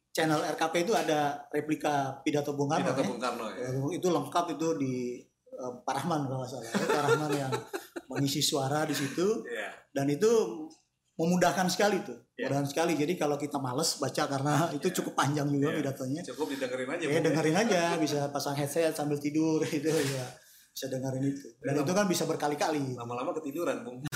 channel 0.10 0.40
RKP 0.50 0.84
itu 0.84 0.94
ada 0.94 1.44
replika 1.50 1.96
pidato 2.22 2.54
Bung 2.54 2.68
Karno. 2.68 2.84
pidato 2.86 3.02
ya. 3.02 3.08
Bung 3.08 3.20
Karno 3.20 3.46
ya 3.50 3.68
Itu 3.92 4.08
lengkap 4.10 4.46
itu 4.52 4.68
di 4.76 4.96
eh, 5.50 5.74
Pak 5.82 5.96
Rahman 5.96 6.22
kalau 6.26 6.40
nggak 6.40 6.50
salah. 6.50 6.64
Ya, 6.66 6.76
Pak 6.86 7.02
Rahman 7.02 7.32
yang 7.34 7.52
mengisi 8.08 8.40
suara 8.40 8.84
di 8.84 8.94
situ 8.94 9.44
Iya. 9.46 9.84
Dan 9.96 10.12
itu 10.12 10.28
memudahkan 11.16 11.72
sekali 11.72 12.04
tuh. 12.04 12.20
Ya. 12.36 12.52
Memudahkan 12.52 12.76
sekali. 12.76 13.00
Jadi 13.00 13.16
kalau 13.16 13.40
kita 13.40 13.56
males 13.56 13.96
baca 13.96 14.28
karena 14.28 14.68
itu 14.76 14.92
cukup 14.92 15.16
panjang 15.16 15.48
juga 15.48 15.72
Ya. 15.72 15.80
pidatonya. 15.80 16.20
cukup 16.28 16.52
didengerin 16.52 16.90
aja 16.92 17.04
Ya 17.08 17.20
dengerin 17.24 17.56
aja, 17.56 17.82
bisa 17.96 18.28
pasang 18.28 18.60
headset 18.60 18.92
sambil 18.92 19.16
tidur 19.16 19.64
gitu 19.72 19.88
ya. 19.88 20.28
Bisa 20.76 20.92
dengerin 20.92 21.32
itu. 21.32 21.48
Dan 21.64 21.80
itu 21.80 21.94
kan 21.96 22.12
bisa 22.12 22.28
berkali-kali. 22.28 23.00
lama-lama 23.00 23.32
ketiduran 23.32 23.88
Bung 23.88 24.04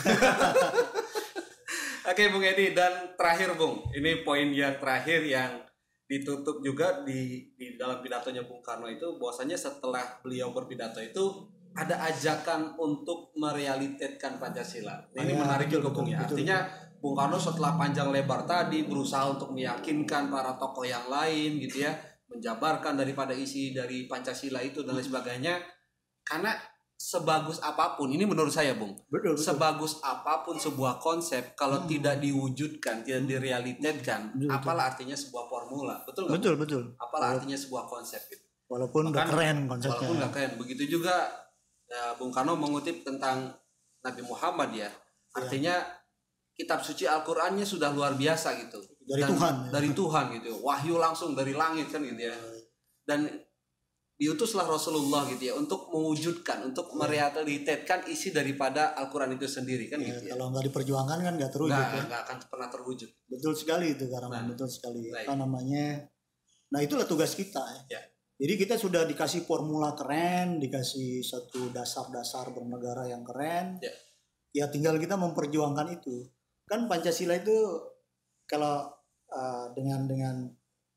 Oke 2.10 2.26
Bung 2.34 2.44
Edi 2.44 2.74
dan 2.76 3.14
terakhir 3.16 3.56
Bung 3.56 3.86
ini 3.94 4.26
poin 4.28 4.50
yang 4.50 4.76
terakhir 4.82 5.22
yang 5.24 5.62
ditutup 6.10 6.60
juga 6.66 7.06
di 7.06 7.54
di 7.54 7.78
dalam 7.78 8.02
pidatonya 8.02 8.44
Bung 8.44 8.60
Karno 8.60 8.90
itu 8.90 9.06
bahwasanya 9.22 9.54
setelah 9.54 10.18
beliau 10.20 10.50
berpidato 10.50 10.98
itu 11.00 11.48
ada 11.72 11.96
ajakan 12.04 12.74
untuk 12.76 13.32
merealitetkan 13.36 14.38
Pancasila. 14.38 14.96
Nah, 15.10 15.22
ini 15.22 15.34
Ya, 15.34 15.40
menarik 15.40 15.68
betul, 15.68 15.78
juga 15.78 15.90
betul, 15.90 15.96
Bung 15.96 16.08
ya. 16.08 16.18
betul. 16.20 16.36
Artinya 16.36 16.58
Bung 17.00 17.16
Karno 17.16 17.38
setelah 17.38 17.72
panjang 17.74 18.10
lebar 18.10 18.44
tadi 18.44 18.84
berusaha 18.84 19.24
untuk 19.30 19.52
meyakinkan 19.52 20.28
para 20.28 20.54
tokoh 20.54 20.84
yang 20.84 21.08
lain 21.08 21.56
gitu 21.58 21.82
ya, 21.82 21.96
menjabarkan 22.28 22.94
daripada 22.94 23.32
isi 23.32 23.72
dari 23.72 24.04
Pancasila 24.04 24.60
itu 24.60 24.84
dan 24.84 24.94
lain 24.94 25.06
sebagainya. 25.06 25.56
Karena 26.22 26.52
sebagus 26.94 27.58
apa 27.60 27.96
pun 27.96 28.12
ini 28.12 28.28
menurut 28.28 28.52
saya 28.52 28.76
Bung, 28.76 28.92
Betul, 29.08 29.34
betul. 29.34 29.46
sebagus 29.46 30.04
apa 30.04 30.44
pun 30.44 30.60
sebuah 30.60 31.00
konsep 31.00 31.56
kalau 31.56 31.88
tidak 31.88 32.20
diwujudkan, 32.20 33.02
tidak 33.02 33.24
direalitetkan, 33.26 34.30
Betul, 34.30 34.46
betul. 34.46 34.50
apalah 34.52 34.84
artinya 34.92 35.16
sebuah 35.16 35.46
formula, 35.48 35.96
betul 36.04 36.28
nggak? 36.28 36.36
Betul, 36.36 36.54
betul. 36.60 36.84
Apalah 37.00 37.28
artinya 37.34 37.56
sebuah 37.56 37.88
konsep 37.88 38.20
gitu. 38.28 38.44
Walaupun 38.68 39.10
Bahkan- 39.10 39.26
keren 39.26 39.58
Walaupun 39.64 39.72
konsepnya. 39.72 40.08
nggak 40.20 40.32
keren, 40.36 40.52
begitu 40.60 40.84
juga 40.92 41.16
ya, 41.90 42.14
Bung 42.16 42.30
Karno 42.30 42.54
mengutip 42.54 43.02
tentang 43.02 43.50
Nabi 44.00 44.22
Muhammad 44.22 44.70
ya, 44.72 44.90
artinya 45.34 45.76
kitab 46.54 46.80
suci 46.80 47.04
Al-Qur'annya 47.04 47.64
sudah 47.64 47.90
luar 47.90 48.14
biasa 48.14 48.56
gitu. 48.60 48.80
Dari 49.02 49.24
Dan- 49.24 49.32
Tuhan, 49.34 49.54
ya. 49.66 49.70
Dari 49.74 49.90
Tuhan 49.92 50.26
gitu, 50.38 50.52
wahyu 50.62 50.96
langsung 50.96 51.34
dari 51.34 51.52
langit 51.52 51.90
kan 51.90 52.00
gitu 52.00 52.20
ya. 52.22 52.36
Dan 53.02 53.26
diutuslah 54.14 54.68
Rasulullah 54.68 55.24
gitu 55.26 55.48
ya 55.48 55.56
untuk 55.56 55.88
mewujudkan, 55.88 56.60
untuk 56.62 56.92
merealitetkan 56.92 58.04
isi 58.06 58.30
daripada 58.30 58.92
Al-Qur'an 58.94 59.32
itu 59.32 59.48
sendiri 59.48 59.88
kan 59.88 59.98
Ya, 59.98 60.12
gitu 60.12 60.28
ya. 60.28 60.36
kalau 60.36 60.52
nggak 60.52 60.68
diperjuangkan 60.68 61.20
kan 61.22 61.34
nggak 61.34 61.50
terwujud 61.50 61.72
Nggak, 61.74 61.96
ya. 61.96 62.04
nggak 62.06 62.22
akan 62.28 62.38
pernah 62.46 62.68
terwujud. 62.68 63.10
Betul 63.26 63.54
sekali 63.56 63.96
itu 63.96 64.06
karena 64.06 64.28
Nah, 64.30 64.44
betul 64.46 64.68
sekali. 64.68 65.08
baik. 65.08 65.24
Apa 65.24 65.34
namanya? 65.40 65.86
Nah 66.70 66.80
itulah 66.80 67.08
tugas 67.08 67.32
kita. 67.34 67.64
Ya. 67.88 67.98
Ya. 67.98 68.02
Jadi 68.40 68.54
kita 68.56 68.80
sudah 68.80 69.04
dikasih 69.04 69.44
formula 69.44 69.92
keren, 70.00 70.64
dikasih 70.64 71.20
satu 71.20 71.76
dasar-dasar 71.76 72.56
bernegara 72.56 73.04
yang 73.12 73.28
keren. 73.28 73.84
Ya. 73.84 73.92
Ya 74.50 74.66
tinggal 74.72 74.96
kita 74.96 75.20
memperjuangkan 75.20 76.00
itu. 76.00 76.24
Kan 76.64 76.88
Pancasila 76.88 77.36
itu 77.36 77.54
kalau 78.48 78.88
uh, 79.30 79.66
dengan 79.76 80.08
dengan 80.08 80.36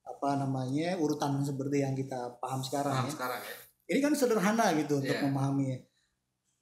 apa 0.07 0.39
namanya 0.39 0.95
urutan 1.03 1.43
seperti 1.43 1.83
yang 1.83 1.99
kita 1.99 2.39
paham 2.39 2.63
sekarang 2.63 2.95
Paham 2.95 3.11
ya. 3.11 3.13
sekarang 3.13 3.41
ya. 3.43 3.55
Ini 3.91 3.99
kan 3.99 4.13
sederhana 4.15 4.67
gitu 4.79 5.03
untuk 5.03 5.11
Iya. 5.19 5.27
memahami. 5.27 5.83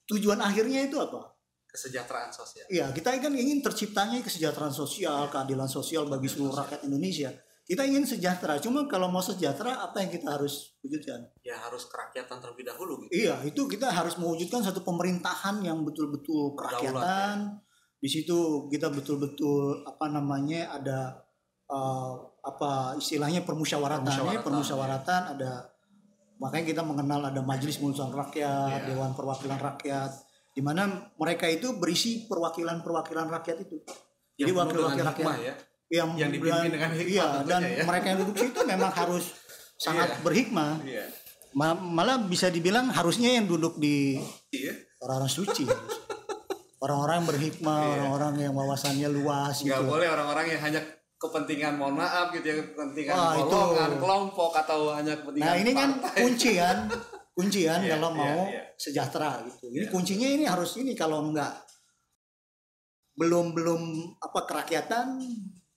Tujuan 0.09 0.41
akhirnya 0.41 0.89
itu 0.89 0.97
apa? 0.97 1.29
Kesejahteraan 1.71 2.35
sosial. 2.35 2.67
Iya, 2.67 2.91
kita 2.91 3.15
kan 3.23 3.31
ingin 3.31 3.63
terciptanya 3.63 4.19
kesejahteraan 4.27 4.75
sosial, 4.75 5.31
keadilan 5.31 5.71
sosial 5.71 6.11
bagi 6.11 6.27
seluruh 6.27 6.57
rakyat 6.57 6.83
Indonesia. 6.89 7.31
Kita 7.71 7.87
ingin 7.87 8.03
sejahtera. 8.03 8.59
Cuma 8.59 8.83
kalau 8.91 9.07
mau 9.07 9.23
sejahtera, 9.23 9.79
apa 9.79 10.03
yang 10.03 10.11
kita 10.11 10.27
harus 10.27 10.75
wujudkan? 10.83 11.23
Ya 11.47 11.55
harus 11.55 11.87
kerakyatan 11.87 12.43
terlebih 12.43 12.67
dahulu 12.67 13.07
gitu. 13.07 13.15
Iya, 13.15 13.47
itu 13.47 13.63
kita 13.71 13.95
harus 13.95 14.19
mewujudkan 14.19 14.59
satu 14.59 14.83
pemerintahan 14.83 15.63
yang 15.63 15.87
betul-betul 15.87 16.59
kerakyatan. 16.59 17.63
Di 18.03 18.11
situ 18.11 18.67
kita 18.75 18.91
betul-betul 18.91 19.87
apa 19.87 20.11
namanya 20.11 20.83
ada 20.83 21.23
eh, 21.71 22.13
apa 22.43 22.99
istilahnya 22.99 23.47
permusyawaratan, 23.47 24.03
ya, 24.03 24.43
Permusyawaratan, 24.43 24.43
permusyawaratan 24.43 25.23
ada 25.39 25.53
makanya 26.43 26.67
kita 26.75 26.83
mengenal 26.83 27.23
ada 27.23 27.39
majelis 27.39 27.79
pemusyawaratan 27.79 28.19
rakyat, 28.19 28.79
Iya. 28.83 28.87
dewan 28.91 29.15
perwakilan 29.15 29.61
rakyat, 29.63 30.11
di 30.59 30.63
mana 30.65 31.07
mereka 31.23 31.47
itu 31.47 31.79
berisi 31.79 32.27
perwakilan-perwakilan 32.27 33.31
rakyat 33.31 33.63
itu. 33.63 33.79
Jadi 34.35 34.51
Yang 34.51 34.59
penuh 34.59 34.59
wakil-wakil 34.59 35.05
rakyat 35.07 35.23
hikmah 35.23 35.39
ya. 35.39 35.55
Yang, 35.91 36.15
Yang 36.15 36.31
dipimpin 36.39 36.71
dengan 36.71 36.91
hikmah 36.93 37.11
Iya, 37.11 37.27
dan 37.45 37.61
ya. 37.63 37.83
mereka 37.83 38.07
yang 38.07 38.19
duduk 38.23 38.37
situ 38.39 38.61
memang 38.63 38.91
harus 38.91 39.25
sangat 39.85 40.09
Iya. 40.09 40.23
berhikmah. 40.23 40.73
Iya. 40.83 41.05
Ma- 41.51 41.75
malah 41.75 42.23
bisa 42.23 42.47
dibilang 42.47 42.87
harusnya 42.89 43.35
yang 43.35 43.45
duduk 43.45 43.75
di 43.77 44.23
Iya. 44.51 44.75
orang-orang 45.01 45.29
suci. 45.29 45.67
orang-orang 46.81 47.21
yang 47.21 47.29
berhikmah, 47.29 47.77
Iya. 47.77 47.93
orang-orang 47.93 48.35
yang 48.41 48.55
wawasannya 48.55 49.09
luas 49.11 49.61
Nggak 49.61 49.69
gitu. 49.77 49.91
boleh 49.91 50.09
orang-orang 50.09 50.47
yang 50.49 50.63
hanya 50.63 50.81
kepentingan 51.13 51.77
mohon 51.77 51.93
maaf 51.93 52.33
gitu 52.33 52.47
ya 52.47 52.57
kepentingan 52.57 53.13
Wah, 53.13 53.37
itu. 53.37 53.45
golongan 53.45 53.93
kelompok 54.01 54.53
atau 54.57 54.89
hanya 54.89 55.21
kepentingan 55.21 55.45
Nah, 55.45 55.57
ini 55.59 55.73
kan 55.75 55.91
partai. 56.01 56.21
kunci 56.25 56.51
kan. 56.57 56.79
Kunci 57.37 57.61
kan 57.65 57.81
Iya, 57.81 57.97
kalau 57.97 58.11
iya, 58.11 58.17
mau 58.17 58.39
iya. 58.49 58.63
sejahtera 58.77 59.45
gitu. 59.45 59.69
Jadi 59.69 59.85
Iya. 59.85 59.93
kuncinya 59.93 60.29
ini 60.31 60.45
harus 60.45 60.71
ini 60.77 60.93
kalau 60.93 61.21
enggak 61.23 61.53
belum 63.13 63.53
belum 63.53 63.81
apa 64.19 64.41
kerakyatan 64.45 65.07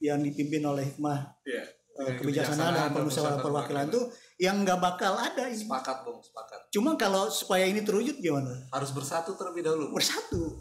yang 0.04 0.20
dipimpin 0.20 0.60
oleh 0.62 0.84
hikmah 0.86 1.39
Iya. 1.41 1.64
eh, 1.95 2.14
kebijaksanaan 2.18 2.74
dan 2.74 2.89
permusyawaratan 2.91 3.39
perwakilan 3.39 3.86
itu 3.88 4.01
yang 4.38 4.60
nggak 4.62 4.76
bakal 4.78 5.16
ada 5.16 5.47
ini. 5.47 5.56
sepakat 5.58 6.04
bung 6.04 6.20
sepakat 6.20 6.60
Cuma 6.70 6.93
kalau 6.95 7.30
supaya 7.30 7.64
ini 7.64 7.80
terwujud 7.80 8.20
gimana? 8.20 8.68
harus 8.68 8.91
bersatu 8.91 9.34
terlebih 9.34 9.64
dahulu 9.64 9.93
Bersatu. 9.93 10.60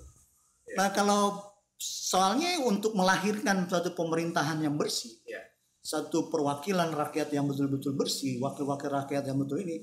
Iya. 0.63 0.77
Nah 0.77 0.89
kalau 0.91 1.43
soalnya 1.77 2.63
untuk 2.63 2.95
melahirkan 2.95 3.67
suatu 3.67 3.91
pemerintahan 3.91 4.61
yang 4.61 4.77
bersih, 4.77 5.11
Iya. 5.25 5.43
satu 5.81 6.31
perwakilan 6.31 6.95
rakyat 6.95 7.29
yang 7.29 7.45
betul-betul 7.45 7.93
bersih, 7.93 8.39
wakil-wakil 8.39 8.87
rakyat 8.89 9.27
yang 9.27 9.35
betul 9.35 9.59
ini, 9.59 9.83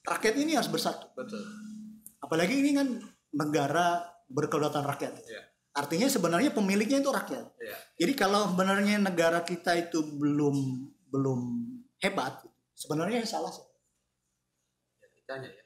rakyat 0.00 0.38
ini 0.38 0.54
harus 0.54 0.68
bersatu. 0.68 1.10
betul 1.12 1.42
Apalagi 2.20 2.54
ini 2.54 2.70
kan 2.70 2.88
negara 3.32 3.98
berkedaulatan 4.28 4.84
rakyat. 4.86 5.12
Iya. 5.24 5.42
Artinya 5.80 6.12
sebenarnya 6.12 6.52
pemiliknya 6.52 7.00
itu 7.00 7.08
rakyat. 7.08 7.56
Iya. 7.56 7.76
Jadi 8.04 8.12
kalau 8.12 8.52
sebenarnya 8.52 9.00
negara 9.00 9.40
kita 9.40 9.72
itu 9.80 10.04
belum 10.04 10.56
belum 11.08 11.40
hebat, 12.04 12.44
sebenarnya 12.76 13.24
yang 13.24 13.30
salah 13.30 13.48
ya, 15.00 15.08
kitanya 15.16 15.48
ya 15.48 15.64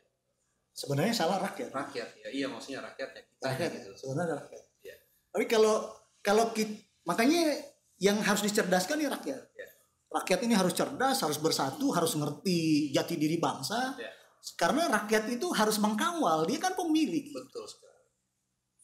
sebenarnya 0.75 1.15
salah 1.15 1.39
rakyat. 1.39 1.71
rakyat 1.71 2.09
ya 2.19 2.29
iya 2.35 2.47
maksudnya 2.51 2.83
rakyat 2.83 3.11
ya 3.15 3.23
kita 3.23 3.45
rakyat 3.47 3.71
gitu 3.79 3.91
sebenarnya 3.95 4.35
rakyat. 4.43 4.65
Iya. 4.83 4.97
Tapi 5.31 5.45
kalau 5.47 5.75
kalau 6.19 6.45
kita, 6.51 6.75
makanya 7.07 7.62
yang 8.03 8.19
harus 8.19 8.43
dicerdaskan 8.43 8.99
ya 8.99 9.09
rakyat. 9.15 9.43
Iya. 9.55 9.69
Rakyat 10.15 10.41
ini 10.47 10.55
harus 10.55 10.75
cerdas, 10.75 11.23
harus 11.23 11.39
bersatu, 11.43 11.91
harus 11.91 12.15
ngerti 12.15 12.91
jati 12.91 13.15
diri 13.15 13.39
bangsa. 13.39 13.95
Iya. 13.99 14.11
Karena 14.59 14.91
rakyat 14.91 15.25
itu 15.31 15.47
harus 15.55 15.81
mengkawal, 15.81 16.45
dia 16.45 16.59
kan 16.61 16.77
pemilik. 16.77 17.33
betul 17.33 17.65
sekali 17.65 17.93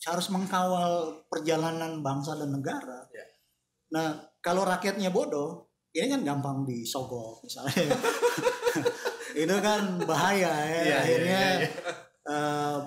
Harus 0.07 0.32
mengkawal 0.32 1.24
perjalanan 1.28 2.01
bangsa 2.01 2.36
dan 2.36 2.57
negara. 2.57 3.05
Iya. 3.12 3.26
Nah, 3.92 4.07
kalau 4.40 4.64
rakyatnya 4.64 5.12
bodoh, 5.12 5.68
ini 5.92 6.09
kan 6.09 6.22
gampang 6.24 6.64
disogok 6.64 7.44
misalnya. 7.44 7.92
itu 9.42 9.57
kan 9.62 10.01
bahaya 10.09 10.51
ya. 10.51 10.64
Iya, 10.64 10.82
iya, 10.82 10.96
akhirnya 10.98 11.40
iya, 11.40 11.68
iya. 11.68 11.92
eh, 12.30 12.78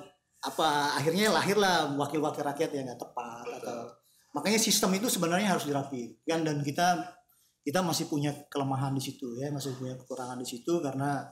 apa 0.44 1.00
akhirnya 1.00 1.32
lahirlah 1.32 1.96
wakil-wakil 1.96 2.44
rakyat 2.44 2.76
yang 2.76 2.84
nggak 2.84 3.00
tepat 3.00 3.48
Betul. 3.48 3.60
atau 3.64 3.80
makanya 4.36 4.60
sistem 4.60 4.92
itu 5.00 5.08
sebenarnya 5.08 5.56
harus 5.56 5.64
dirapi 5.64 6.20
kan 6.28 6.44
dan 6.44 6.60
kita 6.60 7.00
kita 7.64 7.80
masih 7.80 8.12
punya 8.12 8.36
kelemahan 8.52 8.92
di 8.92 9.00
situ 9.00 9.40
ya 9.40 9.48
masih 9.56 9.72
punya 9.80 9.96
kekurangan 9.96 10.36
di 10.36 10.44
situ 10.44 10.84
karena 10.84 11.24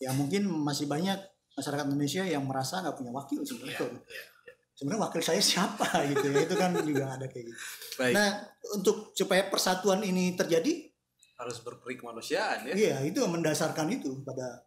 ya 0.00 0.16
mungkin 0.16 0.48
masih 0.48 0.88
banyak 0.88 1.20
masyarakat 1.54 1.84
Indonesia 1.92 2.24
yang 2.24 2.48
merasa 2.48 2.80
nggak 2.80 2.96
punya 2.96 3.12
wakil 3.12 3.44
Iya, 3.44 3.48
sebenarnya 3.52 3.78
iya. 3.84 4.22
Sebenarnya 4.74 5.02
wakil 5.06 5.22
saya 5.22 5.38
siapa 5.38 5.86
gitu 6.10 6.26
ya 6.28 6.44
itu 6.44 6.54
kan 6.54 6.70
juga 6.82 7.14
ada 7.14 7.26
kayak 7.26 7.44
gitu 7.50 7.58
baik 7.96 8.14
nah 8.14 8.28
untuk 8.74 9.14
supaya 9.14 9.46
persatuan 9.46 10.02
ini 10.02 10.34
terjadi 10.34 10.90
harus 11.34 11.58
berperi 11.60 11.98
kemanusiaan 11.98 12.62
ya 12.70 12.74
Iya, 12.74 12.96
itu 13.10 13.18
mendasarkan 13.26 13.90
itu 13.90 14.22
pada 14.22 14.62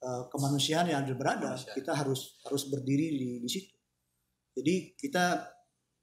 uh, 0.00 0.28
kemanusiaan 0.28 0.84
yang 0.84 1.00
adil 1.00 1.16
berada. 1.16 1.56
Kemanusiaan. 1.56 1.76
Kita 1.80 1.92
harus 1.96 2.36
harus 2.44 2.68
berdiri 2.68 3.08
di, 3.08 3.28
di 3.40 3.48
situ. 3.48 3.72
Jadi 4.52 4.92
kita 4.94 5.48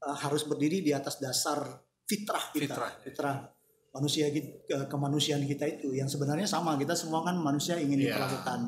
uh, 0.01 0.17
harus 0.17 0.49
berdiri 0.49 0.81
di 0.81 0.89
atas 0.89 1.21
dasar 1.21 1.61
fitrah 2.03 2.49
kita, 2.49 2.65
Fitrah, 2.73 2.91
ya. 2.91 3.01
fitrah 3.05 3.35
manusia 3.93 4.25
kita, 4.33 4.89
kemanusiaan 4.89 5.45
kita 5.45 5.69
itu 5.69 5.93
yang 5.93 6.09
sebenarnya 6.09 6.49
sama. 6.49 6.81
Kita 6.81 6.97
semua 6.97 7.21
kan 7.21 7.37
manusia 7.37 7.77
ingin 7.77 8.01
Iya. 8.01 8.17
diperlakukan 8.17 8.59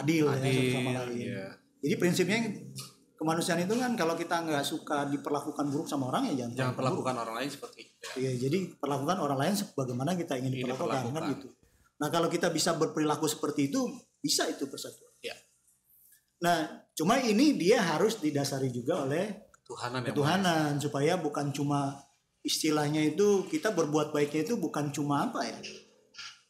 adil, 0.00 0.24
ya 0.24 0.40
Adil, 0.40 0.56
satu 0.56 0.72
sama 0.72 0.90
lain. 1.04 1.16
iya. 1.20 1.46
Jadi 1.84 1.94
prinsipnya 2.00 2.38
kemanusiaan 3.26 3.66
itu 3.66 3.74
kan 3.74 3.98
kalau 3.98 4.14
kita 4.14 4.38
nggak 4.46 4.62
suka 4.62 5.10
diperlakukan 5.10 5.66
buruk 5.66 5.90
sama 5.90 6.14
orang 6.14 6.30
ya 6.30 6.46
jangan, 6.46 6.54
Jangan 6.54 6.74
perlakukan 6.78 6.78
perlakukan 6.78 7.14
orang 7.26 7.34
lain 7.42 7.50
seperti 7.50 7.78
itu. 7.82 7.94
ya. 7.98 8.10
Iya, 8.22 8.32
jadi 8.46 8.58
perlakukan 8.78 9.16
orang 9.18 9.38
lain 9.42 9.54
sebagaimana 9.58 10.10
kita 10.14 10.38
ingin 10.38 10.52
diperlakukan 10.62 11.10
kan 11.10 11.22
gitu. 11.34 11.48
Nah, 11.98 12.08
kalau 12.14 12.30
kita 12.30 12.54
bisa 12.54 12.78
berperilaku 12.78 13.26
seperti 13.26 13.66
itu, 13.66 13.82
bisa 14.22 14.46
itu 14.46 14.70
persatuan. 14.70 15.10
Ya. 15.18 15.34
Nah, 16.38 16.86
cuma 16.94 17.18
ini 17.18 17.58
dia 17.58 17.82
harus 17.82 18.22
didasari 18.22 18.70
juga 18.70 19.02
oleh 19.02 19.50
Tuhanan 19.66 20.06
ya. 20.06 20.14
Bang. 20.14 20.14
ketuhanan 20.14 20.70
supaya 20.78 21.18
bukan 21.18 21.50
cuma 21.50 21.98
istilahnya 22.46 23.02
itu 23.02 23.42
kita 23.50 23.74
berbuat 23.74 24.14
baiknya 24.14 24.46
itu 24.46 24.54
bukan 24.54 24.94
cuma 24.94 25.26
apa 25.26 25.42
ya. 25.42 25.58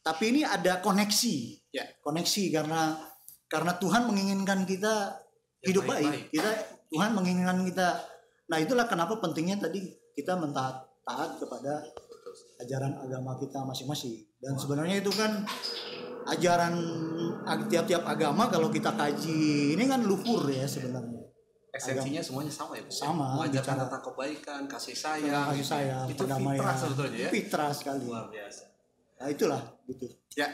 Tapi 0.05 0.23
ini 0.29 0.41
ada 0.45 0.77
koneksi. 0.85 1.35
Ya. 1.73 1.89
Koneksi 2.05 2.53
karena 2.53 3.01
karena 3.49 3.73
Tuhan 3.81 4.05
menginginkan 4.05 4.69
kita 4.69 5.25
hidup 5.65 5.83
baik-baik. 5.85 6.29
baik. 6.29 6.33
Kita 6.33 6.49
Tuhan 6.91 7.11
menginginkan 7.15 7.57
kita. 7.67 7.87
Nah, 8.47 8.57
itulah 8.61 8.85
kenapa 8.87 9.19
pentingnya 9.19 9.59
tadi 9.59 9.83
kita 10.15 10.37
mentaat 10.39 10.87
taat 11.03 11.39
kepada 11.39 11.83
ajaran 12.63 12.93
agama 12.99 13.37
kita 13.39 13.63
masing-masing. 13.63 14.27
Dan 14.37 14.57
sebenarnya 14.59 14.99
itu 15.01 15.11
kan 15.13 15.45
ajaran 16.27 16.75
tiap-tiap 17.71 18.03
agama 18.03 18.51
kalau 18.51 18.67
kita 18.67 18.91
kaji 18.93 19.73
ini 19.79 19.83
kan 19.87 20.03
luhur 20.03 20.47
ya 20.51 20.67
sebenarnya. 20.67 21.23
Esensinya 21.77 22.21
semuanya 22.25 22.49
sama 22.49 22.73
ya. 22.73 22.81
Bu? 22.81 22.89
Sama, 22.89 23.27
Mengajarkan 23.37 23.85
tentang 23.85 24.03
kebaikan, 24.09 24.61
kasih 24.65 24.97
sayang. 24.97 25.45
kasih 25.53 25.67
sayang, 25.67 26.05
itu 26.09 26.25
perdamaian. 26.25 26.57
fitrah 26.57 26.75
sebetulnya 26.75 27.17
ya. 27.21 27.29
Fitrah 27.29 27.69
sekali. 27.69 28.05
Luar 28.09 28.25
biasa. 28.33 28.63
Nah, 29.17 29.27
itulah 29.29 29.61
gitu. 29.85 30.05
Ya, 30.33 30.47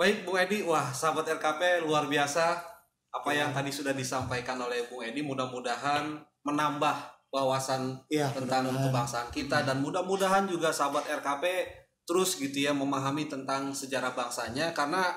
baik 0.00 0.24
Bung 0.24 0.40
Edi. 0.40 0.64
Wah, 0.64 0.88
sahabat 0.88 1.28
RKP 1.28 1.84
luar 1.84 2.08
biasa. 2.08 2.69
Apa 3.10 3.30
Ya. 3.30 3.44
yang 3.44 3.50
tadi 3.50 3.68
sudah 3.68 3.90
disampaikan 3.90 4.54
oleh 4.56 4.86
Bung 4.86 5.02
Edi 5.02 5.20
mudah-mudahan 5.20 6.14
menambah 6.42 6.96
wawasan 7.28 7.98
Iya, 8.06 8.30
tentang 8.30 8.66
mudah-mudahan. 8.66 8.90
kebangsaan 8.90 9.28
kita 9.30 9.62
dan 9.62 9.78
mudah-mudahan 9.78 10.44
juga 10.44 10.70
sahabat 10.70 11.06
RKP 11.12 11.66
terus 12.02 12.34
gitu 12.34 12.58
ya 12.60 12.70
memahami 12.70 13.26
tentang 13.26 13.70
sejarah 13.70 14.10
bangsanya 14.10 14.70
karena 14.70 15.14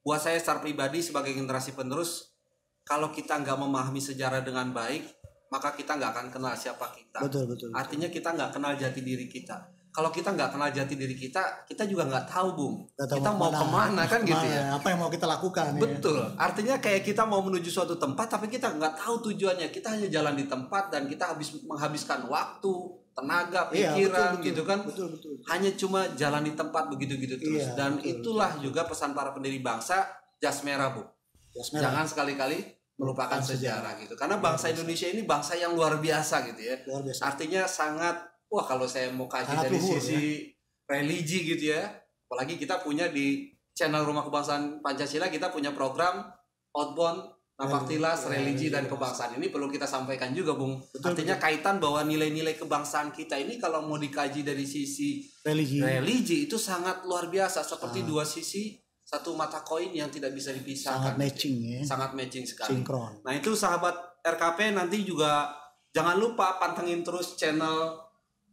buat 0.00 0.18
saya 0.18 0.36
secara 0.36 0.58
pribadi 0.58 0.98
sebagai 0.98 1.30
generasi 1.30 1.72
penerus 1.72 2.34
kalau 2.82 3.08
kita 3.08 3.38
nggak 3.38 3.54
memahami 3.56 3.98
sejarah 3.98 4.40
dengan 4.40 4.70
baik 4.70 5.06
maka 5.46 5.70
kita 5.72 5.94
nggak 5.94 6.10
akan 6.10 6.26
kenal 6.28 6.50
siapa 6.52 6.90
kita. 6.90 7.22
Betul, 7.22 7.46
betul. 7.46 7.70
Artinya 7.70 8.08
kita 8.08 8.34
nggak 8.34 8.50
kenal 8.50 8.74
jati 8.74 9.00
diri 9.00 9.24
kita. 9.24 9.54
Kalau 9.94 10.10
kita 10.10 10.34
nggak 10.34 10.50
kenal 10.50 10.74
jati 10.74 10.98
diri 10.98 11.14
kita, 11.14 11.62
kita 11.70 11.86
juga 11.86 12.10
nggak 12.10 12.26
tahu, 12.26 12.48
Bung. 12.58 12.74
Tahu 12.98 13.14
kita 13.14 13.30
mau 13.30 13.46
ke 13.46 13.66
mana 13.70 14.02
kan 14.10 14.26
gitu 14.26 14.42
ya. 14.42 14.42
Ke 14.42 14.66
mana, 14.66 14.76
Apa 14.82 14.86
yang 14.90 14.98
mau 14.98 15.10
kita 15.14 15.26
lakukan 15.30 15.64
ya. 15.70 15.80
Betul. 15.86 16.18
Artinya 16.34 16.74
kayak 16.82 17.06
kita 17.06 17.22
mau 17.22 17.38
menuju 17.46 17.70
suatu 17.70 17.94
tempat 17.94 18.26
tapi 18.26 18.50
kita 18.50 18.74
nggak 18.74 18.98
tahu 18.98 19.30
tujuannya. 19.30 19.70
Kita 19.70 19.94
hanya 19.94 20.10
jalan 20.10 20.34
di 20.34 20.50
tempat 20.50 20.90
dan 20.90 21.06
kita 21.06 21.30
habis 21.30 21.54
menghabiskan 21.62 22.26
waktu, 22.26 22.74
tenaga, 23.14 23.70
Iya, 23.70 23.94
pikiran 23.94 24.10
betul, 24.10 24.26
betul. 24.34 24.46
gitu 24.50 24.62
kan. 24.66 24.78
Betul, 24.82 25.06
betul. 25.14 25.32
Hanya 25.46 25.70
cuma 25.78 26.00
jalan 26.18 26.42
di 26.42 26.52
tempat 26.58 26.84
begitu-gitu 26.90 27.34
terus. 27.38 27.62
Iya, 27.62 27.78
dan 27.78 28.02
betul, 28.02 28.10
itulah 28.18 28.50
juga 28.58 28.90
pesan 28.90 29.14
para 29.14 29.30
pendiri 29.30 29.62
bangsa 29.62 30.10
jas 30.42 30.66
merah, 30.66 30.90
Bu. 30.90 31.06
Jas 31.54 31.70
merah. 31.70 31.94
Jangan 31.94 32.04
sekali-kali 32.10 32.58
melupakan 32.98 33.38
Lupakan 33.38 33.46
sejarah 33.46 33.94
gitu. 34.02 34.18
Karena 34.18 34.42
bangsa 34.42 34.74
Indonesia 34.74 35.06
ini 35.06 35.22
bangsa 35.22 35.54
yang 35.54 35.78
luar 35.78 36.02
biasa 36.02 36.50
gitu 36.50 36.62
ya. 36.66 36.82
Luar 36.90 37.06
biasa. 37.06 37.22
Artinya 37.30 37.62
sangat 37.70 38.33
wah 38.54 38.64
kalau 38.64 38.86
saya 38.86 39.10
mau 39.10 39.26
kaji 39.26 39.50
Sangat 39.50 39.66
dari 39.66 39.76
luhur, 39.82 39.98
sisi 39.98 40.54
religi 40.86 41.38
gitu 41.42 41.74
ya. 41.74 41.82
Apalagi 42.30 42.54
kita 42.54 42.78
punya 42.86 43.10
di 43.10 43.50
channel 43.74 44.06
Rumah 44.06 44.22
Kebangsaan 44.22 44.78
Pancasila 44.78 45.26
kita 45.26 45.50
punya 45.50 45.74
program 45.74 46.30
outbound 46.70 47.34
Napaktilas, 47.54 48.26
Ya, 48.26 48.34
religi 48.34 48.66
ya, 48.66 48.82
dan 48.82 48.90
ya. 48.90 48.90
kebangsaan 48.90 49.38
ini 49.38 49.46
perlu 49.46 49.70
kita 49.70 49.86
sampaikan 49.86 50.34
juga, 50.34 50.58
Bung. 50.58 50.74
Betul, 50.90 51.14
Artinya 51.14 51.38
kaitan 51.38 51.78
bahwa 51.78 52.02
nilai-nilai 52.02 52.58
kebangsaan 52.58 53.14
kita 53.14 53.38
ini 53.38 53.62
kalau 53.62 53.86
mau 53.86 53.94
dikaji 53.94 54.42
dari 54.42 54.66
sisi 54.66 55.22
religi. 55.46 55.78
religi 55.78 56.50
itu 56.50 56.58
sangat 56.58 57.06
luar 57.06 57.30
biasa 57.30 57.62
seperti 57.62 58.02
dua 58.02 58.26
sisi 58.26 58.74
satu 59.06 59.38
mata 59.38 59.62
koin 59.62 59.94
yang 59.94 60.10
tidak 60.10 60.34
bisa 60.34 60.50
dipisahkan. 60.50 60.98
Sangat 60.98 61.14
matching 61.14 61.56
ya. 61.62 61.80
Sangat 61.86 62.10
matching 62.18 62.42
sekali. 62.42 62.74
Sinkron. 62.74 63.22
Nah 63.22 63.32
itu 63.38 63.54
sahabat 63.54 63.94
RKP 64.26 64.74
nanti 64.74 65.06
juga 65.06 65.54
jangan 65.94 66.18
lupa 66.18 66.58
pantengin 66.58 67.06
terus 67.06 67.38
channel 67.38 68.02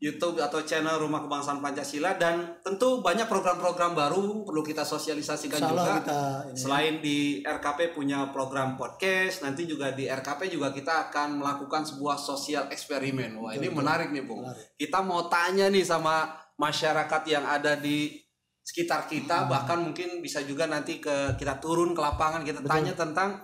YouTube 0.02 0.42
atau 0.42 0.66
channel 0.66 0.98
Rumah 0.98 1.22
Kebangsaan 1.22 1.62
Pancasila 1.62 2.18
dan 2.18 2.58
tentu 2.66 3.06
banyak 3.06 3.30
program-program 3.30 3.94
baru 3.94 4.42
perlu 4.42 4.66
kita 4.66 4.82
sosialisasikan 4.82 5.62
Insya 5.62 5.70
Allah 5.70 5.86
juga. 5.86 5.98
kita 6.02 6.20
ini, 6.50 6.58
Selain 6.58 6.94
di 6.98 7.18
RKP 7.46 7.94
punya 7.94 8.34
program 8.34 8.74
podcast, 8.74 9.46
nanti 9.46 9.70
juga 9.70 9.94
di 9.94 10.10
RKP 10.10 10.50
juga 10.50 10.74
kita 10.74 11.14
akan 11.14 11.38
melakukan 11.38 11.86
sebuah 11.86 12.18
sosial 12.18 12.66
eksperimen. 12.74 13.38
Wah 13.38 13.54
ini 13.54 13.70
menarik 13.70 14.10
nih 14.10 14.26
Bung. 14.26 14.42
Menarik. 14.42 14.74
Kita 14.74 15.06
mau 15.06 15.30
tanya 15.30 15.70
nih 15.70 15.86
sama 15.86 16.34
masyarakat 16.58 17.22
yang 17.30 17.46
ada 17.46 17.78
di 17.78 18.18
sekitar 18.62 19.06
kita, 19.06 19.46
Hmm. 19.46 19.50
bahkan 19.54 19.78
mungkin 19.82 20.18
bisa 20.18 20.42
juga 20.42 20.66
nanti 20.66 20.98
ke 20.98 21.38
kita 21.38 21.62
turun 21.62 21.94
ke 21.94 22.02
lapangan 22.02 22.42
kita 22.42 22.66
tanya 22.66 22.98
tentang 22.98 23.38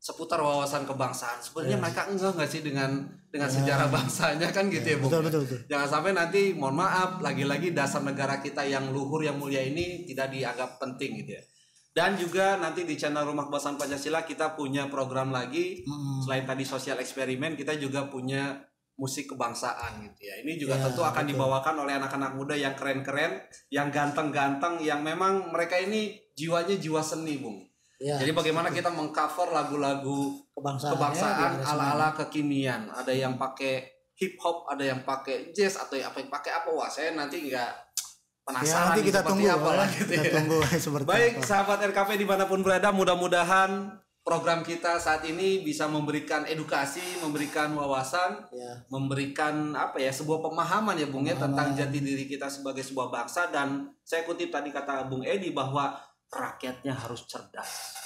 seputar 0.00 0.40
wawasan 0.40 0.88
kebangsaan. 0.88 1.38
Sebenarnya 1.38 1.76
Iya. 1.76 1.84
mereka 1.84 2.02
enggak 2.08 2.32
nggak 2.34 2.48
sih 2.48 2.62
dengan 2.64 2.90
dengan 3.28 3.46
sejarah 3.46 3.86
bangsanya 3.92 4.48
kan 4.48 4.66
gitu 4.66 4.82
ya 4.82 4.96
Bung. 4.96 5.12
betul, 5.12 5.22
betul, 5.22 5.40
betul. 5.44 5.58
Jangan 5.68 5.88
sampai 5.90 6.12
nanti 6.12 6.40
mohon 6.52 6.74
maaf 6.74 7.20
lagi-lagi 7.20 7.70
dasar 7.70 8.00
negara 8.00 8.40
kita 8.40 8.64
yang 8.64 8.90
luhur 8.90 9.20
yang 9.20 9.36
mulia 9.36 9.60
ini 9.60 10.02
tidak 10.04 10.32
dianggap 10.32 10.80
penting 10.80 11.20
gitu 11.20 11.36
ya. 11.36 11.42
Dan 11.90 12.14
juga 12.14 12.54
nanti 12.56 12.82
di 12.82 12.94
channel 12.94 13.26
Rumah 13.26 13.46
Kebangsaan 13.46 13.76
Pancasila 13.76 14.22
kita 14.22 14.54
punya 14.54 14.86
program 14.86 15.28
lagi 15.28 15.84
Mm. 15.84 16.24
selain 16.24 16.44
tadi 16.44 16.64
sosial 16.64 16.96
eksperimen 16.96 17.54
kita 17.54 17.76
juga 17.76 18.06
punya 18.06 18.56
musik 18.94 19.28
kebangsaan 19.28 20.00
gitu 20.02 20.20
ya. 20.22 20.34
Ini 20.40 20.52
juga 20.56 20.76
Ya, 20.76 20.84
tentu 20.86 21.00
akan 21.00 21.24
betul. 21.24 21.30
dibawakan 21.34 21.74
oleh 21.78 21.96
anak-anak 21.96 22.32
muda 22.34 22.52
yang 22.52 22.72
keren-keren, 22.72 23.32
yang 23.68 23.88
ganteng-ganteng, 23.88 24.76
yang 24.78 25.00
memang 25.00 25.48
mereka 25.48 25.76
ini 25.76 26.20
jiwanya 26.32 26.76
jiwa 26.76 27.00
seni, 27.00 27.36
Bung. 27.36 27.64
Ya, 28.00 28.16
Jadi 28.16 28.32
bagaimana 28.32 28.72
kita 28.72 28.88
mengcover 28.88 29.52
lagu-lagu 29.52 30.32
kebangsaan, 30.56 30.96
kebangsaan 30.96 31.52
ya, 31.60 31.68
ala-ala 31.68 32.16
kekinian. 32.16 32.88
Ada 32.88 33.12
yang 33.12 33.36
pakai 33.36 33.84
hip 34.16 34.40
hop, 34.40 34.64
ada 34.72 34.80
yang 34.88 35.04
pakai 35.04 35.52
jazz 35.52 35.76
atau 35.76 36.00
yang 36.00 36.08
apa 36.08 36.24
yang 36.24 36.32
pakai 36.32 36.50
apa? 36.64 36.68
Wah, 36.72 36.88
saya 36.88 37.12
nanti 37.12 37.44
nggak 37.44 37.92
Ya, 38.50 38.56
penasaran 38.56 38.82
nanti 38.90 39.00
nih 39.04 39.06
kita 39.12 39.20
tunggu 39.22 39.46
apa 39.46 39.68
ya. 39.68 39.78
lah 39.78 39.86
gitu 39.94 40.10
kita 40.10 40.26
ya. 40.26 40.32
tunggu 40.32 40.58
seperti 40.88 41.06
Baik, 41.06 41.32
apa. 41.38 41.46
sahabat 41.46 41.78
RKP 41.92 42.10
di 42.18 42.26
mana 42.26 42.44
pun 42.48 42.60
berada, 42.64 42.88
mudah-mudahan 42.90 43.70
program 44.20 44.60
kita 44.60 44.96
saat 44.96 45.22
ini 45.28 45.60
bisa 45.62 45.86
memberikan 45.86 46.44
edukasi, 46.48 47.02
memberikan 47.20 47.72
wawasan, 47.76 48.48
Ya, 48.50 48.80
memberikan 48.88 49.76
apa 49.76 50.00
ya 50.00 50.10
sebuah 50.10 50.40
pemahaman 50.44 50.96
ya 50.98 51.06
Bung 51.08 51.28
ya 51.28 51.36
tentang 51.36 51.76
jati 51.76 51.98
diri 52.00 52.24
kita 52.26 52.48
sebagai 52.48 52.82
sebuah 52.82 53.12
bangsa 53.12 53.52
dan 53.52 53.92
saya 54.02 54.24
kutip 54.24 54.48
tadi 54.50 54.72
kata 54.72 55.06
Bung 55.06 55.22
Edi 55.22 55.52
bahwa 55.52 55.94
rakyatnya 56.30 56.94
harus 56.94 57.26
cerdas 57.26 57.98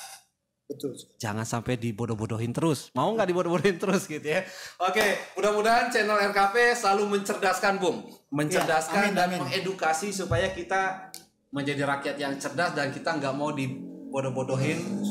betul. 0.64 0.96
jangan 1.20 1.44
sampai 1.44 1.76
dibodoh-bodohin 1.76 2.50
terus. 2.50 2.88
Mau 2.96 3.12
nggak 3.12 3.28
dibodoh-bodohin 3.28 3.76
terus 3.76 4.08
gitu 4.08 4.24
ya. 4.24 4.42
Oke, 4.80 5.04
mudah-mudahan 5.36 5.92
channel 5.92 6.16
RKP 6.32 6.72
selalu 6.72 7.20
mencerdaskan, 7.20 7.76
Bung. 7.76 8.08
Mencerdaskan 8.32 8.96
Ya, 8.96 9.08
amin, 9.12 9.14
dan 9.14 9.28
amin. 9.28 9.38
mengedukasi 9.44 10.10
supaya 10.10 10.50
kita 10.50 11.12
menjadi 11.54 11.86
rakyat 11.86 12.16
yang 12.18 12.34
cerdas 12.40 12.74
dan 12.74 12.90
kita 12.90 13.14
nggak 13.14 13.34
mau 13.36 13.54
dibodoh-bodohin 13.54 15.04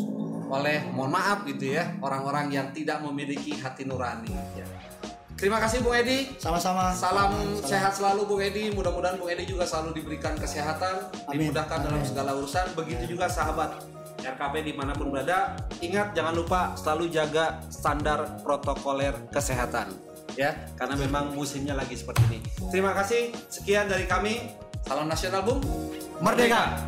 oleh, 0.51 0.85
mohon 0.91 1.15
maaf 1.15 1.47
gitu 1.49 1.73
ya, 1.73 1.97
orang-orang 2.03 2.51
yang 2.53 2.67
tidak 2.75 3.01
memiliki 3.01 3.57
hati 3.57 3.87
nurani. 3.87 4.29
Ya. 4.53 4.82
Terima 5.43 5.59
kasih 5.59 5.83
Bung 5.83 5.91
Edi. 5.91 6.31
Sama-sama. 6.39 6.95
Salam 6.95 7.35
sehat 7.67 7.91
selalu 7.99 8.23
Bung 8.31 8.39
Edi. 8.39 8.71
Mudah-mudahan 8.71 9.19
Bung 9.19 9.27
Edi 9.27 9.43
juga 9.43 9.67
selalu 9.67 9.99
diberikan 9.99 10.39
kesehatan, 10.39 11.11
Amin. 11.27 11.51
dimudahkan 11.51 11.83
dalam 11.83 11.99
Amin. 11.99 12.07
segala 12.07 12.31
urusan. 12.39 12.71
Begitu 12.79 13.11
juga 13.11 13.27
sahabat 13.27 13.75
RKP 14.23 14.63
di 14.63 14.71
mana 14.71 14.95
pun 14.95 15.11
berada. 15.11 15.59
Ingat 15.83 16.15
jangan 16.15 16.31
lupa 16.31 16.71
selalu 16.79 17.11
jaga 17.11 17.59
standar 17.67 18.39
protokoler 18.39 19.19
kesehatan. 19.35 19.91
Ya, 20.39 20.55
karena 20.79 20.95
memang 20.95 21.35
musimnya 21.35 21.75
lagi 21.75 21.99
seperti 21.99 22.23
ini. 22.31 22.39
Terima 22.71 22.95
kasih. 22.95 23.35
Sekian 23.51 23.91
dari 23.91 24.07
kami. 24.07 24.47
Salam 24.87 25.11
nasional, 25.11 25.43
Bung. 25.43 25.59
Merdeka. 26.23 26.87